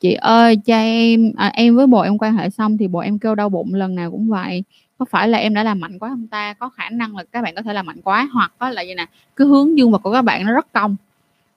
Chị 0.00 0.12
ơi 0.14 0.56
cho 0.56 0.76
em 0.76 1.32
à, 1.36 1.50
em 1.54 1.76
với 1.76 1.86
bồ 1.86 2.00
em 2.00 2.18
quan 2.18 2.36
hệ 2.36 2.50
xong 2.50 2.78
thì 2.78 2.88
bồ 2.88 2.98
em 2.98 3.18
kêu 3.18 3.34
đau 3.34 3.48
bụng 3.48 3.74
lần 3.74 3.94
nào 3.94 4.10
cũng 4.10 4.28
vậy 4.28 4.64
có 4.98 5.04
phải 5.04 5.28
là 5.28 5.38
em 5.38 5.54
đã 5.54 5.62
làm 5.62 5.80
mạnh 5.80 5.98
quá 5.98 6.08
không 6.08 6.26
ta? 6.26 6.52
Có 6.52 6.68
khả 6.68 6.90
năng 6.90 7.16
là 7.16 7.24
các 7.32 7.42
bạn 7.42 7.54
có 7.54 7.62
thể 7.62 7.72
làm 7.72 7.86
mạnh 7.86 8.00
quá, 8.04 8.28
hoặc 8.32 8.52
có 8.58 8.70
là 8.70 8.82
gì 8.82 8.94
nè 8.94 9.06
cái 9.36 9.46
hướng 9.46 9.78
dương 9.78 9.90
vật 9.90 9.98
của 9.98 10.12
các 10.12 10.22
bạn 10.22 10.46
nó 10.46 10.52
rất 10.52 10.72
cong. 10.72 10.96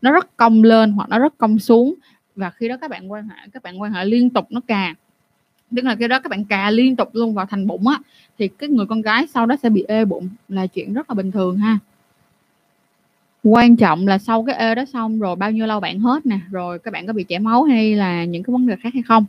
Nó 0.02 0.12
rất 0.12 0.38
cong 0.38 0.64
lên 0.64 0.92
hoặc 0.92 1.10
nó 1.10 1.20
rất 1.20 1.38
cong 1.38 1.60
xuống. 1.60 1.96
Và 2.36 2.50
khi 2.50 2.68
đó 2.68 2.78
các 2.82 2.90
bạn 2.90 3.12
quan 3.12 3.28
hệ, 3.30 3.36
các 3.54 3.64
bạn 3.64 3.82
quan 3.82 3.92
hệ 3.92 4.06
liên 4.06 4.30
tục 4.30 4.48
nó 4.50 4.62
cà. 4.68 4.94
Tức 5.76 5.86
là 5.86 5.96
khi 5.96 6.08
đó 6.08 6.20
các 6.20 6.30
bạn 6.30 6.46
cà 6.46 6.72
liên 6.72 6.96
tục 6.96 7.10
luôn 7.14 7.34
vào 7.34 7.46
thành 7.46 7.68
bụng 7.68 7.88
á, 7.88 8.00
thì 8.38 8.48
cái 8.48 8.70
người 8.70 8.86
con 8.86 9.02
gái 9.02 9.28
sau 9.28 9.46
đó 9.46 9.56
sẽ 9.64 9.70
bị 9.70 9.86
ê 9.88 10.06
bụng, 10.06 10.30
là 10.48 10.68
chuyện 10.68 10.94
rất 10.94 11.10
là 11.10 11.14
bình 11.14 11.32
thường 11.32 11.58
ha. 11.58 11.78
Quan 13.44 13.76
trọng 13.76 14.08
là 14.08 14.18
sau 14.18 14.44
cái 14.44 14.56
ê 14.56 14.76
đó 14.76 14.86
xong 14.94 15.20
rồi 15.20 15.36
bao 15.36 15.52
nhiêu 15.52 15.66
lâu 15.66 15.80
bạn 15.80 16.00
hết 16.00 16.26
nè, 16.26 16.40
rồi 16.52 16.80
các 16.80 16.92
bạn 16.94 17.08
có 17.08 17.14
bị 17.14 17.24
chảy 17.24 17.40
máu 17.40 17.64
hay 17.64 17.96
là 17.96 18.26
những 18.26 18.44
cái 18.44 18.52
vấn 18.52 18.68
đề 18.68 18.76
khác 18.76 18.94
hay 18.94 19.04
không? 19.04 19.26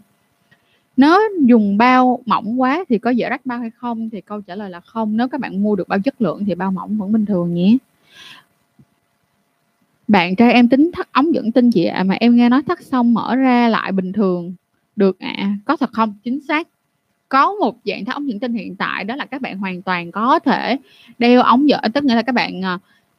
Nếu 1.00 1.20
dùng 1.40 1.78
bao 1.78 2.22
mỏng 2.26 2.60
quá 2.60 2.84
thì 2.88 2.98
có 2.98 3.10
dễ 3.10 3.28
rách 3.28 3.46
bao 3.46 3.58
hay 3.58 3.70
không? 3.70 4.10
Thì 4.10 4.20
câu 4.20 4.40
trả 4.40 4.54
lời 4.54 4.70
là 4.70 4.80
không. 4.80 5.16
Nếu 5.16 5.28
các 5.28 5.40
bạn 5.40 5.62
mua 5.62 5.76
được 5.76 5.88
bao 5.88 5.98
chất 5.98 6.22
lượng 6.22 6.44
thì 6.44 6.54
bao 6.54 6.70
mỏng 6.70 6.98
vẫn 6.98 7.12
bình 7.12 7.26
thường 7.26 7.54
nhé 7.54 7.76
bạn 10.10 10.36
trai 10.36 10.52
em 10.52 10.68
tính 10.68 10.90
thắt 10.92 11.12
ống 11.12 11.34
dẫn 11.34 11.52
tinh 11.52 11.70
chị 11.70 11.84
ạ 11.84 12.00
à, 12.00 12.04
mà 12.04 12.14
em 12.14 12.36
nghe 12.36 12.48
nói 12.48 12.62
thắt 12.62 12.82
xong 12.82 13.14
mở 13.14 13.36
ra 13.36 13.68
lại 13.68 13.92
bình 13.92 14.12
thường. 14.12 14.54
Được 14.96 15.18
ạ. 15.18 15.34
À. 15.36 15.56
có 15.64 15.76
thật 15.76 15.90
không? 15.92 16.14
Chính 16.24 16.40
xác. 16.48 16.68
Có 17.28 17.52
một 17.52 17.76
dạng 17.84 18.04
thắt 18.04 18.14
ống 18.14 18.28
dẫn 18.28 18.38
tinh 18.38 18.52
hiện 18.52 18.76
tại 18.76 19.04
đó 19.04 19.16
là 19.16 19.26
các 19.26 19.40
bạn 19.40 19.58
hoàn 19.58 19.82
toàn 19.82 20.12
có 20.12 20.38
thể 20.38 20.78
đeo 21.18 21.42
ống 21.42 21.68
dẫn. 21.68 21.80
Tức 21.94 22.04
nghĩa 22.04 22.14
là 22.14 22.22
các 22.22 22.34
bạn 22.34 22.60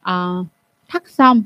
uh, 0.00 0.46
thắt 0.88 1.02
xong 1.08 1.42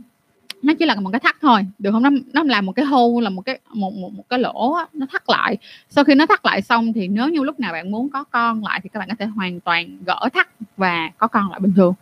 nó 0.67 0.75
chỉ 0.75 0.87
là 0.87 0.95
một 0.95 1.11
cái 1.13 1.21
thắt 1.21 1.37
thôi 1.41 1.67
được 1.79 1.91
không? 1.93 2.03
Nó 2.03 2.11
nó 2.33 2.43
làm 2.43 2.67
một 2.67 2.73
cái 2.73 2.85
hô 2.85 3.21
là 3.21 3.31
một 3.31 3.43
cái 3.43 3.59
một 3.73 3.95
một, 3.95 4.13
một 4.13 4.29
cái 4.29 4.39
lỗ 4.39 4.73
á, 4.73 4.87
nó 4.93 5.07
thắt 5.13 5.23
lại. 5.29 5.57
Sau 5.91 6.05
khi 6.05 6.15
nó 6.15 6.27
thắt 6.27 6.45
lại 6.45 6.63
xong 6.63 6.93
thì 6.93 7.09
nếu 7.09 7.29
như 7.29 7.43
lúc 7.43 7.61
nào 7.61 7.73
bạn 7.73 7.91
muốn 7.91 8.09
có 8.09 8.25
con 8.25 8.65
lại 8.65 8.81
thì 8.83 8.89
các 8.93 8.99
bạn 8.99 9.09
có 9.09 9.15
thể 9.19 9.27
hoàn 9.27 9.61
toàn 9.61 9.99
gỡ 10.07 10.29
thắt 10.35 10.49
và 10.77 11.11
có 11.19 11.27
con 11.27 11.51
lại 11.51 11.61
bình 11.61 11.73
thường. 11.77 11.95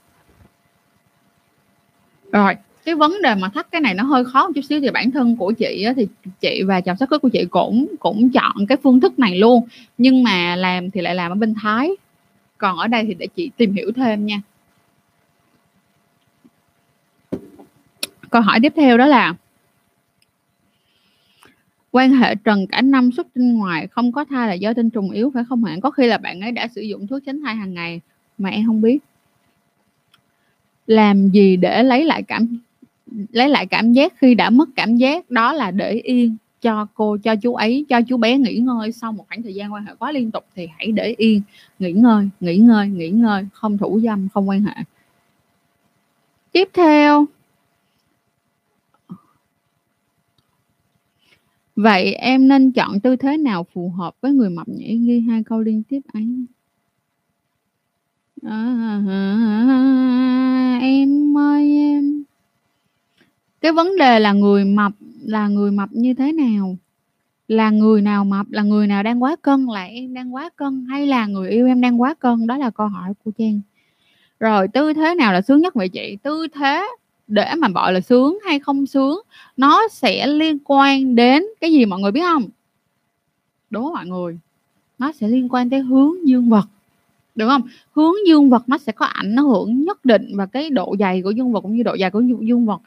Rồi 2.33 2.55
cái 2.85 2.94
vấn 2.94 3.22
đề 3.22 3.35
mà 3.35 3.48
thắt 3.48 3.70
cái 3.70 3.81
này 3.81 3.94
nó 3.94 4.05
hơi 4.05 4.24
khó 4.24 4.46
một 4.46 4.53
chút 4.55 4.64
xíu 4.68 4.81
thì 4.81 4.90
bản 4.90 5.11
thân 5.11 5.37
của 5.37 5.53
chị 5.53 5.85
á, 5.85 5.92
thì 5.96 6.07
chị 6.40 6.62
và 6.66 6.81
chồng 6.81 6.96
sắp 6.96 7.09
cưới 7.11 7.18
của 7.18 7.29
chị 7.29 7.44
cũng 7.50 7.87
cũng 8.00 8.31
chọn 8.31 8.66
cái 8.68 8.79
phương 8.83 9.00
thức 9.00 9.18
này 9.18 9.38
luôn. 9.38 9.68
Nhưng 9.98 10.22
mà 10.22 10.57
làm 10.57 10.90
thì 10.90 11.00
lại 11.00 11.14
làm 11.14 11.33
ở 11.33 11.35
bên 11.35 11.55
thái. 11.62 11.90
Còn 12.59 12.79
ở 12.79 12.87
đây 12.88 13.05
thì 13.05 13.14
để 13.14 13.27
chị 13.27 13.50
tìm 13.57 13.74
hiểu 13.74 13.92
thêm 13.96 14.27
nha. 14.27 14.40
Câu 18.35 18.42
hỏi 18.42 18.59
tiếp 18.62 18.73
theo 18.77 18.97
đó 18.97 19.07
là 19.07 19.35
quan 21.90 22.12
hệ 22.12 22.35
trần 22.35 22.66
cả 22.66 22.83
năm 22.83 23.12
xuất 23.12 23.27
tinh 23.35 23.55
ngoài 23.59 23.87
không 23.87 24.12
có 24.12 24.25
thai 24.25 24.49
là 24.49 24.55
do 24.55 24.73
tinh 24.73 24.90
trùng 24.90 25.11
yếu, 25.11 25.31
phải 25.35 25.44
không 25.49 25.64
hả 25.64 25.77
có 25.83 25.90
khi 25.90 26.07
là 26.07 26.18
bạn 26.18 26.40
ấy 26.40 26.53
đã 26.53 26.68
sử 26.68 26.81
dụng 26.81 27.07
thuốc 27.07 27.23
tránh 27.27 27.40
thai 27.40 27.55
hàng 27.57 27.75
ngày 27.75 28.01
mà 28.38 28.51
em 28.51 28.66
không 28.66 28.83
biết. 28.83 28.99
Làm 30.87 31.29
gì 31.29 31.57
để 31.57 31.83
lấy 31.83 32.05
lại 32.05 32.23
cảm, 32.23 32.59
lấy 33.33 33.49
lại 33.49 33.66
cảm 33.66 33.92
giác 33.92 34.12
khi 34.16 34.35
đã 34.35 34.51
mất 34.51 34.68
cảm 34.77 34.97
giác? 34.97 35.31
Đó 35.31 35.53
là 35.53 35.70
để 35.70 35.92
yên 35.92 36.37
cho 36.61 36.87
cô, 36.94 37.16
cho 37.16 37.37
chú 37.37 37.55
ấy, 37.55 37.85
cho 37.88 38.01
chú 38.09 38.16
bé 38.16 38.38
nghỉ 38.38 38.59
ngơi. 38.59 38.92
Sau 38.92 39.12
một 39.12 39.25
khoảng 39.29 39.42
thời 39.42 39.55
gian 39.55 39.73
quan 39.73 39.87
hệ 39.87 39.92
quá 39.99 40.12
liên 40.12 40.31
tục 40.31 40.44
thì 40.57 40.68
hãy 40.79 40.92
để 40.92 41.14
yên, 41.18 41.42
nghỉ 41.79 41.92
ngơi 41.92 42.29
nghỉ 42.40 42.57
ngơi 42.57 42.88
nghỉ 42.88 43.09
ngơi, 43.09 43.47
không 43.53 43.78
thủ 43.78 44.01
dâm, 44.05 44.28
không 44.28 44.49
quan 44.49 44.62
hệ. 44.62 44.74
Tiếp 46.53 46.68
theo 46.72 47.26
Vậy 51.77 52.14
em 52.14 52.49
nên 52.49 52.72
chọn 52.72 53.01
tư 53.01 53.16
thế 53.16 53.37
nào 53.37 53.66
phù 53.75 53.89
hợp 53.89 54.14
với 54.20 54.33
người 54.33 54.51
mập 54.51 54.68
nhỉ? 54.68 54.97
Ghi 55.07 55.20
hai 55.20 55.43
câu 55.43 55.61
liên 55.61 55.83
tiếp 55.89 56.01
ấy. 56.12 56.27
À, 58.43 59.03
à, 59.09 60.79
em 60.83 61.39
ơi 61.39 61.77
em. 61.77 62.22
Cái 63.61 63.72
vấn 63.72 63.97
đề 63.99 64.20
là 64.20 64.33
người 64.33 64.64
mập 64.64 64.93
là 65.22 65.49
người 65.49 65.70
mập 65.70 65.93
như 65.93 66.14
thế 66.14 66.33
nào? 66.33 66.77
là 67.49 67.70
người 67.70 68.03
nào 68.03 68.25
mập 68.25 68.51
là 68.51 68.62
người 68.62 68.87
nào 68.87 69.03
đang 69.03 69.22
quá 69.22 69.37
cân 69.43 69.66
là 69.66 69.85
em 69.85 70.14
đang 70.14 70.35
quá 70.35 70.51
cân 70.57 70.87
hay 70.91 71.07
là 71.07 71.27
người 71.27 71.51
yêu 71.51 71.66
em 71.66 71.81
đang 71.81 72.01
quá 72.01 72.14
cân 72.14 72.47
đó 72.47 72.57
là 72.57 72.70
câu 72.70 72.89
hỏi 72.89 73.12
của 73.25 73.31
Trang 73.39 73.61
rồi 74.41 74.68
tư 74.68 74.93
thế 74.93 75.14
nào 75.14 75.33
là 75.33 75.43
sướng 75.43 75.61
nhất 75.61 75.75
vậy 75.75 75.89
chị 75.89 76.16
tư 76.22 76.47
thế 76.55 76.87
để 77.27 77.55
mà 77.59 77.68
gọi 77.68 77.93
là 77.93 78.01
sướng 78.01 78.39
hay 78.47 78.59
không 78.59 78.87
sướng, 78.87 79.20
nó 79.57 79.89
sẽ 79.89 80.27
liên 80.27 80.59
quan 80.64 81.16
đến 81.16 81.45
cái 81.61 81.72
gì 81.72 81.85
mọi 81.85 82.01
người 82.01 82.12
biết 82.12 82.22
không? 82.22 82.45
Đúng 83.70 83.85
không 83.85 83.95
mọi 83.95 84.07
người? 84.07 84.39
Nó 84.99 85.12
sẽ 85.12 85.29
liên 85.29 85.49
quan 85.49 85.70
tới 85.70 85.81
hướng 85.81 86.29
dương 86.29 86.49
vật. 86.49 86.66
Đúng 87.35 87.49
không? 87.49 87.62
Hướng 87.93 88.14
dương 88.27 88.51
vật 88.51 88.62
nó 88.66 88.79
sẽ 88.79 88.93
có 88.93 89.07
ảnh 89.07 89.37
hưởng 89.37 89.85
nhất 89.85 90.05
định 90.05 90.33
và 90.37 90.47
cái 90.47 90.70
độ 90.70 90.97
dày 90.99 91.22
của 91.22 91.31
dương 91.31 91.53
vật 91.53 91.61
cũng 91.61 91.77
như 91.77 91.83
độ 91.83 91.97
dày 92.01 92.11
của 92.11 92.20
dương 92.20 92.66
vật. 92.66 92.81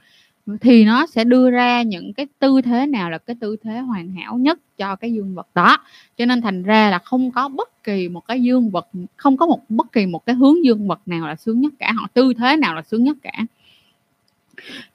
Thì 0.61 0.85
nó 0.85 1.05
sẽ 1.05 1.23
đưa 1.23 1.49
ra 1.49 1.81
những 1.81 2.13
cái 2.13 2.27
tư 2.39 2.61
thế 2.61 2.85
nào 2.85 3.09
là 3.09 3.17
cái 3.17 3.35
tư 3.39 3.55
thế 3.63 3.79
hoàn 3.79 4.11
hảo 4.11 4.37
nhất 4.37 4.59
cho 4.77 4.95
cái 4.95 5.13
dương 5.13 5.35
vật 5.35 5.47
đó. 5.55 5.77
Cho 6.17 6.25
nên 6.25 6.41
thành 6.41 6.63
ra 6.63 6.89
là 6.89 6.99
không 6.99 7.31
có 7.31 7.47
bất 7.47 7.83
kỳ 7.83 8.09
một 8.09 8.27
cái 8.27 8.43
dương 8.43 8.69
vật, 8.69 8.87
không 9.15 9.37
có 9.37 9.45
một 9.45 9.59
bất 9.69 9.91
kỳ 9.91 10.05
một 10.05 10.25
cái 10.25 10.35
hướng 10.35 10.65
dương 10.65 10.87
vật 10.87 10.99
nào 11.05 11.27
là 11.27 11.35
sướng 11.35 11.61
nhất 11.61 11.73
cả 11.79 11.91
họ 11.91 12.07
tư 12.13 12.33
thế 12.33 12.55
nào 12.55 12.75
là 12.75 12.81
sướng 12.81 13.03
nhất 13.03 13.17
cả 13.21 13.45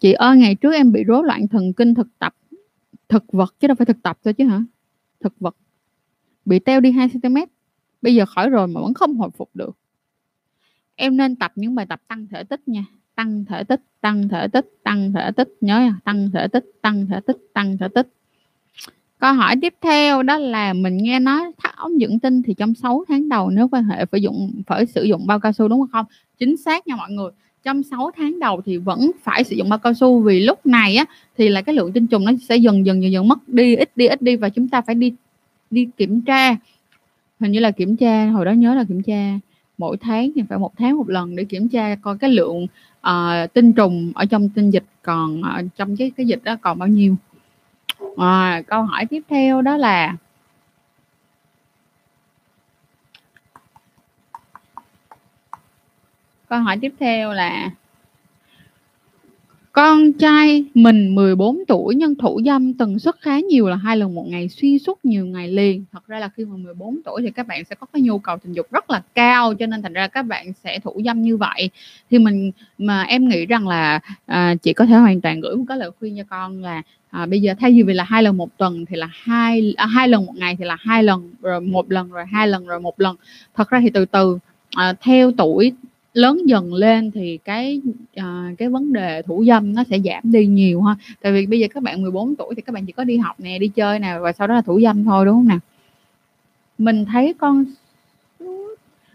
chị 0.01 0.13
ơi, 0.13 0.37
ngày 0.37 0.55
trước 0.55 0.75
em 0.75 0.93
bị 0.93 1.05
rối 1.05 1.25
loạn 1.25 1.49
thần 1.49 1.73
kinh 1.73 1.95
thực 1.95 2.09
tập, 2.19 2.35
thực 3.09 3.33
vật 3.33 3.55
chứ 3.61 3.69
đâu 3.69 3.75
phải 3.75 3.87
thực 3.87 4.03
tập 4.03 4.19
thôi 4.25 4.35
chứ 4.35 4.47
hả? 4.47 4.63
Thực 5.21 5.41
vật. 5.41 5.57
Bị 6.45 6.59
teo 6.59 6.81
đi 6.81 6.93
2 6.93 7.09
cm 7.09 7.37
bây 8.03 8.15
giờ 8.15 8.27
khỏi 8.27 8.51
rồi 8.51 8.69
mà 8.69 8.81
vẫn 8.81 8.95
không 8.95 9.17
hồi 9.17 9.31
phục 9.31 9.51
được. 9.55 9.77
Em 10.95 11.17
nên 11.17 11.37
tập 11.37 11.53
những 11.55 11.75
bài 11.75 11.87
tập 11.87 12.03
tăng 12.09 12.27
thể 12.27 12.45
tích 12.45 12.69
nha. 12.69 12.85
Tăng 13.15 13.45
thể 13.45 13.65
tích, 13.65 13.81
tăng 14.01 14.29
thể 14.29 14.49
tích, 14.49 14.67
tăng 14.85 15.13
thể 15.13 15.31
tích. 15.37 15.49
Nhớ 15.61 15.81
nha, 15.81 15.97
tăng 16.05 16.31
thể 16.31 16.49
tích, 16.49 16.65
tăng 16.83 17.07
thể 17.07 17.21
tích, 17.27 17.37
tăng 17.55 17.79
thể 17.79 17.89
tích. 17.89 18.09
Câu 19.19 19.33
hỏi 19.33 19.55
tiếp 19.63 19.75
theo 19.81 20.23
đó 20.23 20.39
là 20.39 20.73
mình 20.73 20.97
nghe 20.97 21.21
nói 21.21 21.53
thắt 21.59 21.77
ống 21.77 21.93
dưỡng 22.01 22.21
tinh 22.21 22.43
thì 22.43 22.55
trong 22.55 22.75
6 22.75 23.05
tháng 23.09 23.29
đầu 23.29 23.51
nếu 23.51 23.69
quan 23.69 23.85
hệ 23.85 24.07
phải 24.07 24.23
dụng, 24.23 24.63
phải 24.67 24.87
sử 24.87 25.03
dụng 25.03 25.27
bao 25.27 25.41
cao 25.41 25.53
su 25.53 25.69
đúng 25.69 25.87
không, 25.93 26.07
chính 26.39 26.57
xác 26.57 26.87
nha 26.87 26.97
mọi 26.97 27.11
người 27.11 27.31
trong 27.65 27.83
6 27.83 28.11
tháng 28.17 28.39
đầu 28.39 28.61
thì 28.67 28.77
vẫn 28.77 29.11
phải 29.23 29.45
sử 29.45 29.57
dụng 29.57 29.69
bao 29.69 29.79
cao 29.79 29.95
su. 29.95 30.21
Vì 30.21 30.41
lúc 30.41 30.67
này 30.67 30.97
á 30.97 31.05
thì 31.39 31.49
là 31.49 31.63
cái 31.63 31.75
lượng 31.75 31.93
tinh 31.93 32.07
trùng 32.07 32.25
nó 32.25 32.33
sẽ 32.49 32.57
dần 32.57 32.87
dần 32.87 33.03
dần 33.03 33.13
dần 33.13 33.29
mất 33.29 33.49
đi 33.49 33.77
ít 33.77 33.91
đi 33.97 34.07
ít 34.07 34.23
đi 34.23 34.37
và 34.37 34.49
chúng 34.49 34.69
ta 34.69 34.81
phải 34.81 34.95
đi 34.95 35.13
đi 35.71 35.89
kiểm 35.97 36.21
tra. 36.21 36.57
Hình 37.41 37.53
như 37.53 37.61
là 37.61 37.71
kiểm 37.71 37.97
tra 37.97 38.27
hồi 38.27 38.45
đó 38.45 38.53
nhớ 38.53 38.75
là 38.75 38.85
kiểm 38.85 39.03
tra 39.03 39.39
mỗi 39.79 39.97
tháng 39.97 40.31
thì 40.35 40.43
phải 40.49 40.59
một 40.59 40.73
tháng 40.79 40.97
một 40.97 41.09
lần 41.09 41.37
để 41.37 41.45
kiểm 41.45 41.69
tra 41.69 41.97
coi 42.03 42.19
cái 42.19 42.31
lượng 42.31 42.67
uh, 43.09 43.53
tinh 43.53 43.73
trùng 43.73 44.13
ở 44.15 44.25
trong 44.25 44.49
tinh 44.49 44.71
dịch 44.71 44.85
còn 45.03 45.41
uh, 45.41 45.77
trong 45.77 45.97
cái 45.97 46.11
cái 46.17 46.27
dịch 46.27 46.45
đó 46.45 46.57
còn 46.63 46.79
bao 46.79 46.89
nhiêu. 46.89 47.17
À, 48.17 48.63
câu 48.67 48.83
hỏi 48.83 49.07
tiếp 49.07 49.23
theo 49.29 49.63
đó 49.63 49.77
là 49.77 50.17
câu 56.53 56.61
hỏi 56.61 56.79
tiếp 56.81 56.93
theo 57.01 57.33
là 57.33 57.71
con 59.73 60.13
trai 60.13 60.65
mình 60.75 61.15
14 61.15 61.59
tuổi 61.69 61.95
nhưng 61.95 62.15
thủ 62.15 62.41
dâm 62.47 62.75
tần 62.75 62.99
suất 62.99 63.15
khá 63.21 63.41
nhiều 63.41 63.69
là 63.69 63.77
hai 63.77 63.97
lần 63.97 64.15
một 64.15 64.27
ngày 64.29 64.49
xuyên 64.49 64.79
suốt 64.79 65.05
nhiều 65.05 65.27
ngày 65.27 65.49
liền. 65.49 65.85
Thật 65.93 66.07
ra 66.07 66.19
là 66.19 66.29
khi 66.29 66.45
mà 66.45 66.57
14 66.57 67.03
tuổi 67.05 67.23
thì 67.23 67.31
các 67.31 67.47
bạn 67.47 67.65
sẽ 67.65 67.75
có 67.75 67.87
cái 67.93 68.03
nhu 68.03 68.19
cầu 68.19 68.39
tình 68.39 68.53
dục 68.53 68.67
rất 68.71 68.91
là 68.91 69.03
cao 69.15 69.55
cho 69.55 69.67
nên 69.67 69.83
thành 69.83 69.93
ra 69.93 70.09
các 70.09 70.23
bạn 70.23 70.53
sẽ 70.65 70.79
thủ 70.79 71.01
dâm 71.05 71.23
như 71.23 71.37
vậy. 71.37 71.71
Thì 72.11 72.19
mình 72.19 72.53
mà 72.79 73.03
em 73.03 73.29
nghĩ 73.29 73.47
rằng 73.47 73.69
là 73.69 74.01
à, 74.27 74.55
chị 74.63 74.73
có 74.73 74.87
thể 74.87 74.95
hoàn 74.95 75.21
toàn 75.21 75.41
gửi 75.41 75.57
một 75.57 75.65
cái 75.69 75.79
lời 75.79 75.91
khuyên 75.99 76.17
cho 76.17 76.25
con 76.31 76.63
là 76.63 76.83
à, 77.11 77.27
bây 77.27 77.41
giờ 77.41 77.55
thay 77.61 77.83
vì 77.87 77.95
là 77.95 78.05
hai 78.05 78.23
lần 78.23 78.37
một 78.37 78.59
tuần 78.59 78.85
thì 78.87 78.97
là 78.97 79.09
hai 79.13 79.75
à, 79.77 79.87
hai 79.87 80.09
lần 80.09 80.27
một 80.27 80.37
ngày 80.37 80.57
thì 80.59 80.65
là 80.65 80.77
hai 80.81 81.03
lần 81.03 81.31
rồi 81.43 81.61
một 81.61 81.91
lần 81.91 82.11
rồi 82.11 82.25
hai 82.33 82.49
lần 82.49 82.67
rồi 82.67 82.81
một 82.81 83.01
lần. 83.01 83.17
Thật 83.55 83.71
ra 83.71 83.81
thì 83.81 83.91
từ 83.91 84.05
từ 84.05 84.39
à, 84.71 84.95
theo 85.01 85.33
tuổi 85.37 85.73
lớn 86.13 86.41
dần 86.47 86.75
lên 86.75 87.11
thì 87.11 87.39
cái 87.45 87.81
à, 88.15 88.51
cái 88.59 88.69
vấn 88.69 88.93
đề 88.93 89.23
thủ 89.23 89.45
dâm 89.47 89.75
nó 89.75 89.85
sẽ 89.91 89.99
giảm 90.05 90.33
đi 90.33 90.47
nhiều 90.47 90.83
ha 90.83 90.97
tại 91.21 91.33
vì 91.33 91.47
bây 91.47 91.61
giờ 91.61 91.67
các 91.75 91.83
bạn 91.83 92.03
14 92.03 92.37
tuổi 92.37 92.55
thì 92.55 92.63
các 92.63 92.73
bạn 92.73 92.87
chỉ 92.87 92.93
có 92.93 93.05
đi 93.05 93.17
học 93.17 93.37
nè 93.41 93.59
đi 93.59 93.69
chơi 93.69 93.99
nè 93.99 94.19
và 94.21 94.33
sau 94.33 94.47
đó 94.47 94.55
là 94.55 94.63
thủ 94.63 94.81
dâm 94.81 95.05
thôi 95.05 95.25
đúng 95.25 95.35
không 95.35 95.49
nào 95.49 95.59
mình 96.79 97.05
thấy 97.05 97.35
con 97.39 97.65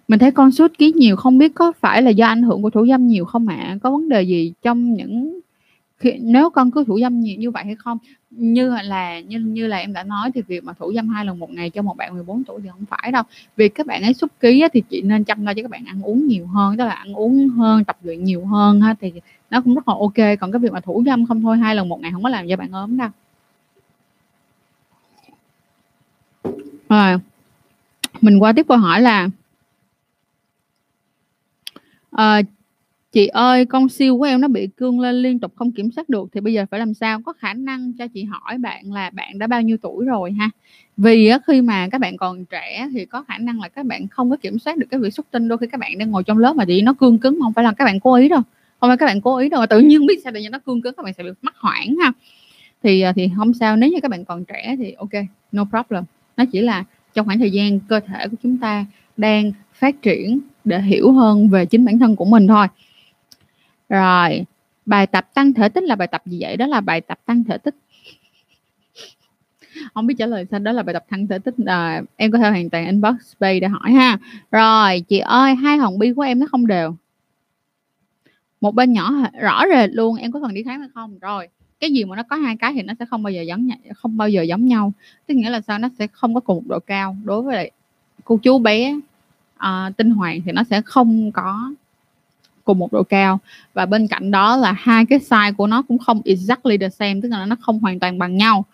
mình 0.08 0.20
thấy 0.20 0.32
con 0.32 0.52
sút 0.52 0.78
ký 0.78 0.92
nhiều 0.92 1.16
không 1.16 1.38
biết 1.38 1.56
có 1.56 1.72
phải 1.80 2.02
là 2.02 2.10
do 2.10 2.28
ảnh 2.28 2.44
hưởng 2.44 2.62
của 2.62 2.70
thủ 2.70 2.88
dâm 2.88 3.08
nhiều 3.08 3.26
không 3.26 3.48
ạ 3.48 3.56
à? 3.56 3.78
có 3.84 3.92
vấn 3.92 4.10
đề 4.10 4.22
gì 4.22 4.54
trong 4.62 4.94
những 4.94 5.40
khi, 6.00 6.14
nếu 6.20 6.50
con 6.50 6.72
cứ 6.72 6.84
thủ 6.84 7.00
dâm 7.02 7.20
nhiều 7.20 7.38
như 7.38 7.52
vậy 7.52 7.64
hay 7.66 7.76
không? 7.76 7.98
Như 8.32 8.76
là 8.84 9.20
như 9.20 9.40
như 9.40 9.68
là 9.68 9.78
em 9.78 9.94
đã 9.94 10.04
nói 10.04 10.32
thì 10.36 10.42
việc 10.42 10.64
mà 10.64 10.74
thủ 10.74 10.94
dâm 10.94 11.10
hai 11.10 11.26
lần 11.26 11.40
một 11.40 11.52
ngày 11.52 11.70
cho 11.70 11.82
một 11.82 11.98
bạn 11.98 12.14
14 12.14 12.44
tuổi 12.44 12.62
thì 12.64 12.70
không 12.70 12.86
phải 12.86 13.12
đâu. 13.12 13.24
Vì 13.56 13.70
các 13.70 13.88
bạn 13.88 14.04
ấy 14.04 14.14
xúc 14.14 14.32
ký 14.40 14.64
thì 14.74 14.84
chị 14.90 15.02
nên 15.02 15.24
chăm 15.24 15.46
lo 15.46 15.54
cho 15.54 15.62
các 15.62 15.72
bạn 15.72 15.86
ăn 15.86 16.02
uống 16.02 16.28
nhiều 16.28 16.48
hơn 16.48 16.78
tức 16.78 16.86
là 16.86 16.92
ăn 16.92 17.14
uống 17.14 17.50
hơn 17.50 17.84
tập 17.84 17.98
luyện 18.04 18.24
nhiều 18.24 18.46
hơn 18.46 18.82
ha 18.82 18.96
thì 19.02 19.14
nó 19.50 19.62
cũng 19.62 19.76
rất 19.76 19.88
là 19.88 19.94
ok. 20.00 20.40
Còn 20.40 20.52
cái 20.52 20.60
việc 20.60 20.72
mà 20.72 20.80
thủ 20.80 21.04
dâm 21.06 21.26
không 21.26 21.42
thôi 21.42 21.58
hai 21.58 21.76
lần 21.76 21.90
một 21.90 22.02
ngày 22.02 22.12
không 22.12 22.24
có 22.24 22.30
làm 22.30 22.48
cho 22.50 22.56
bạn 22.56 22.72
ốm 22.72 22.98
đâu. 22.98 23.10
Rồi 26.90 27.18
mình 28.22 28.40
qua 28.40 28.54
tiếp 28.54 28.66
câu 28.70 28.78
hỏi 28.78 29.02
là 29.02 29.30
uh, 32.16 32.46
chị 33.12 33.28
ơi, 33.28 33.66
con 33.66 33.90
siêu 33.90 34.18
của 34.18 34.24
em 34.24 34.42
nó 34.42 34.48
bị 34.48 34.68
cương 34.68 35.00
lên 35.00 35.16
liên 35.16 35.40
tục 35.40 35.54
không 35.56 35.72
kiểm 35.72 35.92
soát 35.92 36.10
được 36.10 36.30
thì 36.34 36.42
bây 36.42 36.54
giờ 36.54 36.66
phải 36.72 36.80
làm 36.80 36.94
sao? 36.94 37.22
Có 37.26 37.34
khả 37.34 37.54
năng 37.54 37.94
cho 37.94 38.08
chị 38.08 38.24
hỏi 38.24 38.58
bạn 38.58 38.94
là 38.94 39.10
bạn 39.10 39.40
đã 39.40 39.48
bao 39.48 39.62
nhiêu 39.62 39.78
tuổi 39.82 40.06
rồi 40.06 40.32
ha? 40.32 40.50
Vì 40.98 41.32
khi 41.48 41.62
mà 41.62 41.88
các 41.92 42.02
bạn 42.02 42.18
còn 42.18 42.46
trẻ 42.46 42.90
thì 42.94 43.06
có 43.06 43.24
khả 43.28 43.38
năng 43.38 43.62
là 43.62 43.68
các 43.68 43.86
bạn 43.86 44.08
không 44.08 44.30
có 44.30 44.38
kiểm 44.38 44.60
soát 44.60 44.78
được 44.78 44.88
cái 44.92 45.00
việc 45.00 45.14
xuất 45.14 45.32
tinh. 45.32 45.48
Đôi 45.48 45.58
khi 45.58 45.68
các 45.72 45.80
bạn 45.80 45.98
đang 45.98 46.12
ngồi 46.12 46.24
trong 46.24 46.38
lớp 46.38 46.56
mà 46.56 46.66
chị 46.66 46.82
nó 46.82 46.94
cương 46.94 47.18
cứng 47.18 47.40
không 47.42 47.54
phải 47.54 47.64
là 47.64 47.74
các 47.74 47.86
bạn 47.86 48.00
cố 48.00 48.14
ý 48.14 48.30
đâu. 48.30 48.42
Không 48.80 48.90
phải 48.90 48.98
các 48.98 49.06
bạn 49.06 49.22
cố 49.22 49.38
ý 49.38 49.50
đâu, 49.50 49.60
mà 49.60 49.66
tự 49.66 49.80
nhiên 49.80 50.06
biết 50.06 50.20
sao 50.24 50.34
tự 50.34 50.40
nhiên 50.40 50.52
nó 50.52 50.60
cương 50.60 50.82
cứng, 50.82 50.94
các 50.98 51.04
bạn 51.04 51.14
sẽ 51.18 51.24
bị 51.24 51.30
mắc 51.42 51.56
hoảng 51.58 51.96
ha. 52.02 52.12
Thì 52.84 53.02
à, 53.02 53.14
thì 53.16 53.30
không 53.38 53.54
sao, 53.54 53.78
nếu 53.78 53.90
như 53.90 54.00
các 54.02 54.12
bạn 54.12 54.26
còn 54.26 54.46
trẻ 54.46 54.76
thì 54.80 54.92
ok, 54.92 55.10
no 55.52 55.64
problem. 55.64 56.04
Nó 56.38 56.46
chỉ 56.46 56.62
là 56.62 56.84
trong 57.14 57.26
khoảng 57.26 57.40
thời 57.40 57.52
gian 57.52 57.80
cơ 57.80 58.00
thể 58.00 58.28
của 58.28 58.38
chúng 58.44 58.58
ta 58.58 58.86
đang 59.18 59.52
phát 59.74 60.02
triển 60.02 60.40
để 60.64 60.82
hiểu 60.82 61.12
hơn 61.12 61.50
về 61.50 61.66
chính 61.66 61.86
bản 61.86 62.00
thân 62.00 62.16
của 62.16 62.26
mình 62.26 62.48
thôi 62.48 62.68
rồi, 63.90 64.46
bài 64.86 65.08
tập 65.08 65.34
tăng 65.34 65.54
thể 65.54 65.70
tích 65.70 65.84
là 65.84 65.96
bài 65.96 66.08
tập 66.08 66.22
gì 66.26 66.38
vậy? 66.42 66.58
Đó 66.58 66.68
là 66.68 66.82
bài 66.82 67.02
tập 67.02 67.20
tăng 67.26 67.44
thể 67.44 67.58
tích. 67.58 67.76
Không 69.94 70.08
biết 70.08 70.16
trả 70.18 70.26
lời 70.26 70.46
sao 70.52 70.60
đó 70.60 70.72
là 70.72 70.84
bài 70.84 70.94
tập 70.94 71.06
tăng 71.10 71.28
thể 71.28 71.40
tích 71.40 71.56
à, 71.66 72.02
em 72.16 72.32
có 72.32 72.38
thể 72.38 72.50
hoàn 72.50 72.70
toàn 72.70 72.86
inbox 72.86 73.16
space 73.26 73.60
để 73.60 73.68
hỏi 73.68 73.92
ha. 73.92 74.18
Rồi, 74.52 75.02
chị 75.02 75.20
ơi, 75.20 75.56
hai 75.56 75.78
hồng 75.78 76.00
bi 76.00 76.14
của 76.14 76.22
em 76.22 76.40
nó 76.40 76.48
không 76.52 76.68
đều. 76.68 76.96
Một 78.62 78.76
bên 78.76 78.94
nhỏ 78.94 79.12
rõ 79.42 79.64
rệt 79.72 79.90
luôn, 79.94 80.16
em 80.16 80.32
có 80.32 80.40
cần 80.42 80.54
đi 80.54 80.64
khám 80.64 80.80
hay 80.80 80.90
không? 80.94 81.20
Rồi, 81.20 81.48
cái 81.80 81.92
gì 81.92 82.06
mà 82.06 82.16
nó 82.16 82.24
có 82.24 82.36
hai 82.36 82.56
cái 82.56 82.74
thì 82.74 82.82
nó 82.82 82.94
sẽ 83.00 83.06
không 83.06 83.24
bao 83.24 83.32
giờ 83.32 83.42
giống 83.42 83.68
nhau. 83.68 83.78
không 83.96 84.18
bao 84.18 84.30
giờ 84.30 84.42
giống 84.42 84.68
nhau. 84.68 84.94
Tức 85.28 85.34
nghĩa 85.34 85.50
là 85.50 85.62
sao 85.62 85.80
nó 85.80 85.90
sẽ 86.00 86.08
không 86.08 86.34
có 86.34 86.40
cùng 86.40 86.58
một 86.58 86.64
độ 86.68 86.80
cao 86.80 87.18
đối 87.24 87.42
với 87.42 87.56
lại 87.56 87.72
cô 88.24 88.38
chú 88.38 88.60
bé 88.60 89.00
à, 89.58 89.92
tinh 89.98 90.10
hoàng 90.10 90.40
thì 90.46 90.52
nó 90.52 90.64
sẽ 90.64 90.82
không 90.82 91.32
có 91.32 91.74
cùng 92.68 92.80
một 92.80 92.94
độ 92.94 93.04
cao. 93.04 93.40
Và 93.74 93.86
bên 93.86 94.08
cạnh 94.08 94.32
đó 94.32 94.58
là 94.58 94.72
hai 94.72 95.06
cái 95.06 95.20
size 95.20 95.54
của 95.54 95.68
nó 95.68 95.82
cũng 95.82 95.98
không 95.98 96.22
exactly 96.26 96.78
the 96.78 96.90
same, 96.90 97.20
tức 97.24 97.30
là 97.30 97.46
nó 97.46 97.56
không 97.62 97.80
hoàn 97.80 98.00
toàn 98.00 98.20
bằng 98.20 98.38
nhau. 98.38 98.66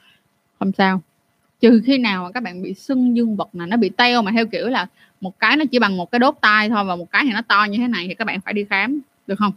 Không 0.60 0.72
sao. 0.78 1.02
Trừ 1.62 1.82
khi 1.86 1.98
nào 1.98 2.24
mà 2.24 2.32
các 2.32 2.44
bạn 2.44 2.64
bị 2.64 2.74
sưng 2.74 3.18
dương 3.18 3.36
vật 3.36 3.50
là 3.54 3.66
nó 3.66 3.78
bị 3.78 3.90
teo 3.90 4.22
mà 4.22 4.32
theo 4.32 4.46
kiểu 4.46 4.68
là 4.68 4.88
một 5.22 5.40
cái 5.40 5.58
nó 5.58 5.66
chỉ 5.72 5.80
bằng 5.80 5.98
một 5.98 6.12
cái 6.12 6.20
đốt 6.20 6.36
tay 6.42 6.70
thôi 6.70 6.84
và 6.84 6.96
một 6.96 7.12
cái 7.12 7.24
thì 7.26 7.32
nó 7.34 7.42
to 7.42 7.64
như 7.64 7.78
thế 7.78 7.88
này 7.88 8.08
thì 8.08 8.14
các 8.14 8.26
bạn 8.26 8.42
phải 8.42 8.54
đi 8.54 8.64
khám, 8.70 9.00
được 9.28 9.36
không? 9.40 9.52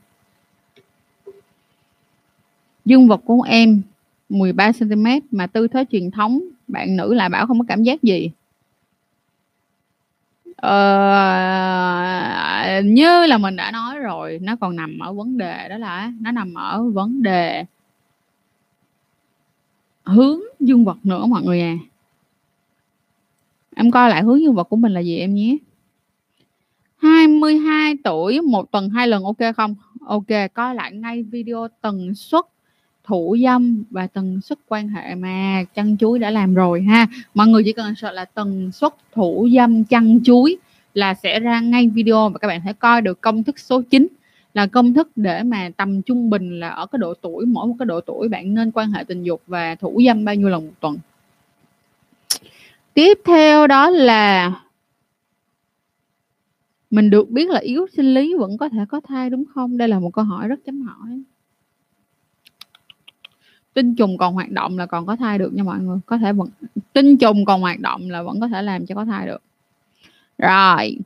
Dương 2.84 3.08
vật 3.08 3.20
của 3.24 3.42
em 3.42 3.82
13 4.28 4.72
cm 4.72 5.06
mà 5.30 5.46
tư 5.46 5.68
thế 5.68 5.84
truyền 5.92 6.10
thống, 6.10 6.40
bạn 6.68 6.96
nữ 6.96 7.14
lại 7.14 7.28
bảo 7.28 7.46
không 7.46 7.58
có 7.58 7.64
cảm 7.68 7.82
giác 7.82 8.02
gì. 8.02 8.30
Ờ, 10.56 10.70
như 12.84 13.26
là 13.26 13.38
mình 13.38 13.56
đã 13.56 13.70
nói 13.70 13.98
rồi, 13.98 14.38
nó 14.42 14.56
còn 14.56 14.76
nằm 14.76 14.98
ở 14.98 15.12
vấn 15.12 15.38
đề 15.38 15.68
đó 15.68 15.78
là 15.78 16.12
nó 16.20 16.30
nằm 16.30 16.54
ở 16.54 16.82
vấn 16.82 17.22
đề 17.22 17.64
hướng 20.04 20.40
dương 20.60 20.84
vật 20.84 20.96
nữa 21.02 21.26
mọi 21.26 21.42
người 21.42 21.60
à. 21.60 21.76
Em 23.76 23.90
coi 23.90 24.10
lại 24.10 24.22
hướng 24.22 24.40
dương 24.40 24.54
vật 24.54 24.64
của 24.64 24.76
mình 24.76 24.92
là 24.92 25.00
gì 25.00 25.18
em 25.18 25.34
nhé. 25.34 25.56
22 26.96 27.94
tuổi, 28.04 28.40
một 28.40 28.70
tuần 28.70 28.90
hai 28.90 29.08
lần 29.08 29.24
ok 29.24 29.56
không? 29.56 29.74
Ok, 30.06 30.26
coi 30.54 30.74
lại 30.74 30.92
ngay 30.92 31.22
video 31.22 31.68
tần 31.80 32.14
suất 32.14 32.44
thủ 33.06 33.36
dâm 33.42 33.84
và 33.90 34.06
tần 34.06 34.40
suất 34.40 34.58
quan 34.68 34.88
hệ 34.88 35.14
mà 35.14 35.64
chăn 35.74 35.96
chuối 35.96 36.18
đã 36.18 36.30
làm 36.30 36.54
rồi 36.54 36.82
ha. 36.82 37.06
Mọi 37.34 37.46
người 37.46 37.62
chỉ 37.64 37.72
cần 37.72 37.94
sợ 37.94 38.12
là 38.12 38.24
tần 38.24 38.72
suất 38.72 38.94
thủ 39.12 39.48
dâm 39.54 39.84
chăn 39.84 40.20
chuối 40.24 40.56
là 40.94 41.14
sẽ 41.14 41.40
ra 41.40 41.60
ngay 41.60 41.88
video 41.88 42.28
và 42.28 42.38
các 42.38 42.48
bạn 42.48 42.60
sẽ 42.64 42.72
coi 42.72 43.02
được 43.02 43.20
công 43.20 43.42
thức 43.42 43.58
số 43.58 43.82
9 43.90 44.06
là 44.54 44.66
công 44.66 44.94
thức 44.94 45.10
để 45.16 45.42
mà 45.42 45.70
tầm 45.76 46.02
trung 46.02 46.30
bình 46.30 46.60
là 46.60 46.68
ở 46.68 46.86
cái 46.86 46.98
độ 46.98 47.14
tuổi, 47.14 47.46
mỗi 47.46 47.66
một 47.66 47.74
cái 47.78 47.86
độ 47.86 48.00
tuổi 48.00 48.28
bạn 48.28 48.54
nên 48.54 48.70
quan 48.70 48.92
hệ 48.92 49.04
tình 49.04 49.22
dục 49.22 49.42
và 49.46 49.74
thủ 49.74 50.00
dâm 50.06 50.24
bao 50.24 50.34
nhiêu 50.34 50.48
lần 50.48 50.66
một 50.66 50.72
tuần. 50.80 50.98
Tiếp 52.94 53.18
theo 53.24 53.66
đó 53.66 53.90
là 53.90 54.52
mình 56.90 57.10
được 57.10 57.30
biết 57.30 57.48
là 57.50 57.58
yếu 57.58 57.86
sinh 57.96 58.14
lý 58.14 58.34
vẫn 58.34 58.58
có 58.58 58.68
thể 58.68 58.78
có 58.88 59.00
thai 59.00 59.30
đúng 59.30 59.44
không? 59.54 59.78
Đây 59.78 59.88
là 59.88 59.98
một 59.98 60.10
câu 60.12 60.24
hỏi 60.24 60.48
rất 60.48 60.60
chấm 60.66 60.80
hỏi 60.82 61.22
tinh 63.76 63.94
trùng 63.94 64.18
còn 64.18 64.34
hoạt 64.34 64.50
động 64.50 64.78
là 64.78 64.86
còn 64.86 65.06
có 65.06 65.16
thai 65.16 65.38
được 65.38 65.54
nha 65.54 65.62
mọi 65.62 65.78
người. 65.78 65.98
Có 66.06 66.18
thể 66.18 66.32
vẫn 66.32 66.48
tinh 66.92 67.16
trùng 67.16 67.44
còn 67.44 67.60
hoạt 67.60 67.80
động 67.80 68.10
là 68.10 68.22
vẫn 68.22 68.40
có 68.40 68.48
thể 68.48 68.62
làm 68.62 68.86
cho 68.86 68.94
có 68.94 69.04
thai 69.04 69.26
được. 69.26 69.42
Rồi. 70.38 70.98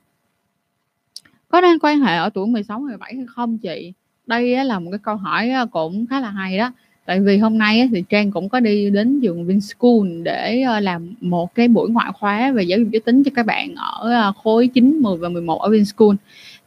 Có 1.48 1.60
nên 1.60 1.78
quan 1.78 2.00
hệ 2.00 2.16
ở 2.16 2.30
tuổi 2.30 2.46
16 2.46 2.80
17 2.80 3.14
hay 3.14 3.26
không 3.26 3.58
chị? 3.58 3.92
Đây 4.26 4.64
là 4.64 4.78
một 4.78 4.90
cái 4.90 4.98
câu 5.02 5.16
hỏi 5.16 5.50
cũng 5.70 6.06
khá 6.06 6.20
là 6.20 6.30
hay 6.30 6.58
đó. 6.58 6.72
Tại 7.04 7.20
vì 7.20 7.38
hôm 7.38 7.58
nay 7.58 7.88
thì 7.92 8.04
Trang 8.08 8.30
cũng 8.30 8.48
có 8.48 8.60
đi 8.60 8.90
đến 8.90 9.20
trường 9.22 9.46
Vinschool 9.46 10.22
để 10.22 10.62
ờ, 10.62 10.80
làm 10.80 11.14
một 11.20 11.54
cái 11.54 11.68
buổi 11.68 11.90
ngoại 11.90 12.12
khóa 12.12 12.52
về 12.52 12.62
giáo 12.62 12.78
dục 12.78 12.88
giới 12.92 13.00
tính 13.00 13.22
cho 13.24 13.30
các 13.34 13.46
bạn 13.46 13.74
ở 13.74 14.10
ờ, 14.10 14.32
khối 14.42 14.68
9, 14.68 14.98
10 15.02 15.16
và 15.16 15.28
11 15.28 15.62
ở 15.62 15.70
Vinschool 15.70 16.16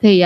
thì 0.01 0.24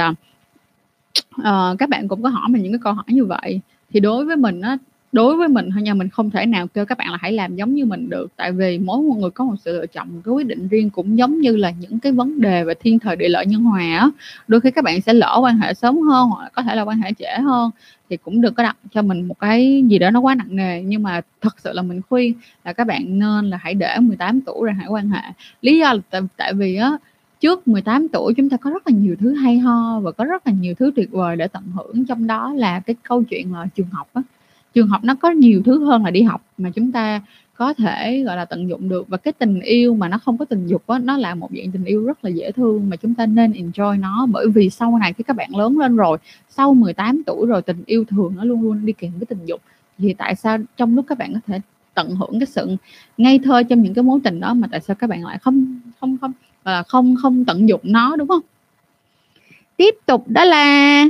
uh, 1.42 1.78
các 1.80 1.90
bạn 1.90 2.08
cũng 2.08 2.24
có 2.24 2.30
hỏi 2.30 2.50
mình 2.50 2.64
những 2.64 2.72
cái 2.72 2.80
câu 2.84 2.94
hỏi 2.94 3.06
như 3.08 3.26
vậy. 3.26 3.60
Thì 3.94 4.00
đối 4.00 4.26
với 4.26 4.36
mình 4.36 4.62
á 4.62 4.78
đối 5.12 5.38
với 5.38 5.48
mình 5.48 5.70
thôi 5.74 5.82
nha 5.82 5.94
mình 5.94 6.10
không 6.10 6.30
thể 6.30 6.46
nào 6.46 6.68
kêu 6.68 6.86
các 6.86 6.98
bạn 6.98 7.12
là 7.12 7.18
hãy 7.22 7.32
làm 7.32 7.56
giống 7.56 7.74
như 7.74 7.86
mình 7.86 8.10
được. 8.10 8.28
Tại 8.36 8.52
vì 8.52 8.80
mỗi 8.80 9.02
một 9.02 9.16
người 9.18 9.30
có 9.30 9.46
một 9.46 9.56
sự 9.66 9.78
lựa 9.78 9.88
chọn 9.88 10.08
một 10.14 10.22
cái 10.26 10.34
quyết 10.34 10.48
định 10.48 10.68
riêng 10.68 10.90
cũng 10.90 11.18
giống 11.18 11.42
như 11.42 11.56
là 11.56 11.72
những 11.80 12.00
cái 12.00 12.12
vấn 12.12 12.42
đề 12.42 12.64
về 12.64 12.74
thiên 12.80 13.00
thời 13.00 13.16
địa 13.16 13.30
lợi 13.30 13.46
nhân 13.46 13.64
hòa 13.64 13.82
á. 13.82 14.10
Đôi 14.48 14.62
khi 14.62 14.72
các 14.72 14.84
bạn 14.84 15.02
sẽ 15.02 15.14
lỡ 15.14 15.40
quan 15.42 15.58
hệ 15.58 15.74
sớm 15.74 15.98
hơn 15.98 16.30
hoặc 16.30 16.44
là 16.44 16.50
có 16.50 16.62
thể 16.62 16.76
là 16.76 16.82
quan 16.82 17.02
hệ 17.02 17.12
trễ 17.20 17.42
hơn 17.44 17.72
thì 18.10 18.18
cũng 18.18 18.42
đừng 18.42 18.54
có 18.54 18.64
đặt 18.64 18.78
cho 18.92 19.02
mình 19.02 19.28
một 19.28 19.40
cái 19.40 19.84
gì 19.88 20.00
đó 20.00 20.12
nó 20.12 20.20
quá 20.20 20.36
nặng 20.36 20.56
nề. 20.56 20.84
Nhưng 20.84 21.04
mà 21.04 21.22
thật 21.42 21.56
sự 21.60 21.74
là 21.74 21.82
mình 21.82 22.02
khuyên 22.10 22.34
là 22.66 22.74
các 22.74 22.88
bạn 22.88 23.20
nên 23.20 23.50
là 23.50 23.58
hãy 23.62 23.74
để 23.74 23.98
18 24.00 24.42
tuổi 24.42 24.66
rồi 24.66 24.74
hãy 24.74 24.88
quan 24.88 25.10
hệ. 25.10 25.22
Lý 25.62 25.80
do 25.80 25.94
là 25.94 26.00
tại, 26.10 26.22
tại 26.38 26.54
vì 26.54 26.76
á 26.76 26.92
trước 27.40 27.68
18 27.68 28.08
tuổi 28.08 28.34
chúng 28.34 28.50
ta 28.50 28.58
có 28.58 28.70
rất 28.70 28.88
là 28.88 28.98
nhiều 28.98 29.16
thứ 29.20 29.34
hay 29.34 29.58
ho 29.60 30.00
và 30.00 30.12
có 30.12 30.26
rất 30.26 30.48
là 30.48 30.54
nhiều 30.54 30.74
thứ 30.80 30.92
tuyệt 30.96 31.12
vời 31.12 31.36
để 31.36 31.48
tận 31.48 31.64
hưởng. 31.76 32.06
Trong 32.06 32.28
đó 32.28 32.54
là 32.54 32.80
cái 32.80 32.96
câu 33.04 33.24
chuyện 33.24 33.54
là 33.54 33.68
trường 33.76 33.88
học 33.92 34.08
á 34.14 34.22
trường 34.78 34.88
học 34.88 35.04
nó 35.04 35.16
có 35.16 35.30
nhiều 35.32 35.62
thứ 35.66 35.86
hơn 35.86 36.06
là 36.06 36.12
đi 36.12 36.22
học 36.22 36.42
mà 36.58 36.70
chúng 36.76 36.92
ta 36.92 37.22
có 37.56 37.74
thể, 37.74 38.24
gọi 38.24 38.38
là, 38.38 38.46
tận 38.46 38.70
dụng 38.70 38.90
được. 38.90 39.08
Và 39.08 39.18
cái 39.18 39.34
tình 39.34 39.62
yêu 39.62 39.96
mà 39.96 40.08
nó 40.08 40.18
không 40.18 40.38
có 40.38 40.46
tình 40.46 40.68
dục 40.68 40.84
đó 40.88 40.98
nó 40.98 41.18
là 41.18 41.36
một 41.36 41.50
dạng 41.58 41.72
tình 41.72 41.86
yêu 41.86 42.06
rất 42.06 42.26
là 42.26 42.30
dễ 42.30 42.52
thương 42.52 42.90
mà 42.90 42.96
chúng 42.96 43.14
ta 43.14 43.26
nên 43.26 43.52
enjoy 43.52 44.00
nó. 44.00 44.26
Bởi 44.32 44.48
vì 44.50 44.70
sau 44.70 44.98
này 44.98 45.14
khi 45.14 45.24
các 45.24 45.36
bạn 45.36 45.56
lớn 45.56 45.80
lên 45.80 45.96
rồi, 45.96 46.18
sau 46.50 46.74
18 46.74 47.24
tuổi 47.26 47.48
rồi, 47.48 47.62
tình 47.62 47.84
yêu 47.86 48.06
thường 48.06 48.34
nó 48.38 48.44
luôn 48.44 48.62
luôn 48.62 48.86
đi 48.86 48.94
kèm 48.94 49.12
với 49.20 49.26
tình 49.26 49.46
dục. 49.46 49.62
Thì 49.98 50.14
tại 50.14 50.36
sao 50.36 50.58
trong 50.78 50.96
lúc 50.96 51.06
các 51.10 51.18
bạn 51.18 51.34
có 51.34 51.40
thể 51.48 51.60
tận 51.94 52.16
hưởng 52.16 52.40
cái 52.40 52.46
sự 52.46 52.76
ngây 53.18 53.40
thơ 53.40 53.64
trong 53.64 53.82
những 53.82 53.94
cái 53.94 54.04
mối 54.04 54.20
tình 54.24 54.40
đó 54.40 54.54
mà 54.54 54.68
tại 54.72 54.80
sao 54.80 54.96
các 54.96 55.10
bạn 55.10 55.26
lại 55.26 55.38
không 55.38 55.80
không 56.00 56.18
không 56.22 56.32
là, 56.66 56.84
không 56.84 57.16
không 57.22 57.46
tận 57.46 57.70
dụng 57.70 57.82
nó, 57.84 58.16
đúng 58.16 58.28
không? 58.28 58.42
Tiếp 59.78 59.96
tục 60.06 60.24
đó 60.28 60.44
là 60.44 61.06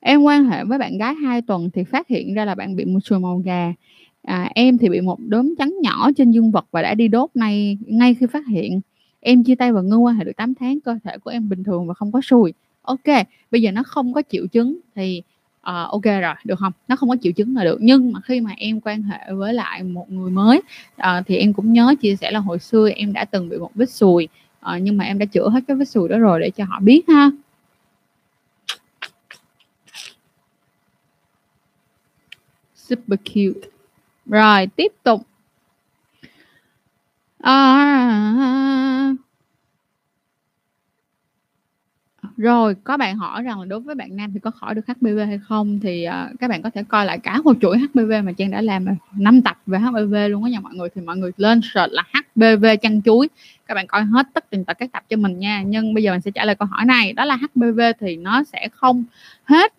em 0.00 0.22
quan 0.22 0.44
hệ 0.44 0.64
với 0.64 0.78
bạn 0.78 0.98
gái 0.98 1.14
2 1.14 1.42
tuần 1.42 1.70
thì 1.74 1.84
phát 1.84 2.08
hiện 2.08 2.34
ra 2.34 2.44
là 2.44 2.54
bạn 2.54 2.76
bị 2.76 2.84
một 2.84 3.00
sùi 3.04 3.18
màu 3.18 3.38
gà. 3.38 3.72
À, 4.22 4.50
em 4.54 4.78
thì 4.78 4.88
bị 4.88 5.00
một 5.00 5.18
đốm 5.28 5.54
trắng 5.58 5.74
nhỏ 5.82 6.10
trên 6.16 6.30
dương 6.30 6.50
vật 6.50 6.66
và 6.70 6.82
đã 6.82 6.94
đi 6.94 7.08
đốt 7.08 7.30
ngay 7.34 7.78
ngay 7.86 8.14
khi 8.14 8.26
phát 8.26 8.46
hiện. 8.46 8.80
Em 9.20 9.44
chia 9.44 9.54
tay 9.54 9.72
và 9.72 9.80
ngưng 9.80 10.04
quan 10.04 10.16
hệ 10.16 10.24
được 10.24 10.36
8 10.36 10.54
tháng 10.54 10.80
cơ 10.80 10.98
thể 11.04 11.18
của 11.18 11.30
em 11.30 11.48
bình 11.48 11.64
thường 11.64 11.86
và 11.86 11.94
không 11.94 12.12
có 12.12 12.20
sùi. 12.20 12.52
Ok 12.82 13.26
bây 13.50 13.62
giờ 13.62 13.72
nó 13.72 13.82
không 13.82 14.12
có 14.12 14.22
triệu 14.30 14.46
chứng 14.46 14.78
thì 14.94 15.22
uh, 15.60 15.90
ok 15.90 16.04
rồi 16.04 16.34
được 16.44 16.58
không? 16.58 16.72
Nó 16.88 16.96
không 16.96 17.08
có 17.08 17.16
triệu 17.22 17.32
chứng 17.32 17.56
là 17.56 17.64
được. 17.64 17.78
Nhưng 17.80 18.12
mà 18.12 18.20
khi 18.24 18.40
mà 18.40 18.50
em 18.56 18.80
quan 18.80 19.02
hệ 19.02 19.18
với 19.32 19.54
lại 19.54 19.82
một 19.82 20.10
người 20.10 20.30
mới 20.30 20.62
uh, 20.96 21.26
thì 21.26 21.36
em 21.36 21.52
cũng 21.52 21.72
nhớ 21.72 21.94
chia 22.00 22.16
sẻ 22.16 22.30
là 22.30 22.38
hồi 22.38 22.58
xưa 22.58 22.90
em 22.90 23.12
đã 23.12 23.24
từng 23.24 23.48
bị 23.48 23.58
một 23.58 23.70
vết 23.74 23.90
sùi. 23.90 24.28
Uh, 24.58 24.82
nhưng 24.82 24.96
mà 24.96 25.04
em 25.04 25.18
đã 25.18 25.26
chữa 25.26 25.48
hết 25.48 25.60
cái 25.68 25.76
vết 25.76 25.84
sùi 25.84 26.08
đó 26.08 26.18
rồi 26.18 26.40
để 26.40 26.50
cho 26.50 26.64
họ 26.64 26.80
biết 26.80 27.08
ha. 27.08 27.30
Super 32.90 33.18
cute. 33.34 33.68
Rồi 34.26 34.66
tiếp 34.66 34.92
tục. 35.02 35.22
À, 37.38 39.14
rồi 42.36 42.74
có 42.84 42.96
bạn 42.96 43.16
hỏi 43.16 43.42
rằng 43.42 43.60
là 43.60 43.66
đối 43.66 43.80
với 43.80 43.94
bạn 43.94 44.16
nam 44.16 44.32
thì 44.32 44.40
có 44.40 44.50
khỏi 44.50 44.74
được 44.74 44.86
HPV 44.86 45.18
hay 45.26 45.40
không? 45.48 45.80
Thì 45.80 46.06
uh, 46.08 46.40
các 46.40 46.50
bạn 46.50 46.62
có 46.62 46.70
thể 46.70 46.82
coi 46.88 47.06
lại 47.06 47.18
cả 47.18 47.40
một 47.44 47.56
chuỗi 47.60 47.78
HPV 47.78 48.12
mà 48.24 48.32
Trang 48.38 48.50
đã 48.50 48.60
làm 48.60 48.86
năm 49.16 49.42
tập 49.42 49.58
về 49.66 49.78
HPV 49.78 50.14
luôn 50.28 50.44
đó 50.44 50.48
nha 50.48 50.60
mọi 50.60 50.74
người. 50.74 50.88
Thì 50.94 51.00
mọi 51.00 51.16
người 51.16 51.30
lên 51.36 51.60
search 51.74 51.92
là 51.92 52.02
HPV 52.12 52.66
chăn 52.82 53.02
chuối. 53.02 53.28
Các 53.66 53.74
bạn 53.74 53.86
coi 53.86 54.04
hết 54.04 54.26
tất 54.34 54.44
cả 54.66 54.74
các 54.74 54.92
tập 54.92 55.02
cho 55.08 55.16
mình 55.16 55.38
nha. 55.38 55.62
Nhưng 55.66 55.94
bây 55.94 56.02
giờ 56.02 56.12
mình 56.12 56.20
sẽ 56.20 56.30
trả 56.30 56.44
lời 56.44 56.54
câu 56.54 56.68
hỏi 56.70 56.84
này. 56.84 57.12
Đó 57.12 57.24
là 57.24 57.36
HPV 57.36 57.80
thì 58.00 58.16
nó 58.16 58.42
sẽ 58.44 58.68
không 58.72 59.04
hết 59.44 59.72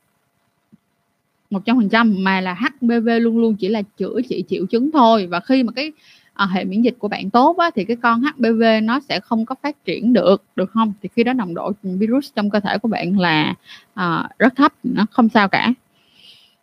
100% 1.51 2.23
mà 2.23 2.41
là 2.41 2.53
HPV 2.53 3.09
luôn 3.21 3.37
luôn 3.37 3.55
chỉ 3.55 3.67
là 3.67 3.81
chữa 3.97 4.21
trị 4.29 4.43
triệu 4.49 4.65
chứng 4.65 4.91
thôi. 4.91 5.27
Và 5.27 5.39
khi 5.39 5.63
mà 5.63 5.71
cái 5.71 5.91
à, 6.33 6.45
hệ 6.45 6.63
miễn 6.63 6.81
dịch 6.81 6.95
của 6.99 7.07
bạn 7.07 7.29
tốt 7.29 7.57
á, 7.57 7.69
thì 7.75 7.85
cái 7.85 7.97
con 8.01 8.21
HPV 8.21 8.63
nó 8.83 8.99
sẽ 8.99 9.19
không 9.19 9.45
có 9.45 9.55
phát 9.63 9.85
triển 9.85 10.13
được 10.13 10.43
được 10.55 10.71
không? 10.71 10.93
Thì 11.01 11.09
khi 11.15 11.23
đó 11.23 11.33
nồng 11.33 11.53
độ 11.53 11.71
virus 11.83 12.33
trong 12.35 12.49
cơ 12.49 12.59
thể 12.59 12.77
của 12.77 12.87
bạn 12.87 13.19
là 13.19 13.55
à, 13.93 14.29
rất 14.39 14.55
thấp 14.55 14.73
nó 14.83 15.05
không 15.11 15.29
sao 15.29 15.47
cả. 15.47 15.73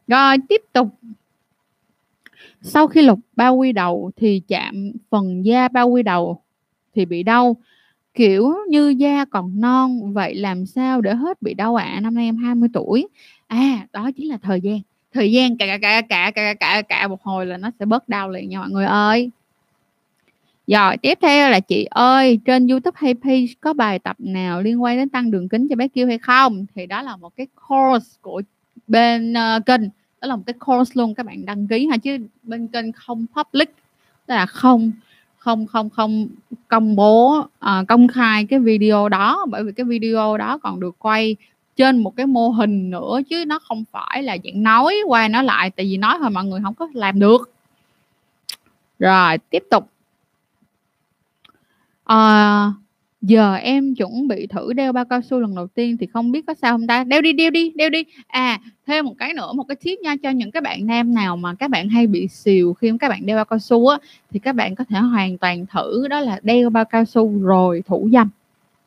Rồi 0.07 0.37
tiếp 0.49 0.61
tục. 0.73 0.89
Sau 2.63 2.87
khi 2.87 3.03
lục 3.03 3.19
bao 3.37 3.57
quy 3.57 3.73
đầu 3.73 4.11
thì 4.17 4.43
chạm 4.49 4.93
phần 5.11 5.45
da 5.45 5.69
bao 5.69 5.89
quy 5.89 6.03
đầu 6.03 6.43
thì 6.95 7.05
bị 7.05 7.23
đau. 7.23 7.57
Kiểu 8.15 8.55
như 8.69 8.89
da 8.89 9.25
còn 9.25 9.61
non 9.61 10.13
vậy 10.13 10.35
làm 10.35 10.67
sao 10.67 11.01
để 11.01 11.15
hết 11.15 11.43
bị 11.43 11.55
đau 11.55 11.77
ạ? 11.77 11.85
À? 11.85 12.01
năm 12.01 12.15
nay 12.15 12.25
em 12.25 12.37
20 12.37 12.69
tuổi 12.73 13.09
à 13.49 13.87
đó 13.93 14.11
chính 14.17 14.29
là 14.29 14.39
thời 14.43 14.61
gian. 14.61 14.81
Thời 15.13 15.33
gian 15.33 15.57
cả 15.57 15.79
cả 15.83 16.01
cả 16.01 16.31
cả 16.31 16.55
cả 16.55 16.83
cả 16.83 17.09
một 17.09 17.23
hồi 17.23 17.47
là 17.47 17.57
nó 17.57 17.71
sẽ 17.79 17.85
bớt 17.85 18.09
đau 18.09 18.31
liền 18.31 18.49
nha 18.49 18.59
mọi 18.59 18.71
người 18.71 18.87
ơi. 18.87 19.31
Rồi 20.67 20.97
tiếp 20.97 21.19
theo 21.23 21.51
là 21.51 21.61
chị 21.61 21.85
ơi 21.91 22.39
trên 22.45 22.67
YouTube 22.67 22.97
hay 23.01 23.15
page 23.15 23.47
có 23.61 23.73
bài 23.73 23.99
tập 23.99 24.17
nào 24.19 24.63
liên 24.63 24.83
quan 24.83 24.97
đến 24.97 25.09
tăng 25.09 25.31
đường 25.31 25.49
kính 25.49 25.69
cho 25.69 25.77
bé 25.77 25.89
kêu 25.89 26.07
hay 26.07 26.19
không? 26.19 26.67
Thì 26.75 26.87
đó 26.87 27.03
là 27.03 27.17
một 27.17 27.37
cái 27.37 27.47
course 27.69 28.19
của 28.23 28.43
bên 28.87 29.33
uh, 29.33 29.67
kênh. 29.67 29.83
Đó 30.21 30.29
là 30.29 30.37
một 30.37 30.43
cái 30.47 30.55
course 30.67 30.93
luôn 30.95 31.15
các 31.15 31.27
bạn 31.27 31.47
đăng 31.47 31.67
ký 31.67 31.87
ha 31.87 31.97
chứ 31.97 32.19
bên 32.43 32.69
kênh 32.69 32.93
không 32.93 33.27
public. 33.37 33.75
Tức 34.27 34.35
là 34.35 34.47
không 34.47 34.93
không 35.37 35.67
không 35.67 35.91
không 35.91 36.29
công 36.69 36.97
bố 36.97 37.39
uh, 37.39 37.89
công 37.89 38.09
khai 38.09 38.45
cái 38.45 38.59
video 38.59 39.09
đó 39.09 39.47
bởi 39.51 39.65
vì 39.65 39.73
cái 39.73 39.85
video 39.85 40.37
đó 40.37 40.59
còn 40.59 40.81
được 40.81 40.97
quay 40.99 41.37
trên 41.79 41.99
một 41.99 42.17
cái 42.17 42.27
mô 42.27 42.49
hình 42.49 42.91
nữa 42.91 43.21
chứ 43.31 43.45
nó 43.47 43.59
không 43.59 43.85
phải 43.93 44.23
là 44.23 44.37
dạng 44.45 44.63
nói 44.63 44.97
qua 45.07 45.29
nói 45.29 45.45
lại 45.45 45.71
tại 45.71 45.87
vì 45.87 45.97
nói 45.97 46.17
thôi 46.21 46.31
mọi 46.31 46.45
người 46.45 46.61
không 46.63 46.75
có 46.75 46.89
làm 46.95 47.19
được. 47.19 47.51
Rồi 48.99 49.39
tiếp 49.51 49.65
tục. 49.71 49.89
À, 52.05 52.73
giờ 53.23 53.55
em 53.55 53.95
chuẩn 53.95 54.29
bị 54.29 54.47
thử 54.47 54.73
đeo 54.73 54.93
bao 54.93 55.05
cao 55.05 55.21
su 55.23 55.41
lần 55.41 55.55
đầu 55.55 55.67
tiên 55.67 55.97
thì 55.97 56.07
không 56.07 56.33
biết 56.33 56.47
có 56.47 56.55
sao 56.55 56.75
không 56.75 56.87
ta? 56.87 57.05
Đeo 57.05 57.23
đi 57.23 57.33
đeo 57.33 57.51
đi 57.51 57.73
đeo 57.75 57.91
đi. 57.91 58.05
À 58.27 58.61
thêm 58.87 59.05
một 59.05 59.15
cái 59.19 59.35
nữa 59.35 59.53
một 59.53 59.65
cái 59.69 59.77
tip 59.77 59.99
nha 60.01 60.17
cho 60.23 60.31
những 60.31 60.51
các 60.51 60.63
bạn 60.63 60.87
nam 60.87 61.15
nào 61.15 61.37
mà 61.37 61.55
các 61.55 61.71
bạn 61.71 61.89
hay 61.89 62.07
bị 62.07 62.29
xìu 62.29 62.75
khi 62.75 62.93
các 63.01 63.09
bạn 63.09 63.27
đeo 63.27 63.37
bao 63.37 63.45
cao 63.45 63.59
su 63.59 63.87
á 63.87 63.99
thì 64.31 64.39
các 64.39 64.55
bạn 64.55 64.75
có 64.75 64.85
thể 64.85 64.99
hoàn 64.99 65.39
toàn 65.39 65.67
thử 65.67 66.09
đó 66.09 66.21
là 66.21 66.41
đeo 66.43 66.71
bao 66.71 66.85
cao 66.85 67.05
su 67.05 67.39
rồi 67.43 67.83
thủ 67.87 68.09
dâm 68.13 68.29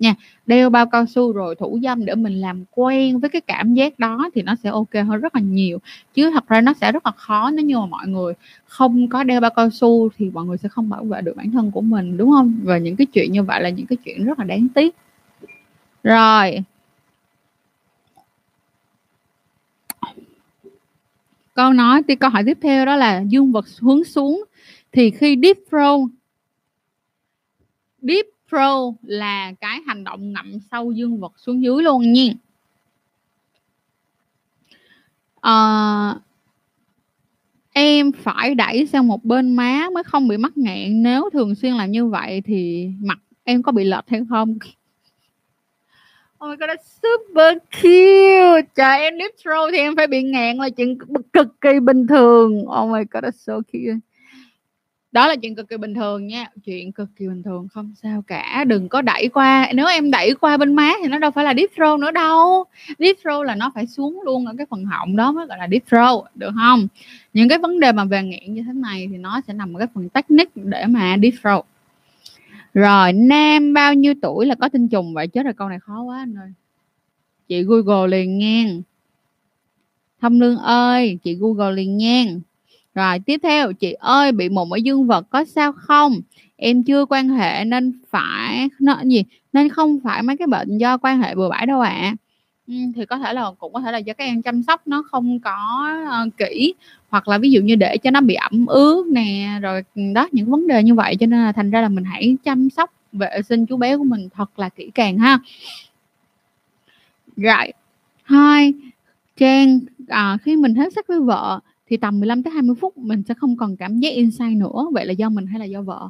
nha, 0.01 0.15
đeo 0.45 0.69
bao 0.69 0.85
cao 0.85 1.05
su 1.05 1.33
rồi 1.33 1.55
thủ 1.55 1.79
dâm 1.83 2.05
để 2.05 2.15
mình 2.15 2.41
làm 2.41 2.63
quen 2.71 3.19
với 3.19 3.29
cái 3.29 3.41
cảm 3.41 3.73
giác 3.73 3.99
đó 3.99 4.29
thì 4.35 4.41
nó 4.41 4.55
sẽ 4.63 4.69
ok 4.69 4.93
hơn 4.93 5.21
rất 5.21 5.35
là 5.35 5.41
nhiều. 5.41 5.79
Chứ 6.13 6.31
thật 6.33 6.47
ra 6.47 6.61
nó 6.61 6.73
sẽ 6.73 6.91
rất 6.91 7.05
là 7.05 7.11
khó 7.11 7.51
nếu 7.51 7.65
như 7.65 7.79
mà 7.79 7.85
mọi 7.85 8.07
người 8.07 8.33
không 8.65 9.07
có 9.09 9.23
đeo 9.23 9.41
bao 9.41 9.51
cao 9.55 9.69
su 9.69 10.09
thì 10.17 10.29
mọi 10.29 10.45
người 10.45 10.57
sẽ 10.57 10.69
không 10.69 10.89
bảo 10.89 11.03
vệ 11.03 11.21
được 11.21 11.35
bản 11.35 11.51
thân 11.51 11.71
của 11.71 11.81
mình, 11.81 12.17
đúng 12.17 12.31
không? 12.31 12.59
Và 12.63 12.77
những 12.77 12.95
cái 12.95 13.07
chuyện 13.13 13.31
như 13.31 13.43
vậy 13.43 13.61
là 13.61 13.69
những 13.69 13.85
cái 13.85 13.97
chuyện 14.05 14.25
rất 14.25 14.39
là 14.39 14.45
đáng 14.45 14.67
tiếc. 14.75 14.95
Rồi. 16.03 16.63
Câu 21.53 21.73
nói 21.73 22.01
thì 22.07 22.15
câu 22.15 22.29
hỏi 22.29 22.43
tiếp 22.45 22.57
theo 22.61 22.85
đó 22.85 22.95
là 22.95 23.23
dương 23.27 23.51
vật 23.51 23.65
hướng 23.79 24.03
xuống. 24.03 24.43
Thì 24.91 25.11
khi 25.11 25.37
deep 25.43 25.57
throw 25.71 26.07
deep 28.01 28.25
throw 28.51 28.95
là 29.03 29.51
cái 29.61 29.79
hành 29.87 30.03
động 30.03 30.33
ngậm 30.33 30.59
sâu 30.71 30.91
dương 30.91 31.19
vật 31.19 31.33
xuống 31.37 31.63
dưới 31.63 31.83
luôn 31.83 32.13
nha 32.13 32.33
à, 35.41 36.15
em 37.73 38.11
phải 38.11 38.55
đẩy 38.55 38.85
sang 38.85 39.07
một 39.07 39.25
bên 39.25 39.55
má 39.55 39.89
mới 39.93 40.03
không 40.03 40.27
bị 40.27 40.37
mắc 40.37 40.57
nghẹn 40.57 41.03
nếu 41.03 41.29
thường 41.33 41.55
xuyên 41.55 41.73
làm 41.73 41.91
như 41.91 42.05
vậy 42.05 42.41
thì 42.45 42.89
mặt 42.99 43.19
em 43.43 43.63
có 43.63 43.71
bị 43.71 43.83
lệch 43.83 44.07
hay 44.07 44.21
không 44.29 44.57
Oh 46.43 46.49
my 46.49 46.55
god, 46.55 46.69
that's 46.69 46.99
super 47.01 47.57
cute. 47.71 48.67
Trời 48.75 49.01
em 49.01 49.13
deep 49.19 49.31
throw 49.43 49.71
thì 49.71 49.77
em 49.77 49.95
phải 49.95 50.07
bị 50.07 50.23
ngẹn 50.23 50.57
là 50.57 50.69
chuyện 50.69 50.97
cực 51.33 51.61
kỳ 51.61 51.79
bình 51.79 52.07
thường. 52.07 52.65
Oh 52.69 52.89
my 52.89 53.03
god, 53.11 53.23
that's 53.23 53.31
so 53.37 53.53
cute 53.53 53.99
đó 55.11 55.27
là 55.27 55.35
chuyện 55.35 55.55
cực 55.55 55.69
kỳ 55.69 55.77
bình 55.77 55.93
thường 55.93 56.27
nha. 56.27 56.47
Chuyện 56.65 56.91
cực 56.91 57.09
kỳ 57.15 57.27
bình 57.27 57.43
thường 57.43 57.67
không 57.73 57.93
sao 58.01 58.23
cả. 58.27 58.63
Đừng 58.67 58.89
có 58.89 59.01
đẩy 59.01 59.27
qua. 59.27 59.71
Nếu 59.73 59.87
em 59.87 60.11
đẩy 60.11 60.33
qua 60.33 60.57
bên 60.57 60.73
má 60.73 60.91
thì 61.01 61.07
nó 61.07 61.19
đâu 61.19 61.31
phải 61.31 61.45
là 61.45 61.53
deep 61.53 61.69
throat 61.75 61.99
nữa 61.99 62.11
đâu. 62.11 62.63
Deep 62.99 63.15
throat 63.23 63.45
là 63.47 63.55
nó 63.55 63.71
phải 63.75 63.87
xuống 63.87 64.21
luôn 64.25 64.45
ở 64.45 64.53
cái 64.57 64.65
phần 64.69 64.85
họng 64.85 65.15
đó 65.15 65.31
mới 65.31 65.47
gọi 65.47 65.57
là 65.57 65.67
deep 65.71 65.83
throat, 65.87 66.35
được 66.35 66.51
không? 66.55 66.87
Những 67.33 67.49
cái 67.49 67.57
vấn 67.57 67.79
đề 67.79 67.91
mà 67.91 68.05
về 68.05 68.23
nghiện 68.23 68.53
như 68.53 68.63
thế 68.63 68.73
này 68.73 69.07
thì 69.11 69.17
nó 69.17 69.41
sẽ 69.47 69.53
nằm 69.53 69.73
ở 69.73 69.79
cái 69.79 69.87
phần 69.93 70.09
technique 70.09 70.51
để 70.55 70.85
mà 70.85 71.17
deep 71.21 71.33
throat. 71.41 71.65
Rồi, 72.73 73.13
nam 73.13 73.73
bao 73.73 73.93
nhiêu 73.93 74.13
tuổi 74.21 74.45
là 74.45 74.55
có 74.55 74.69
tinh 74.69 74.87
trùng? 74.87 75.13
Vậy 75.13 75.27
chết 75.27 75.43
rồi, 75.43 75.53
câu 75.53 75.69
này 75.69 75.79
khó 75.79 76.01
quá 76.01 76.17
anh 76.17 76.35
ơi. 76.35 76.53
Chị 77.47 77.63
google 77.63 78.07
liền 78.07 78.37
ngang. 78.37 78.81
Thâm 80.21 80.39
lương 80.39 80.57
ơi, 80.57 81.19
chị 81.23 81.35
google 81.35 81.71
liền 81.71 81.97
ngang 81.97 82.41
rồi 82.95 83.19
tiếp 83.19 83.39
theo 83.43 83.73
chị 83.73 83.93
ơi 83.93 84.31
bị 84.31 84.49
mụn 84.49 84.69
ở 84.69 84.77
dương 84.77 85.07
vật 85.07 85.25
có 85.29 85.45
sao 85.45 85.71
không? 85.71 86.21
Em 86.55 86.83
chưa 86.83 87.05
quan 87.05 87.29
hệ 87.29 87.65
nên 87.65 87.99
phải 88.09 88.69
nó 88.79 89.01
gì? 89.03 89.23
Nên 89.53 89.69
không 89.69 89.99
phải 90.03 90.23
mấy 90.23 90.37
cái 90.37 90.47
bệnh 90.47 90.77
do 90.77 90.97
quan 90.97 91.21
hệ 91.21 91.35
bừa 91.35 91.49
bãi 91.49 91.65
đâu 91.65 91.79
ạ. 91.79 91.89
À. 91.89 92.15
ừ, 92.67 92.73
thì 92.95 93.05
có 93.05 93.17
thể 93.17 93.33
là 93.33 93.51
cũng 93.59 93.73
có 93.73 93.81
thể 93.81 93.91
là 93.91 93.97
do 93.97 94.13
các 94.13 94.23
em 94.23 94.41
chăm 94.41 94.63
sóc 94.63 94.87
nó 94.87 95.03
không 95.11 95.39
có 95.39 95.89
uh, 96.03 96.37
kỹ. 96.37 96.73
Hoặc 97.09 97.27
là 97.27 97.37
ví 97.37 97.51
dụ 97.51 97.61
như 97.61 97.75
để 97.75 97.97
cho 97.97 98.11
nó 98.11 98.21
bị 98.21 98.35
ẩm 98.35 98.65
ướt 98.65 99.07
nè 99.07 99.59
rồi 99.61 99.83
ừ, 99.95 100.01
đó 100.15 100.27
những 100.31 100.51
vấn 100.51 100.67
đề 100.67 100.83
như 100.83 100.95
vậy. 100.95 101.15
Cho 101.19 101.25
nên 101.25 101.39
là 101.39 101.51
thành 101.51 101.71
ra 101.71 101.81
là 101.81 101.89
mình 101.89 102.03
hãy 102.03 102.37
chăm 102.43 102.69
sóc 102.69 102.93
vệ 103.11 103.41
sinh 103.49 103.65
chú 103.65 103.77
bé 103.77 103.97
của 103.97 104.03
mình 104.03 104.29
thật 104.33 104.59
là 104.59 104.69
kỹ 104.69 104.91
càng 104.95 105.17
ha. 105.17 105.39
Rồi 107.37 107.73
hai 108.23 108.73
trang 109.37 109.79
à, 110.07 110.37
khi 110.41 110.55
mình 110.55 110.75
hết 110.75 110.93
sắc 110.93 111.07
với 111.07 111.19
vợ 111.19 111.59
thì 111.91 111.97
tầm 111.97 112.19
15 112.19 112.43
tới 112.43 112.53
20 112.53 112.75
phút 112.81 112.97
mình 112.97 113.23
sẽ 113.27 113.33
không 113.33 113.57
còn 113.57 113.77
cảm 113.77 113.99
giác 113.99 114.09
insight 114.09 114.57
nữa. 114.57 114.87
Vậy 114.91 115.05
là 115.05 115.11
do 115.11 115.29
mình 115.29 115.45
hay 115.45 115.59
là 115.59 115.65
do 115.65 115.81
vợ? 115.81 116.09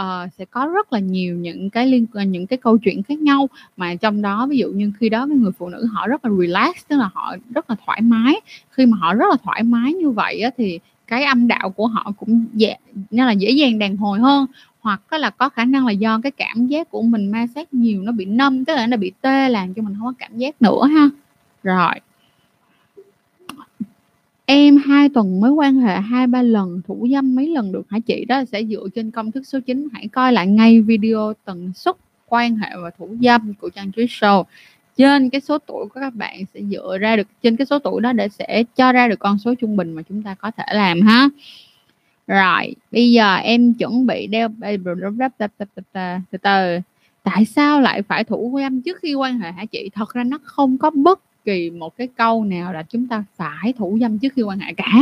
Uh, 0.00 0.32
sẽ 0.38 0.44
có 0.44 0.66
rất 0.66 0.92
là 0.92 0.98
nhiều 0.98 1.36
những 1.36 1.70
cái 1.70 1.86
liên 1.86 2.06
ờ, 2.12 2.22
những 2.22 2.46
cái 2.46 2.56
câu 2.56 2.78
chuyện 2.78 3.02
khác 3.02 3.18
nhau. 3.18 3.48
Mà 3.76 3.94
trong 3.94 4.22
đó 4.22 4.46
ví 4.46 4.58
dụ 4.58 4.68
như 4.68 4.92
khi 5.00 5.08
đó 5.08 5.26
cái 5.26 5.36
người 5.36 5.52
phụ 5.58 5.68
nữ 5.68 5.86
họ 5.92 6.06
rất 6.06 6.24
là 6.24 6.30
relax 6.40 6.74
tức 6.88 6.96
là 6.96 7.10
họ 7.14 7.36
rất 7.54 7.70
là 7.70 7.76
thoải 7.86 8.00
mái. 8.00 8.40
Khi 8.70 8.86
mà 8.86 8.96
họ 9.00 9.14
rất 9.14 9.26
là 9.30 9.36
thoải 9.44 9.62
mái 9.62 9.92
như 9.92 10.10
vậy 10.10 10.40
á, 10.40 10.50
thì 10.56 10.78
cái 11.06 11.24
âm 11.24 11.48
đạo 11.48 11.70
của 11.70 11.86
họ 11.86 12.12
cũng 12.18 12.44
dễ 12.52 12.76
nên 13.10 13.26
là 13.26 13.32
dễ 13.32 13.50
dàng 13.50 13.78
đàn 13.78 13.96
hồi 13.96 14.20
hơn. 14.20 14.46
Hoặc 14.80 15.12
là 15.12 15.30
có 15.30 15.48
khả 15.48 15.64
năng 15.64 15.86
là 15.86 15.92
do 15.92 16.20
cái 16.22 16.32
cảm 16.32 16.66
giác 16.66 16.90
của 16.90 17.02
mình 17.02 17.30
ma 17.30 17.46
sát 17.54 17.74
nhiều 17.74 18.02
nó 18.02 18.12
bị 18.12 18.24
nâm 18.24 18.64
tức 18.64 18.74
là 18.74 18.86
nó 18.86 18.96
bị 18.96 19.12
tê 19.20 19.48
làm 19.48 19.74
cho 19.74 19.82
mình 19.82 19.94
không 19.98 20.06
có 20.06 20.14
cảm 20.18 20.38
giác 20.38 20.62
nữa 20.62 20.86
ha. 20.86 21.08
Rồi. 21.62 21.94
Em 24.52 24.76
hai 24.76 25.08
tuần 25.08 25.40
mới 25.40 25.50
quan 25.50 25.76
hệ 25.76 26.00
2-3 26.00 26.42
lần, 26.42 26.80
thủ 26.86 27.06
dâm 27.12 27.34
mấy 27.34 27.48
lần 27.48 27.72
được 27.72 27.82
hả 27.90 27.98
chị? 27.98 28.24
Đó 28.24 28.44
sẽ 28.52 28.64
dựa 28.64 28.88
trên 28.94 29.10
công 29.10 29.32
thức 29.32 29.46
số 29.46 29.60
9. 29.60 29.88
Hãy 29.92 30.08
coi 30.08 30.32
lại 30.32 30.46
ngay 30.46 30.80
video 30.80 31.32
tần 31.44 31.72
suất 31.74 31.96
quan 32.28 32.56
hệ 32.56 32.68
và 32.82 32.90
thủ 32.98 33.08
dâm 33.22 33.54
của 33.60 33.70
Trang 33.70 33.92
Trí 33.92 34.06
Show. 34.06 34.44
Trên 34.96 35.30
cái 35.30 35.40
số 35.40 35.58
tuổi 35.58 35.86
của 35.86 36.00
các 36.00 36.14
bạn 36.14 36.44
sẽ 36.54 36.60
dựa 36.70 36.98
ra 37.00 37.16
được 37.16 37.26
trên 37.42 37.56
cái 37.56 37.66
số 37.66 37.78
tuổi 37.78 38.00
đó 38.00 38.12
để 38.12 38.28
sẽ 38.28 38.64
cho 38.76 38.92
ra 38.92 39.08
được 39.08 39.18
con 39.18 39.38
số 39.38 39.54
trung 39.54 39.76
bình 39.76 39.92
mà 39.92 40.02
chúng 40.02 40.22
ta 40.22 40.34
có 40.34 40.50
thể 40.50 40.64
làm 40.72 41.00
ha. 41.00 41.28
Rồi, 42.26 42.74
bây 42.92 43.12
giờ 43.12 43.36
em 43.36 43.74
chuẩn 43.74 44.06
bị 44.06 44.26
đeo 44.26 44.48
từ 46.30 46.38
từ. 46.42 46.78
Tại 47.22 47.44
sao 47.44 47.80
lại 47.80 48.02
phải 48.02 48.24
thủ 48.24 48.58
dâm 48.62 48.82
trước 48.82 48.98
khi 49.02 49.14
quan 49.14 49.38
hệ 49.38 49.52
hả 49.52 49.64
chị? 49.64 49.90
Thật 49.94 50.14
ra 50.14 50.24
nó 50.24 50.38
không 50.42 50.78
có 50.78 50.90
bất 50.90 51.20
kỳ 51.44 51.70
một 51.70 51.96
cái 51.96 52.08
câu 52.16 52.44
nào 52.44 52.72
là 52.72 52.82
chúng 52.82 53.06
ta 53.06 53.24
phải 53.36 53.72
thủ 53.78 53.98
dâm 54.00 54.18
trước 54.18 54.32
khi 54.36 54.42
quan 54.42 54.58
hệ 54.58 54.72
cả. 54.72 54.92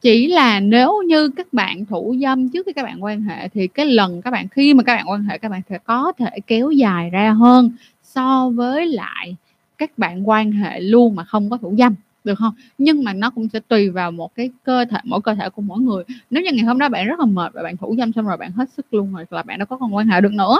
Chỉ 0.00 0.26
là 0.26 0.60
nếu 0.60 1.02
như 1.08 1.28
các 1.28 1.52
bạn 1.52 1.84
thủ 1.84 2.16
dâm 2.22 2.48
trước 2.48 2.66
khi 2.66 2.72
các 2.72 2.82
bạn 2.82 3.04
quan 3.04 3.22
hệ 3.22 3.48
thì 3.48 3.66
cái 3.66 3.86
lần 3.86 4.22
các 4.22 4.30
bạn, 4.30 4.48
khi 4.48 4.74
mà 4.74 4.82
các 4.82 4.96
bạn 4.96 5.10
quan 5.10 5.22
hệ, 5.22 5.38
các 5.38 5.50
bạn 5.50 5.60
sẽ 5.68 5.78
có 5.78 6.12
thể 6.18 6.30
kéo 6.46 6.70
dài 6.70 7.10
ra 7.10 7.32
hơn 7.32 7.70
so 8.02 8.50
với 8.54 8.86
lại 8.86 9.36
các 9.78 9.98
bạn 9.98 10.28
quan 10.28 10.52
hệ 10.52 10.80
luôn 10.80 11.14
mà 11.16 11.24
không 11.24 11.50
có 11.50 11.56
thủ 11.56 11.74
dâm, 11.78 11.94
được 12.24 12.38
không? 12.38 12.54
Nhưng 12.78 13.04
mà 13.04 13.12
nó 13.12 13.30
cũng 13.30 13.48
sẽ 13.48 13.60
tùy 13.60 13.90
vào 13.90 14.10
một 14.10 14.34
cái 14.34 14.50
cơ 14.64 14.84
thể, 14.84 14.98
mỗi 15.04 15.20
cơ 15.20 15.34
thể 15.34 15.50
của 15.50 15.62
mỗi 15.62 15.80
người. 15.80 16.04
Nếu 16.30 16.42
như 16.42 16.50
ngày 16.52 16.64
hôm 16.64 16.78
đó 16.78 16.88
bạn 16.88 17.06
rất 17.06 17.18
là 17.18 17.26
mệt 17.26 17.52
và 17.54 17.62
bạn 17.62 17.76
thủ 17.76 17.94
dâm 17.98 18.12
xong 18.12 18.26
rồi 18.26 18.36
bạn 18.36 18.52
hết 18.52 18.70
sức 18.76 18.86
luôn 18.90 19.12
rồi 19.12 19.24
là 19.30 19.42
bạn 19.42 19.58
đâu 19.58 19.66
có 19.66 19.76
còn 19.76 19.94
quan 19.94 20.08
hệ 20.08 20.20
được 20.20 20.32
nữa 20.32 20.58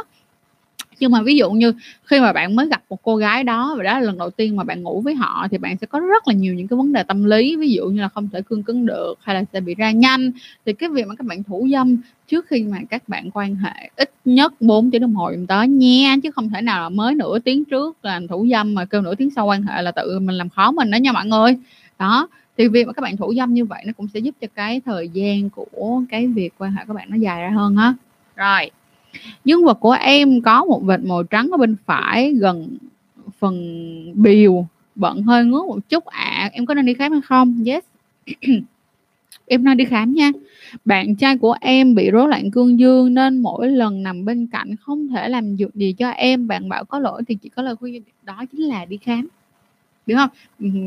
nhưng 1.01 1.12
mà 1.12 1.22
ví 1.22 1.36
dụ 1.36 1.51
như 1.51 1.72
khi 2.05 2.20
mà 2.20 2.32
bạn 2.32 2.57
mới 2.57 2.68
gặp 2.68 2.82
một 2.90 3.03
cô 3.03 3.16
gái 3.16 3.44
đó 3.44 3.74
và 3.78 3.82
đó 3.84 3.99
là 3.99 4.01
lần 4.01 4.18
đầu 4.18 4.30
tiên 4.30 4.57
mà 4.57 4.64
bạn 4.64 4.82
ngủ 4.82 5.01
với 5.01 5.14
họ 5.14 5.47
thì 5.51 5.59
bạn 5.59 5.76
sẽ 5.80 5.86
có 5.86 6.01
rất 6.01 6.28
là 6.28 6.34
nhiều 6.34 6.55
những 6.55 6.68
cái 6.68 6.76
vấn 6.76 6.92
đề 6.92 7.03
tâm 7.03 7.24
lý, 7.24 7.57
ví 7.57 7.70
dụ 7.70 7.86
như 7.86 8.01
là 8.01 8.09
không 8.09 8.28
thể 8.32 8.42
cương 8.42 8.62
cứng 8.62 8.86
được 8.86 9.14
hay 9.22 9.34
là 9.34 9.44
sẽ 9.53 9.61
bị 9.61 9.74
ra 9.74 9.90
nhanh. 9.90 10.30
Thì 10.66 10.72
cái 10.72 10.88
việc 10.88 11.07
mà 11.07 11.14
các 11.14 11.26
bạn 11.26 11.42
thủ 11.42 11.68
dâm 11.72 11.97
trước 12.28 12.47
khi 12.49 12.62
mà 12.62 12.78
các 12.90 13.09
bạn 13.09 13.30
quan 13.30 13.55
hệ 13.55 13.90
ít 13.97 14.11
nhất 14.24 14.53
4 14.61 14.90
tiếng 14.90 15.01
đồng 15.03 15.14
hồ 15.14 15.30
giùm 15.36 15.47
tới 15.47 15.68
nha, 15.68 16.16
chứ 16.22 16.30
không 16.30 16.51
thể 16.51 16.61
nào 16.61 16.82
là 16.82 16.88
mới 16.88 17.14
nửa 17.14 17.38
tiếng 17.38 17.64
trước 17.64 17.97
làm 18.03 18.28
thủ 18.28 18.47
dâm 18.51 18.74
mà 18.74 18.84
kêu 18.84 19.01
nửa 19.03 19.14
tiếng 19.14 19.30
sau 19.36 19.47
quan 19.47 19.62
hệ 19.62 19.82
là 19.82 19.90
tự 19.92 20.18
mình 20.18 20.36
làm 20.36 20.49
khó 20.49 20.70
mình 20.70 20.90
đó 20.90 20.97
nha 20.97 21.12
mọi 21.12 21.26
người. 21.26 21.57
Đó, 21.99 22.28
thì 22.59 22.68
việc 22.68 22.86
mà 22.86 22.92
các 22.92 23.03
bạn 23.03 23.16
thủ 23.16 23.34
dâm 23.36 23.55
như 23.55 23.64
vậy 23.64 23.82
nó 23.86 23.92
cũng 23.97 24.09
sẽ 24.14 24.20
giúp 24.20 24.34
cho 24.40 24.47
cái 24.55 24.80
thời 24.86 25.09
gian 25.09 25.51
của 25.51 26.03
cái 26.11 26.26
việc 26.26 26.51
quan 26.59 26.72
hệ 26.72 26.82
các 26.88 26.94
bạn 26.94 27.11
nó 27.11 27.16
dài 27.16 27.42
ra 27.42 27.51
hơn 27.51 27.76
á. 27.76 27.94
Rồi 28.36 28.70
dương 29.44 29.64
vật 29.64 29.80
của 29.80 29.92
em 30.00 30.40
có 30.42 30.64
một 30.64 30.82
vệt 30.84 31.00
màu 31.00 31.22
trắng 31.22 31.48
ở 31.52 31.56
bên 31.56 31.76
phải, 31.86 32.34
gần 32.34 32.78
phần 33.38 34.12
biều, 34.14 34.66
bận 34.94 35.22
hơi 35.22 35.44
ngứa 35.44 35.62
một 35.62 35.88
chút. 35.88 36.04
Ạ 36.06 36.30
à. 36.40 36.50
em 36.52 36.66
có 36.66 36.74
nên 36.74 36.86
đi 36.86 36.94
khám 36.94 37.12
hay 37.12 37.20
không? 37.20 37.64
Yes. 37.66 37.84
Em 39.46 39.64
nên 39.64 39.76
đi 39.76 39.84
khám 39.84 40.14
nha. 40.14 40.30
Bạn 40.84 41.14
trai 41.16 41.38
của 41.38 41.56
em 41.60 41.94
bị 41.94 42.10
rối 42.10 42.28
loạn 42.28 42.50
cương 42.50 42.78
dương 42.78 43.14
nên 43.14 43.38
mỗi 43.38 43.70
lần 43.70 44.02
nằm 44.02 44.24
bên 44.24 44.46
cạnh 44.46 44.76
không 44.76 45.08
thể 45.08 45.28
làm 45.28 45.56
được 45.56 45.74
gì 45.74 45.92
cho 45.92 46.08
em. 46.08 46.48
Bạn 46.48 46.68
bảo 46.68 46.84
có 46.84 46.98
lỗi 46.98 47.22
thì 47.28 47.34
chỉ 47.34 47.48
có 47.48 47.62
lời 47.62 47.76
khuyên 47.76 48.02
đó 48.22 48.44
chính 48.52 48.60
là 48.60 48.84
đi 48.84 48.96
khám 48.96 49.28
đúng 50.07 50.18
không? 50.18 50.30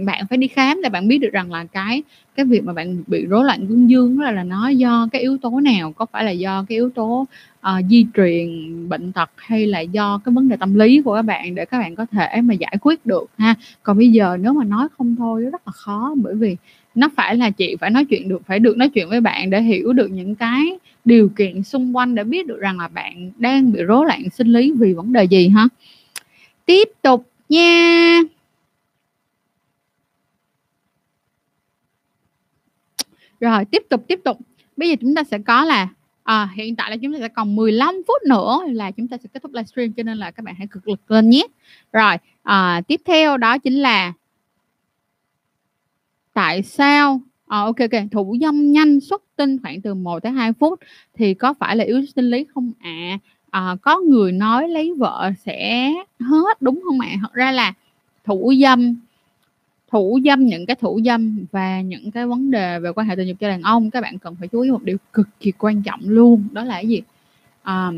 Bạn 0.05 0.27
phải 0.29 0.37
đi 0.37 0.47
khám 0.47 0.81
để 0.83 0.89
bạn 0.89 1.07
biết 1.07 1.17
được 1.17 1.29
rằng 1.33 1.51
là 1.51 1.65
cái 1.65 2.03
cái 2.35 2.45
việc 2.45 2.63
mà 2.63 2.73
bạn 2.73 3.03
bị 3.07 3.25
rối 3.25 3.45
loạn 3.45 3.67
cương 3.67 3.89
dương 3.89 4.19
là, 4.19 4.31
là 4.31 4.43
nó 4.43 4.69
do 4.69 5.07
cái 5.11 5.21
yếu 5.21 5.37
tố 5.37 5.59
nào? 5.59 5.91
Có 5.91 6.05
phải 6.05 6.23
là 6.23 6.31
do 6.31 6.65
cái 6.69 6.75
yếu 6.75 6.89
tố 6.89 7.27
uh, 7.59 7.85
di 7.89 8.05
truyền 8.15 8.49
bệnh 8.89 9.11
tật 9.11 9.29
hay 9.35 9.65
là 9.67 9.79
do 9.79 10.21
cái 10.25 10.33
vấn 10.33 10.49
đề 10.49 10.57
tâm 10.57 10.75
lý 10.75 11.01
của 11.01 11.15
các 11.15 11.21
bạn 11.21 11.55
để 11.55 11.65
các 11.65 11.79
bạn 11.79 11.95
có 11.95 12.05
thể 12.05 12.41
mà 12.41 12.53
giải 12.53 12.75
quyết 12.81 13.05
được 13.05 13.25
ha? 13.37 13.55
Còn 13.83 13.97
bây 13.97 14.11
giờ 14.11 14.37
nếu 14.41 14.53
mà 14.53 14.63
nói 14.63 14.87
không 14.97 15.15
thôi 15.15 15.41
rất 15.41 15.61
là 15.67 15.71
khó 15.71 16.13
bởi 16.17 16.35
vì 16.35 16.55
nó 16.95 17.09
phải 17.17 17.35
là 17.35 17.49
chị 17.49 17.75
phải 17.79 17.89
nói 17.89 18.05
chuyện 18.05 18.29
được 18.29 18.41
phải 18.47 18.59
được 18.59 18.77
nói 18.77 18.89
chuyện 18.89 19.09
với 19.09 19.21
bạn 19.21 19.49
để 19.49 19.61
hiểu 19.61 19.93
được 19.93 20.11
những 20.11 20.35
cái 20.35 20.77
điều 21.05 21.29
kiện 21.29 21.63
xung 21.63 21.95
quanh 21.95 22.15
để 22.15 22.23
biết 22.23 22.47
được 22.47 22.59
rằng 22.59 22.79
là 22.79 22.87
bạn 22.87 23.31
đang 23.37 23.71
bị 23.71 23.83
rối 23.83 24.05
loạn 24.05 24.29
sinh 24.29 24.47
lý 24.47 24.71
vì 24.71 24.93
vấn 24.93 25.13
đề 25.13 25.23
gì 25.23 25.47
ha 25.47 25.67
tiếp 26.65 26.89
tục 27.01 27.27
nha! 27.49 28.21
Rồi 33.39 33.65
tiếp 33.65 33.83
tục 33.89 34.03
tiếp 34.07 34.19
tục 34.23 34.37
bây 34.77 34.89
giờ 34.89 34.95
chúng 35.01 35.15
ta 35.15 35.23
sẽ 35.23 35.39
có 35.39 35.65
là 35.65 35.87
à, 36.23 36.49
hiện 36.55 36.75
tại 36.75 36.89
là 36.89 36.97
chúng 36.97 37.13
ta 37.13 37.19
sẽ 37.19 37.27
còn 37.27 37.55
15 37.55 37.95
phút 38.07 38.23
nữa 38.27 38.59
là 38.67 38.91
chúng 38.91 39.07
ta 39.07 39.17
sẽ 39.17 39.29
kết 39.33 39.43
thúc 39.43 39.53
livestream 39.53 39.93
cho 39.93 40.03
nên 40.03 40.17
là 40.17 40.31
các 40.31 40.43
bạn 40.43 40.55
hãy 40.57 40.67
cực 40.67 40.87
lực 40.87 41.11
lên 41.11 41.29
nhé 41.29 41.43
rồi 41.93 42.15
à, 42.43 42.81
tiếp 42.87 43.01
theo 43.05 43.37
đó 43.37 43.57
chính 43.57 43.73
là 43.73 44.13
tại 46.33 46.63
sao 46.63 47.21
à, 47.47 47.59
ok 47.59 47.75
ok 47.79 48.01
thủ 48.11 48.35
dâm 48.41 48.71
nhanh 48.71 48.99
xuất 48.99 49.23
tinh 49.35 49.57
khoảng 49.61 49.81
từ 49.81 49.93
1 49.93 50.23
tới 50.23 50.31
2 50.31 50.53
phút 50.53 50.79
thì 51.13 51.33
có 51.33 51.53
phải 51.53 51.75
là 51.75 51.83
yếu 51.83 52.05
sinh 52.15 52.29
lý 52.29 52.45
không 52.53 52.71
ạ 52.79 52.89
à? 52.89 53.19
à, 53.49 53.75
có 53.81 53.99
người 53.99 54.31
nói 54.31 54.69
lấy 54.69 54.93
vợ 54.97 55.31
sẽ 55.45 55.91
hết 56.19 56.61
đúng 56.61 56.81
không 56.83 56.99
ạ 56.99 57.09
à? 57.11 57.19
thật 57.21 57.33
ra 57.33 57.51
là 57.51 57.73
thủ 58.25 58.53
dâm 58.61 58.95
thủ 59.91 60.19
dâm 60.25 60.45
những 60.45 60.65
cái 60.65 60.75
thủ 60.75 60.99
dâm 61.05 61.45
và 61.51 61.81
những 61.81 62.11
cái 62.11 62.27
vấn 62.27 62.51
đề 62.51 62.79
về 62.79 62.91
quan 62.95 63.07
hệ 63.07 63.15
tình 63.15 63.27
dục 63.27 63.37
cho 63.39 63.47
đàn 63.47 63.61
ông 63.61 63.91
các 63.91 64.01
bạn 64.01 64.19
cần 64.19 64.35
phải 64.39 64.47
chú 64.47 64.61
ý 64.61 64.71
một 64.71 64.83
điều 64.83 64.97
cực 65.13 65.27
kỳ 65.39 65.51
quan 65.51 65.81
trọng 65.81 65.99
luôn 66.03 66.43
đó 66.51 66.63
là 66.63 66.75
cái 66.75 66.87
gì? 66.87 67.01
À, 67.63 67.91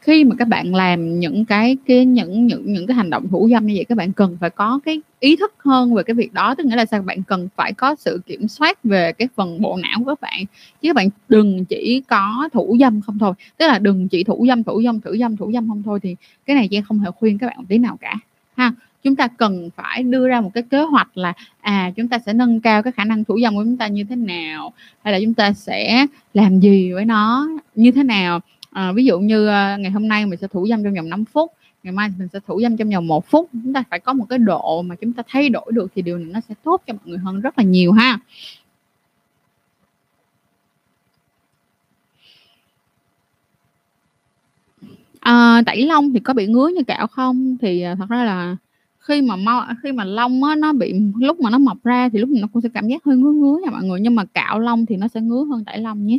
khi 0.00 0.24
mà 0.24 0.36
các 0.38 0.48
bạn 0.48 0.74
làm 0.74 1.18
những 1.20 1.44
cái 1.44 1.76
cái 1.86 2.04
những 2.04 2.46
những 2.46 2.72
những 2.72 2.86
cái 2.86 2.96
hành 2.96 3.10
động 3.10 3.28
thủ 3.28 3.48
dâm 3.50 3.66
như 3.66 3.74
vậy 3.76 3.84
các 3.84 3.98
bạn 3.98 4.12
cần 4.12 4.36
phải 4.40 4.50
có 4.50 4.80
cái 4.84 5.00
ý 5.20 5.36
thức 5.36 5.54
hơn 5.58 5.94
về 5.94 6.02
cái 6.02 6.14
việc 6.14 6.32
đó. 6.32 6.54
Tức 6.54 6.66
nghĩa 6.66 6.76
là 6.76 6.84
sao? 6.84 7.02
Bạn 7.02 7.22
cần 7.22 7.48
phải 7.56 7.72
có 7.72 7.94
sự 7.94 8.20
kiểm 8.26 8.48
soát 8.48 8.84
về 8.84 9.12
cái 9.12 9.28
phần 9.34 9.60
bộ 9.60 9.76
não 9.76 9.98
của 9.98 10.04
các 10.04 10.20
bạn. 10.20 10.44
Chứ 10.82 10.88
các 10.88 10.96
bạn 10.96 11.08
đừng 11.28 11.64
chỉ 11.64 12.02
có 12.08 12.48
thủ 12.52 12.76
dâm 12.80 13.00
không 13.00 13.18
thôi. 13.18 13.34
Tức 13.56 13.66
là 13.66 13.78
đừng 13.78 14.08
chỉ 14.08 14.24
thủ 14.24 14.44
dâm 14.48 14.62
thủ 14.62 14.82
dâm 14.84 15.00
thủ 15.00 15.16
dâm 15.20 15.36
thủ 15.36 15.52
dâm 15.52 15.68
không 15.68 15.82
thôi 15.82 16.00
thì 16.02 16.16
cái 16.46 16.56
này 16.56 16.68
chị 16.68 16.80
không 16.80 16.98
hề 16.98 17.10
khuyên 17.10 17.38
các 17.38 17.46
bạn 17.46 17.56
một 17.58 17.64
tí 17.68 17.78
nào 17.78 17.96
cả 18.00 18.14
ha? 18.56 18.72
Chúng 19.02 19.16
ta 19.16 19.28
cần 19.28 19.70
phải 19.76 20.02
đưa 20.02 20.28
ra 20.28 20.40
một 20.40 20.50
cái 20.54 20.62
kế 20.70 20.82
hoạch 20.82 21.16
là 21.16 21.32
à 21.60 21.90
chúng 21.96 22.08
ta 22.08 22.18
sẽ 22.18 22.32
nâng 22.32 22.60
cao 22.60 22.82
cái 22.82 22.92
khả 22.92 23.04
năng 23.04 23.24
thủ 23.24 23.38
dâm 23.42 23.54
của 23.56 23.64
chúng 23.64 23.76
ta 23.76 23.86
như 23.86 24.04
thế 24.04 24.16
nào 24.16 24.72
hay 25.02 25.12
là 25.12 25.20
chúng 25.24 25.34
ta 25.34 25.52
sẽ 25.52 26.06
làm 26.34 26.60
gì 26.60 26.92
với 26.92 27.04
nó 27.04 27.48
như 27.74 27.90
thế 27.90 28.02
nào. 28.02 28.40
À, 28.70 28.92
ví 28.92 29.04
dụ 29.04 29.18
như 29.18 29.46
à, 29.46 29.76
ngày 29.76 29.90
hôm 29.90 30.08
nay 30.08 30.26
mình 30.26 30.38
sẽ 30.38 30.46
thủ 30.46 30.66
dâm 30.68 30.84
trong 30.84 30.94
vòng 30.94 31.08
5 31.08 31.24
phút 31.24 31.52
ngày 31.82 31.92
mai 31.92 32.08
mình 32.18 32.28
sẽ 32.32 32.40
thủ 32.46 32.60
dâm 32.62 32.76
trong 32.76 32.90
vòng 32.90 33.06
một 33.06 33.26
phút. 33.26 33.48
Chúng 33.52 33.72
ta 33.72 33.84
phải 33.90 34.00
có 34.00 34.12
một 34.12 34.26
cái 34.28 34.38
độ 34.38 34.82
mà 34.82 34.94
chúng 34.94 35.12
ta 35.12 35.22
thay 35.28 35.48
đổi 35.48 35.72
được 35.72 35.92
thì 35.94 36.02
điều 36.02 36.18
này 36.18 36.28
nó 36.32 36.40
sẽ 36.48 36.54
tốt 36.64 36.82
cho 36.86 36.94
mọi 36.94 37.02
người 37.04 37.18
hơn 37.18 37.40
rất 37.40 37.58
là 37.58 37.64
nhiều 37.64 37.92
ha. 37.92 38.18
À, 45.20 45.62
tẩy 45.66 45.86
lông 45.86 46.12
thì 46.12 46.20
có 46.20 46.34
bị 46.34 46.46
ngứa 46.46 46.68
như 46.68 46.82
cạo 46.86 47.06
không? 47.06 47.56
Thì, 47.60 47.82
à, 47.82 47.94
thật 47.98 48.06
ra 48.08 48.24
là 48.24 48.56
khi 49.08 49.22
mà 49.22 49.36
mau 49.36 49.66
khi 49.82 49.92
mà 49.92 50.04
lông 50.04 50.44
á, 50.44 50.54
nó 50.54 50.72
bị 50.72 50.94
lúc 51.18 51.40
mà 51.40 51.50
nó 51.50 51.58
mọc 51.58 51.84
ra 51.84 52.08
thì 52.08 52.18
lúc 52.18 52.28
nó 52.28 52.48
cũng 52.52 52.62
sẽ 52.62 52.68
cảm 52.74 52.88
giác 52.88 53.04
hơi 53.04 53.16
ngứa 53.16 53.32
ngứa 53.32 53.58
nha 53.64 53.70
mọi 53.70 53.84
người, 53.84 54.00
nhưng 54.00 54.14
mà 54.14 54.24
cạo 54.24 54.58
lông 54.58 54.86
thì 54.86 54.96
nó 54.96 55.08
sẽ 55.08 55.20
ngứa 55.20 55.44
hơn 55.44 55.64
tẩy 55.64 55.78
lông 55.78 56.06
nhé. 56.06 56.18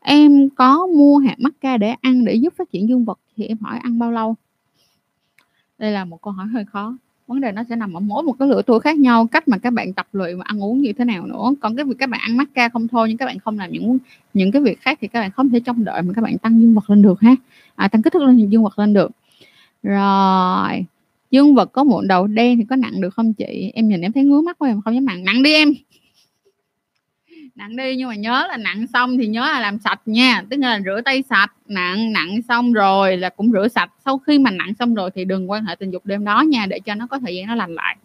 Em 0.00 0.48
có 0.50 0.86
mua 0.86 1.18
hạt 1.18 1.34
mắc 1.38 1.52
ca 1.60 1.76
để 1.76 1.94
ăn 2.00 2.24
để 2.24 2.34
giúp 2.34 2.54
phát 2.56 2.72
triển 2.72 2.88
dương 2.88 3.04
vật 3.04 3.18
thì 3.36 3.44
em 3.44 3.58
hỏi 3.60 3.78
ăn 3.78 3.98
bao 3.98 4.12
lâu? 4.12 4.36
Đây 5.78 5.92
là 5.92 6.04
một 6.04 6.22
câu 6.22 6.32
hỏi 6.32 6.46
hơi 6.46 6.64
khó. 6.64 6.96
Vấn 7.26 7.40
đề 7.40 7.52
nó 7.52 7.62
sẽ 7.68 7.76
nằm 7.76 7.94
ở 7.94 8.00
mỗi 8.00 8.22
một 8.22 8.32
cái 8.38 8.48
lứa 8.48 8.62
tuổi 8.66 8.80
khác 8.80 8.98
nhau, 8.98 9.26
cách 9.26 9.48
mà 9.48 9.58
các 9.58 9.72
bạn 9.72 9.92
tập 9.92 10.06
luyện 10.12 10.38
và 10.38 10.44
ăn 10.46 10.62
uống 10.62 10.82
như 10.82 10.92
thế 10.92 11.04
nào 11.04 11.26
nữa. 11.26 11.54
Còn 11.60 11.76
cái 11.76 11.84
việc 11.84 11.94
các 11.98 12.10
bạn 12.10 12.20
ăn 12.20 12.36
mắc 12.36 12.48
ca 12.54 12.68
không 12.68 12.88
thôi, 12.88 13.08
nhưng 13.08 13.16
các 13.16 13.26
bạn 13.26 13.38
không 13.38 13.58
làm 13.58 13.72
những 13.72 13.98
những 14.34 14.52
cái 14.52 14.62
việc 14.62 14.80
khác 14.80 14.98
thì 15.00 15.08
các 15.08 15.20
bạn 15.20 15.30
không 15.30 15.50
thể 15.50 15.60
trông 15.60 15.84
đợi 15.84 16.02
mà 16.02 16.12
các 16.16 16.22
bạn 16.22 16.38
tăng 16.38 16.60
dương 16.60 16.74
vật 16.74 16.90
lên 16.90 17.02
được 17.02 17.20
ha. 17.20 17.34
À, 17.74 17.88
tăng 17.88 18.02
kích 18.02 18.12
thước 18.12 18.22
lên 18.22 18.50
dương 18.50 18.62
vật 18.62 18.78
lên 18.78 18.92
được. 18.92 19.10
Rồi, 19.82 20.84
dương 21.30 21.54
vật 21.54 21.72
có 21.72 21.84
mụn 21.84 22.08
đầu 22.08 22.26
đen 22.26 22.58
thì 22.58 22.64
có 22.70 22.76
nặng 22.76 23.00
được 23.00 23.14
không 23.14 23.34
chị? 23.34 23.72
Em 23.74 23.88
nhìn 23.88 24.00
em 24.00 24.12
thấy 24.12 24.24
ngứa 24.24 24.40
mắt 24.40 24.58
quá, 24.58 24.68
em 24.68 24.80
không 24.80 24.94
dám 24.94 25.04
nặng. 25.04 25.24
Nặng 25.24 25.42
đi 25.42 25.54
em. 25.54 25.74
Nặng 27.54 27.76
đi, 27.76 27.96
nhưng 27.96 28.08
mà 28.08 28.14
nhớ 28.14 28.46
là 28.48 28.56
nặng 28.56 28.86
xong 28.92 29.18
thì 29.18 29.26
nhớ 29.26 29.40
là 29.40 29.60
làm 29.60 29.78
sạch 29.78 30.00
nha. 30.06 30.44
Tức 30.50 30.56
là 30.56 30.80
rửa 30.84 31.00
tay 31.04 31.22
sạch, 31.30 31.52
nặng 31.66 32.12
nặng 32.12 32.42
xong 32.48 32.72
rồi 32.72 33.16
là 33.16 33.28
cũng 33.28 33.52
rửa 33.52 33.68
sạch. 33.68 33.92
Sau 34.04 34.18
khi 34.18 34.38
mà 34.38 34.50
nặng 34.50 34.74
xong 34.78 34.94
rồi 34.94 35.10
thì 35.14 35.24
đừng 35.24 35.50
quan 35.50 35.64
hệ 35.64 35.74
tình 35.74 35.90
dục 35.90 36.06
đêm 36.06 36.24
đó 36.24 36.42
nha, 36.42 36.66
để 36.66 36.80
cho 36.80 36.94
nó 36.94 37.06
có 37.06 37.18
thời 37.18 37.36
gian 37.36 37.46
nó 37.46 37.54
lành 37.54 37.74
lại. 37.74 37.96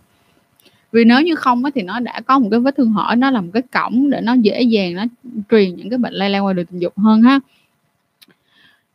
Vì 0.91 1.03
nếu 1.05 1.21
như 1.21 1.35
không 1.35 1.63
thì 1.75 1.81
nó 1.81 1.99
đã 1.99 2.21
có 2.21 2.39
một 2.39 2.47
cái 2.51 2.59
vết 2.59 2.75
thương 2.77 2.91
hở, 2.91 3.15
nó 3.17 3.31
là 3.31 3.41
một 3.41 3.49
cái 3.53 3.61
cổng 3.61 4.09
để 4.09 4.21
nó 4.21 4.33
dễ 4.33 4.61
dàng 4.61 4.93
nó 4.93 5.03
truyền 5.49 5.75
những 5.75 5.89
cái 5.89 5.97
bệnh 5.97 6.13
lây 6.13 6.29
lan 6.29 6.45
qua 6.45 6.53
đường 6.53 6.65
tình 6.65 6.79
dục 6.79 6.97
hơn 6.97 7.21
ha. 7.21 7.39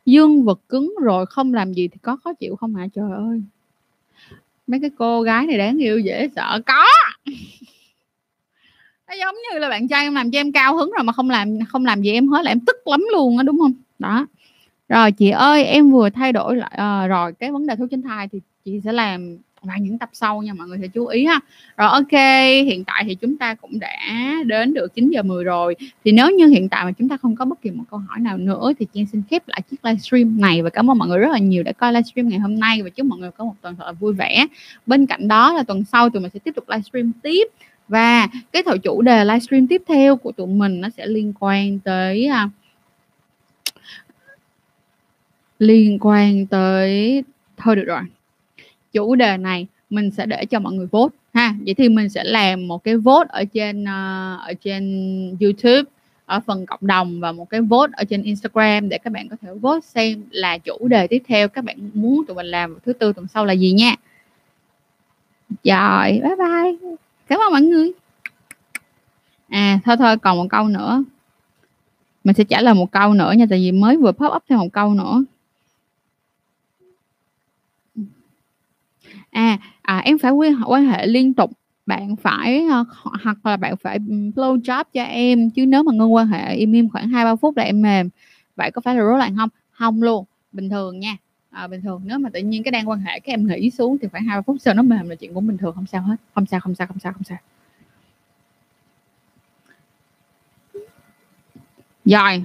Dương 0.05 0.43
vật 0.43 0.59
cứng 0.69 0.93
rồi 1.01 1.25
không 1.25 1.53
làm 1.53 1.73
gì 1.73 1.87
thì 1.87 1.97
có 2.01 2.15
khó 2.15 2.33
chịu 2.33 2.55
không 2.55 2.75
hả? 2.75 2.87
Trời 2.95 3.11
ơi 3.11 3.41
mấy 4.67 4.79
cái 4.79 4.89
cô 4.97 5.21
gái 5.21 5.45
này 5.45 5.57
đáng 5.57 5.77
yêu 5.77 5.99
dễ 5.99 6.29
sợ. 6.35 6.61
Có. 6.65 6.85
Nó 9.07 9.15
giống 9.19 9.35
như 9.35 9.59
là 9.59 9.69
bạn 9.69 9.87
trai 9.87 10.03
em 10.03 10.15
làm 10.15 10.31
cho 10.31 10.39
em 10.39 10.51
cao 10.51 10.77
hứng 10.77 10.91
rồi 10.91 11.03
mà 11.03 11.13
không 11.13 11.29
làm 11.29 11.59
không 11.67 11.85
làm 11.85 12.01
gì 12.01 12.11
em 12.11 12.27
hết 12.27 12.45
là 12.45 12.51
em 12.51 12.59
tức 12.59 12.77
lắm 12.85 13.03
luôn 13.11 13.37
á 13.37 13.43
đúng 13.43 13.59
không? 13.59 13.73
Đó. 13.99 14.25
Rồi 14.89 15.11
chị 15.11 15.29
ơi 15.29 15.63
em 15.63 15.91
vừa 15.91 16.09
thay 16.09 16.33
đổi 16.33 16.55
lại 16.55 16.71
à, 16.75 17.07
rồi 17.07 17.33
cái 17.33 17.51
vấn 17.51 17.67
đề 17.67 17.75
thuốc 17.75 17.89
tránh 17.91 18.01
thai 18.01 18.27
thì 18.31 18.39
chị 18.65 18.81
sẽ 18.83 18.91
làm 18.91 19.37
và 19.61 19.77
những 19.77 19.97
tập 19.97 20.09
sau 20.13 20.41
nha, 20.41 20.53
mọi 20.53 20.67
người 20.67 20.77
sẽ 20.81 20.87
chú 20.87 21.05
ý 21.05 21.25
ha. 21.25 21.39
Rồi, 21.77 21.89
ok, 21.89 22.11
hiện 22.65 22.83
tại 22.87 23.03
thì 23.07 23.15
chúng 23.15 23.37
ta 23.37 23.55
cũng 23.55 23.79
đã 23.79 23.97
đến 24.45 24.73
được 24.73 24.95
9 24.95 25.09
giờ 25.09 25.23
10 25.23 25.43
rồi. 25.43 25.75
Thì 26.05 26.11
nếu 26.11 26.31
như 26.31 26.47
hiện 26.47 26.69
tại 26.69 26.85
mà 26.85 26.91
chúng 26.91 27.09
ta 27.09 27.17
không 27.17 27.35
có 27.35 27.45
bất 27.45 27.61
kỳ 27.61 27.71
một 27.71 27.83
câu 27.91 27.99
hỏi 27.99 28.19
nào 28.19 28.37
nữa 28.37 28.71
thì 28.79 28.87
chị 28.93 29.05
xin 29.11 29.21
khép 29.29 29.47
lại 29.47 29.61
chiếc 29.71 29.85
livestream 29.85 30.41
này 30.41 30.61
và 30.61 30.69
cảm 30.69 30.91
ơn 30.91 30.97
mọi 30.97 31.07
người 31.07 31.19
rất 31.19 31.31
là 31.31 31.39
nhiều 31.39 31.63
đã 31.63 31.71
coi 31.71 31.93
livestream 31.93 32.29
ngày 32.29 32.39
hôm 32.39 32.59
nay. 32.59 32.81
Và 32.83 32.89
chúc 32.89 33.05
mọi 33.05 33.19
người 33.19 33.31
có 33.31 33.45
một 33.45 33.55
tuần 33.61 33.75
thật 33.75 33.85
là 33.85 33.91
vui 33.91 34.13
vẻ. 34.13 34.45
Bên 34.85 35.05
cạnh 35.05 35.27
đó 35.27 35.53
là 35.53 35.63
tuần 35.63 35.83
sau 35.83 36.09
tụi 36.09 36.21
mình 36.21 36.31
sẽ 36.33 36.39
tiếp 36.39 36.51
tục 36.55 36.69
livestream 36.69 37.11
tiếp. 37.23 37.47
Và 37.87 38.27
cái 38.51 38.63
thổi 38.63 38.79
chủ 38.79 39.01
đề 39.01 39.25
livestream 39.25 39.67
tiếp 39.67 39.81
theo 39.87 40.15
của 40.15 40.31
tụi 40.31 40.47
mình 40.47 40.81
nó 40.81 40.89
sẽ 40.97 41.05
liên 41.05 41.33
quan 41.39 41.79
tới 41.79 42.25
à, 42.25 42.49
liên 45.59 45.97
quan 46.01 46.45
tới, 46.45 47.23
thôi 47.57 47.75
được 47.75 47.83
rồi 47.85 48.01
chủ 48.91 49.15
đề 49.15 49.37
này 49.37 49.67
mình 49.89 50.11
sẽ 50.11 50.25
để 50.25 50.45
cho 50.45 50.59
mọi 50.59 50.73
người 50.73 50.87
vote 50.91 51.15
ha. 51.33 51.55
Vậy 51.65 51.73
thì 51.73 51.89
mình 51.89 52.09
sẽ 52.09 52.23
làm 52.23 52.67
một 52.67 52.83
cái 52.83 52.97
vote 52.97 53.29
ở 53.29 53.45
trên 53.45 53.83
uh, 53.83 54.41
ở 54.41 54.53
trên 54.61 55.37
YouTube 55.41 55.83
ở 56.25 56.39
phần 56.39 56.65
cộng 56.65 56.79
đồng 56.81 57.19
và 57.19 57.31
một 57.31 57.49
cái 57.49 57.61
vote 57.61 57.91
ở 57.97 58.03
trên 58.03 58.23
Instagram 58.23 58.89
để 58.89 58.97
các 58.97 59.13
bạn 59.13 59.29
có 59.29 59.35
thể 59.41 59.49
vote 59.61 59.81
xem 59.81 60.23
là 60.31 60.57
chủ 60.57 60.87
đề 60.87 61.07
tiếp 61.07 61.23
theo 61.27 61.47
các 61.47 61.63
bạn 61.63 61.77
muốn 61.93 62.25
tụi 62.25 62.35
mình 62.35 62.45
làm 62.45 62.77
thứ 62.85 62.93
tư 62.93 63.13
tuần 63.13 63.27
sau 63.33 63.45
là 63.45 63.53
gì 63.53 63.71
nha. 63.71 63.95
Rồi 65.63 66.11
bye 66.11 66.35
bye. 66.35 66.95
Cảm 67.27 67.39
ơn 67.39 67.51
mọi 67.51 67.61
người. 67.61 67.91
À 69.49 69.79
thôi 69.85 69.97
thôi 69.97 70.17
còn 70.17 70.37
một 70.37 70.47
câu 70.49 70.67
nữa. 70.67 71.03
Mình 72.23 72.35
sẽ 72.35 72.43
trả 72.43 72.61
lời 72.61 72.73
một 72.73 72.91
câu 72.91 73.13
nữa 73.13 73.31
nha 73.31 73.45
tại 73.49 73.59
vì 73.59 73.71
mới 73.71 73.97
vừa 73.97 74.11
pop 74.11 74.33
up 74.35 74.43
thêm 74.49 74.59
một 74.59 74.73
câu 74.73 74.93
nữa. 74.93 75.23
À, 79.31 79.57
à 79.81 79.97
em 79.97 80.17
phải 80.17 80.31
quan, 80.31 80.61
quan 80.67 80.85
hệ 80.85 81.07
liên 81.07 81.33
tục. 81.33 81.51
Bạn 81.85 82.15
phải 82.15 82.65
ờ, 82.71 82.85
hoặc 83.23 83.45
là 83.45 83.57
bạn 83.57 83.77
phải 83.77 83.97
ừ, 84.09 84.13
blow 84.35 84.61
job 84.61 84.83
cho 84.93 85.03
em 85.03 85.49
chứ 85.49 85.65
nếu 85.65 85.83
mà 85.83 85.93
ngưng 85.93 86.13
quan 86.13 86.27
hệ 86.27 86.55
im 86.55 86.71
im 86.71 86.89
khoảng 86.89 87.07
hai 87.09 87.25
ba 87.25 87.35
phút 87.35 87.57
là 87.57 87.63
em 87.63 87.81
mềm. 87.81 88.09
Vậy 88.55 88.71
có 88.71 88.81
phải 88.81 88.95
là 88.95 89.01
rối 89.01 89.17
loạn 89.17 89.35
không? 89.37 89.49
Không 89.71 90.03
luôn. 90.03 90.25
Bình 90.51 90.69
thường 90.69 90.99
nha. 90.99 91.17
À, 91.49 91.67
bình 91.67 91.81
thường. 91.81 92.01
Nếu 92.05 92.19
mà 92.19 92.29
tự 92.29 92.39
nhiên 92.39 92.63
cái 92.63 92.71
đang 92.71 92.89
quan 92.89 92.99
hệ 92.99 93.19
các 93.19 93.33
em 93.33 93.47
nghỉ 93.47 93.69
xuống 93.69 93.97
thì 94.01 94.07
khoảng 94.07 94.23
hai 94.23 94.37
ba 94.37 94.41
phút 94.41 94.57
sau 94.59 94.73
nó 94.73 94.83
mềm 94.83 95.09
là 95.09 95.15
chuyện 95.15 95.33
cũng 95.33 95.47
bình 95.47 95.57
thường. 95.57 95.75
Không 95.75 95.85
sao 95.85 96.01
hết. 96.01 96.15
Không 96.35 96.45
sao 96.45 96.59
không 96.59 96.75
sao 96.75 96.87
không 96.87 96.99
sao 96.99 97.13
không 97.13 97.23
sao. 97.23 97.37
Rồi 102.05 102.43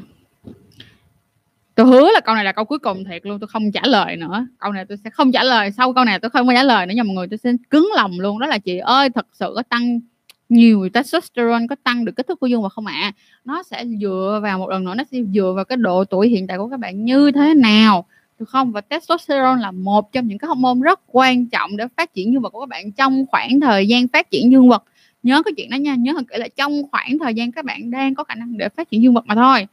tôi 1.76 1.86
hứa 1.86 2.10
là 2.10 2.20
câu 2.20 2.34
này 2.34 2.44
là 2.44 2.52
câu 2.52 2.64
cuối 2.64 2.78
cùng 2.78 3.04
thiệt 3.04 3.26
luôn, 3.26 3.40
tôi 3.40 3.48
không 3.48 3.72
trả 3.72 3.80
lời 3.84 4.16
nữa. 4.16 4.46
Câu 4.58 4.72
này 4.72 4.84
tôi 4.88 4.98
sẽ 5.04 5.10
không 5.10 5.32
trả 5.32 5.42
lời, 5.42 5.70
sau 5.70 5.92
câu 5.92 6.04
này 6.04 6.18
tôi 6.18 6.30
không 6.30 6.46
có 6.46 6.52
trả 6.54 6.62
lời 6.62 6.86
nữa 6.86 6.94
nha 6.94 7.02
mọi 7.02 7.14
người, 7.14 7.26
tôi 7.28 7.38
sẽ 7.38 7.52
cứng 7.70 7.90
lòng 7.94 8.20
luôn. 8.20 8.38
Đó 8.38 8.46
là 8.46 8.58
chị 8.58 8.78
ơi, 8.78 9.08
thật 9.10 9.26
sự 9.32 9.52
có 9.56 9.62
tăng 9.62 10.00
nhiều 10.48 10.88
testosterone, 10.92 11.66
có 11.70 11.76
tăng 11.82 12.04
được 12.04 12.16
kích 12.16 12.26
thước 12.26 12.40
của 12.40 12.46
dương 12.46 12.62
vật 12.62 12.68
không 12.68 12.86
ạ? 12.86 12.94
À? 13.02 13.12
nó 13.44 13.62
sẽ 13.62 13.84
dựa 14.00 14.40
vào 14.42 14.58
một 14.58 14.70
lần 14.70 14.84
nữa, 14.84 14.94
nó 14.94 15.04
sẽ 15.12 15.18
dựa 15.34 15.52
vào 15.56 15.64
cái 15.64 15.76
độ 15.76 16.04
tuổi 16.04 16.28
hiện 16.28 16.46
tại 16.46 16.58
của 16.58 16.68
các 16.68 16.80
bạn 16.80 17.04
như 17.04 17.30
thế 17.30 17.54
nào. 17.54 18.06
Được 18.38 18.48
không? 18.48 18.72
Và 18.72 18.80
testosterone 18.80 19.62
là 19.62 19.70
một 19.70 20.12
trong 20.12 20.26
những 20.26 20.38
cái 20.38 20.48
hormone 20.48 20.80
rất 20.84 21.00
quan 21.06 21.46
trọng 21.46 21.76
để 21.76 21.84
phát 21.96 22.14
triển 22.14 22.32
dương 22.32 22.42
vật 22.42 22.50
của 22.50 22.60
các 22.60 22.68
bạn 22.68 22.92
trong 22.92 23.26
khoảng 23.26 23.60
thời 23.60 23.88
gian 23.88 24.08
phát 24.08 24.30
triển 24.30 24.52
dương 24.52 24.68
vật 24.68 24.84
nhớ 25.22 25.42
cái 25.42 25.52
chuyện 25.56 25.70
đó 25.70 25.76
nha, 25.76 25.94
nhớ 25.94 26.12
kể 26.28 26.38
là 26.38 26.48
trong 26.56 26.82
khoảng 26.90 27.18
thời 27.18 27.34
gian 27.34 27.52
các 27.52 27.64
bạn 27.64 27.90
đang 27.90 28.14
có 28.14 28.24
khả 28.24 28.34
năng 28.34 28.58
để 28.58 28.68
phát 28.68 28.90
triển 28.90 29.02
dương 29.02 29.14
vật 29.14 29.26
mà 29.26 29.34
thôi. 29.34 29.66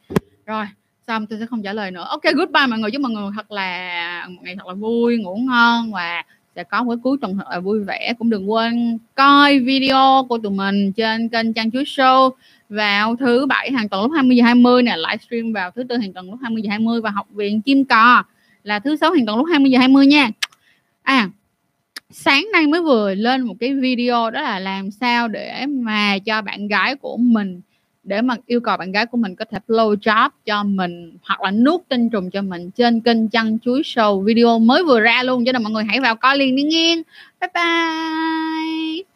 Rồi 0.46 0.66
xong 1.08 1.28
tôi 1.28 1.40
sẽ 1.40 1.46
không 1.46 1.64
trả 1.64 1.74
lời 1.74 1.92
nữa. 1.92 2.06
Ok, 2.10 2.24
goodbye 2.24 2.68
mọi 2.68 2.80
người. 2.80 2.92
Chúc 2.92 3.02
mọi 3.02 3.12
người 3.12 3.32
thật 3.36 3.52
là, 3.52 4.26
một 4.30 4.42
ngày 4.44 4.56
thật 4.56 4.68
là 4.68 4.74
vui, 4.74 5.18
ngủ 5.18 5.36
ngon 5.36 5.92
và 5.92 6.24
sẽ 6.56 6.64
có 6.64 6.84
một 6.84 6.92
cái 6.92 7.00
cuối 7.04 7.18
tuần 7.22 7.38
thật 7.38 7.46
là 7.52 7.60
vui 7.60 7.84
vẻ. 7.84 8.14
Cũng 8.20 8.30
đừng 8.30 8.52
quên 8.52 8.98
coi 9.16 9.60
video 9.60 10.26
của 10.30 10.38
tụi 10.38 10.52
mình 10.52 10.92
trên 10.94 11.30
kênh 11.30 11.54
Trang 11.54 11.72
Chuối 11.72 11.84
Show 11.84 12.30
vào 12.70 13.16
thứ 13.16 13.46
bảy 13.46 13.72
hàng 13.72 13.90
tuần 13.90 14.02
lúc 14.04 14.12
20 14.16 14.38
giờ 14.38 14.44
20 14.44 14.84
nè. 14.84 14.98
Livestream 14.98 15.54
vào 15.54 15.72
thứ 15.72 15.84
tư 15.84 15.98
hàng 15.98 16.14
tuần 16.14 16.32
lúc 16.32 16.40
20 16.42 16.62
giờ 16.62 16.70
20 16.70 17.02
và 17.02 17.10
học 17.10 17.28
viện 17.32 17.62
Kim 17.62 17.86
Cò 17.86 18.24
là 18.64 18.80
thứ 18.80 18.96
sáu 18.96 19.12
hàng 19.12 19.26
tuần 19.26 19.38
lúc 19.38 19.48
20 19.52 19.72
giờ 19.72 19.80
20 19.80 20.08
nha. 20.08 20.30
À 21.04 21.30
sáng 22.14 22.48
nay 22.54 22.68
mới 22.68 22.82
vừa 22.82 23.16
lên 23.16 23.42
một 23.42 23.54
cái 23.60 23.74
video 23.74 24.32
đó 24.32 24.42
là 24.42 24.60
làm 24.60 24.92
sao 24.92 25.28
để 25.28 25.66
mà 25.66 26.18
cho 26.26 26.42
bạn 26.42 26.68
gái 26.68 26.96
của 26.96 27.18
mình 27.18 27.62
để 28.04 28.22
mà 28.22 28.36
yêu 28.46 28.60
cầu 28.62 28.78
bạn 28.78 28.92
gái 28.92 29.06
của 29.06 29.18
mình 29.18 29.36
có 29.36 29.46
thể 29.46 29.58
blow 29.68 29.96
job 29.96 30.30
cho 30.46 30.64
mình, 30.64 31.18
hoặc 31.24 31.42
là 31.42 31.52
nuốt 31.52 31.82
tinh 31.90 32.10
trùng 32.10 32.32
cho 32.32 32.42
mình 32.42 32.72
trên 32.72 33.02
kênh 33.02 33.30
chăn 33.30 33.60
chuối 33.60 33.82
show 33.82 34.22
video 34.22 34.60
mới 34.60 34.84
vừa 34.84 35.00
ra 35.00 35.24
luôn. 35.24 35.46
Cho 35.46 35.52
nên 35.52 35.64
mọi 35.64 35.72
người 35.72 35.84
hãy 35.84 36.00
vào 36.00 36.16
coi 36.16 36.38
liền 36.38 36.56
đi 36.56 36.64
nghe. 36.64 36.96
Bye 37.42 37.50
bye. 37.54 39.13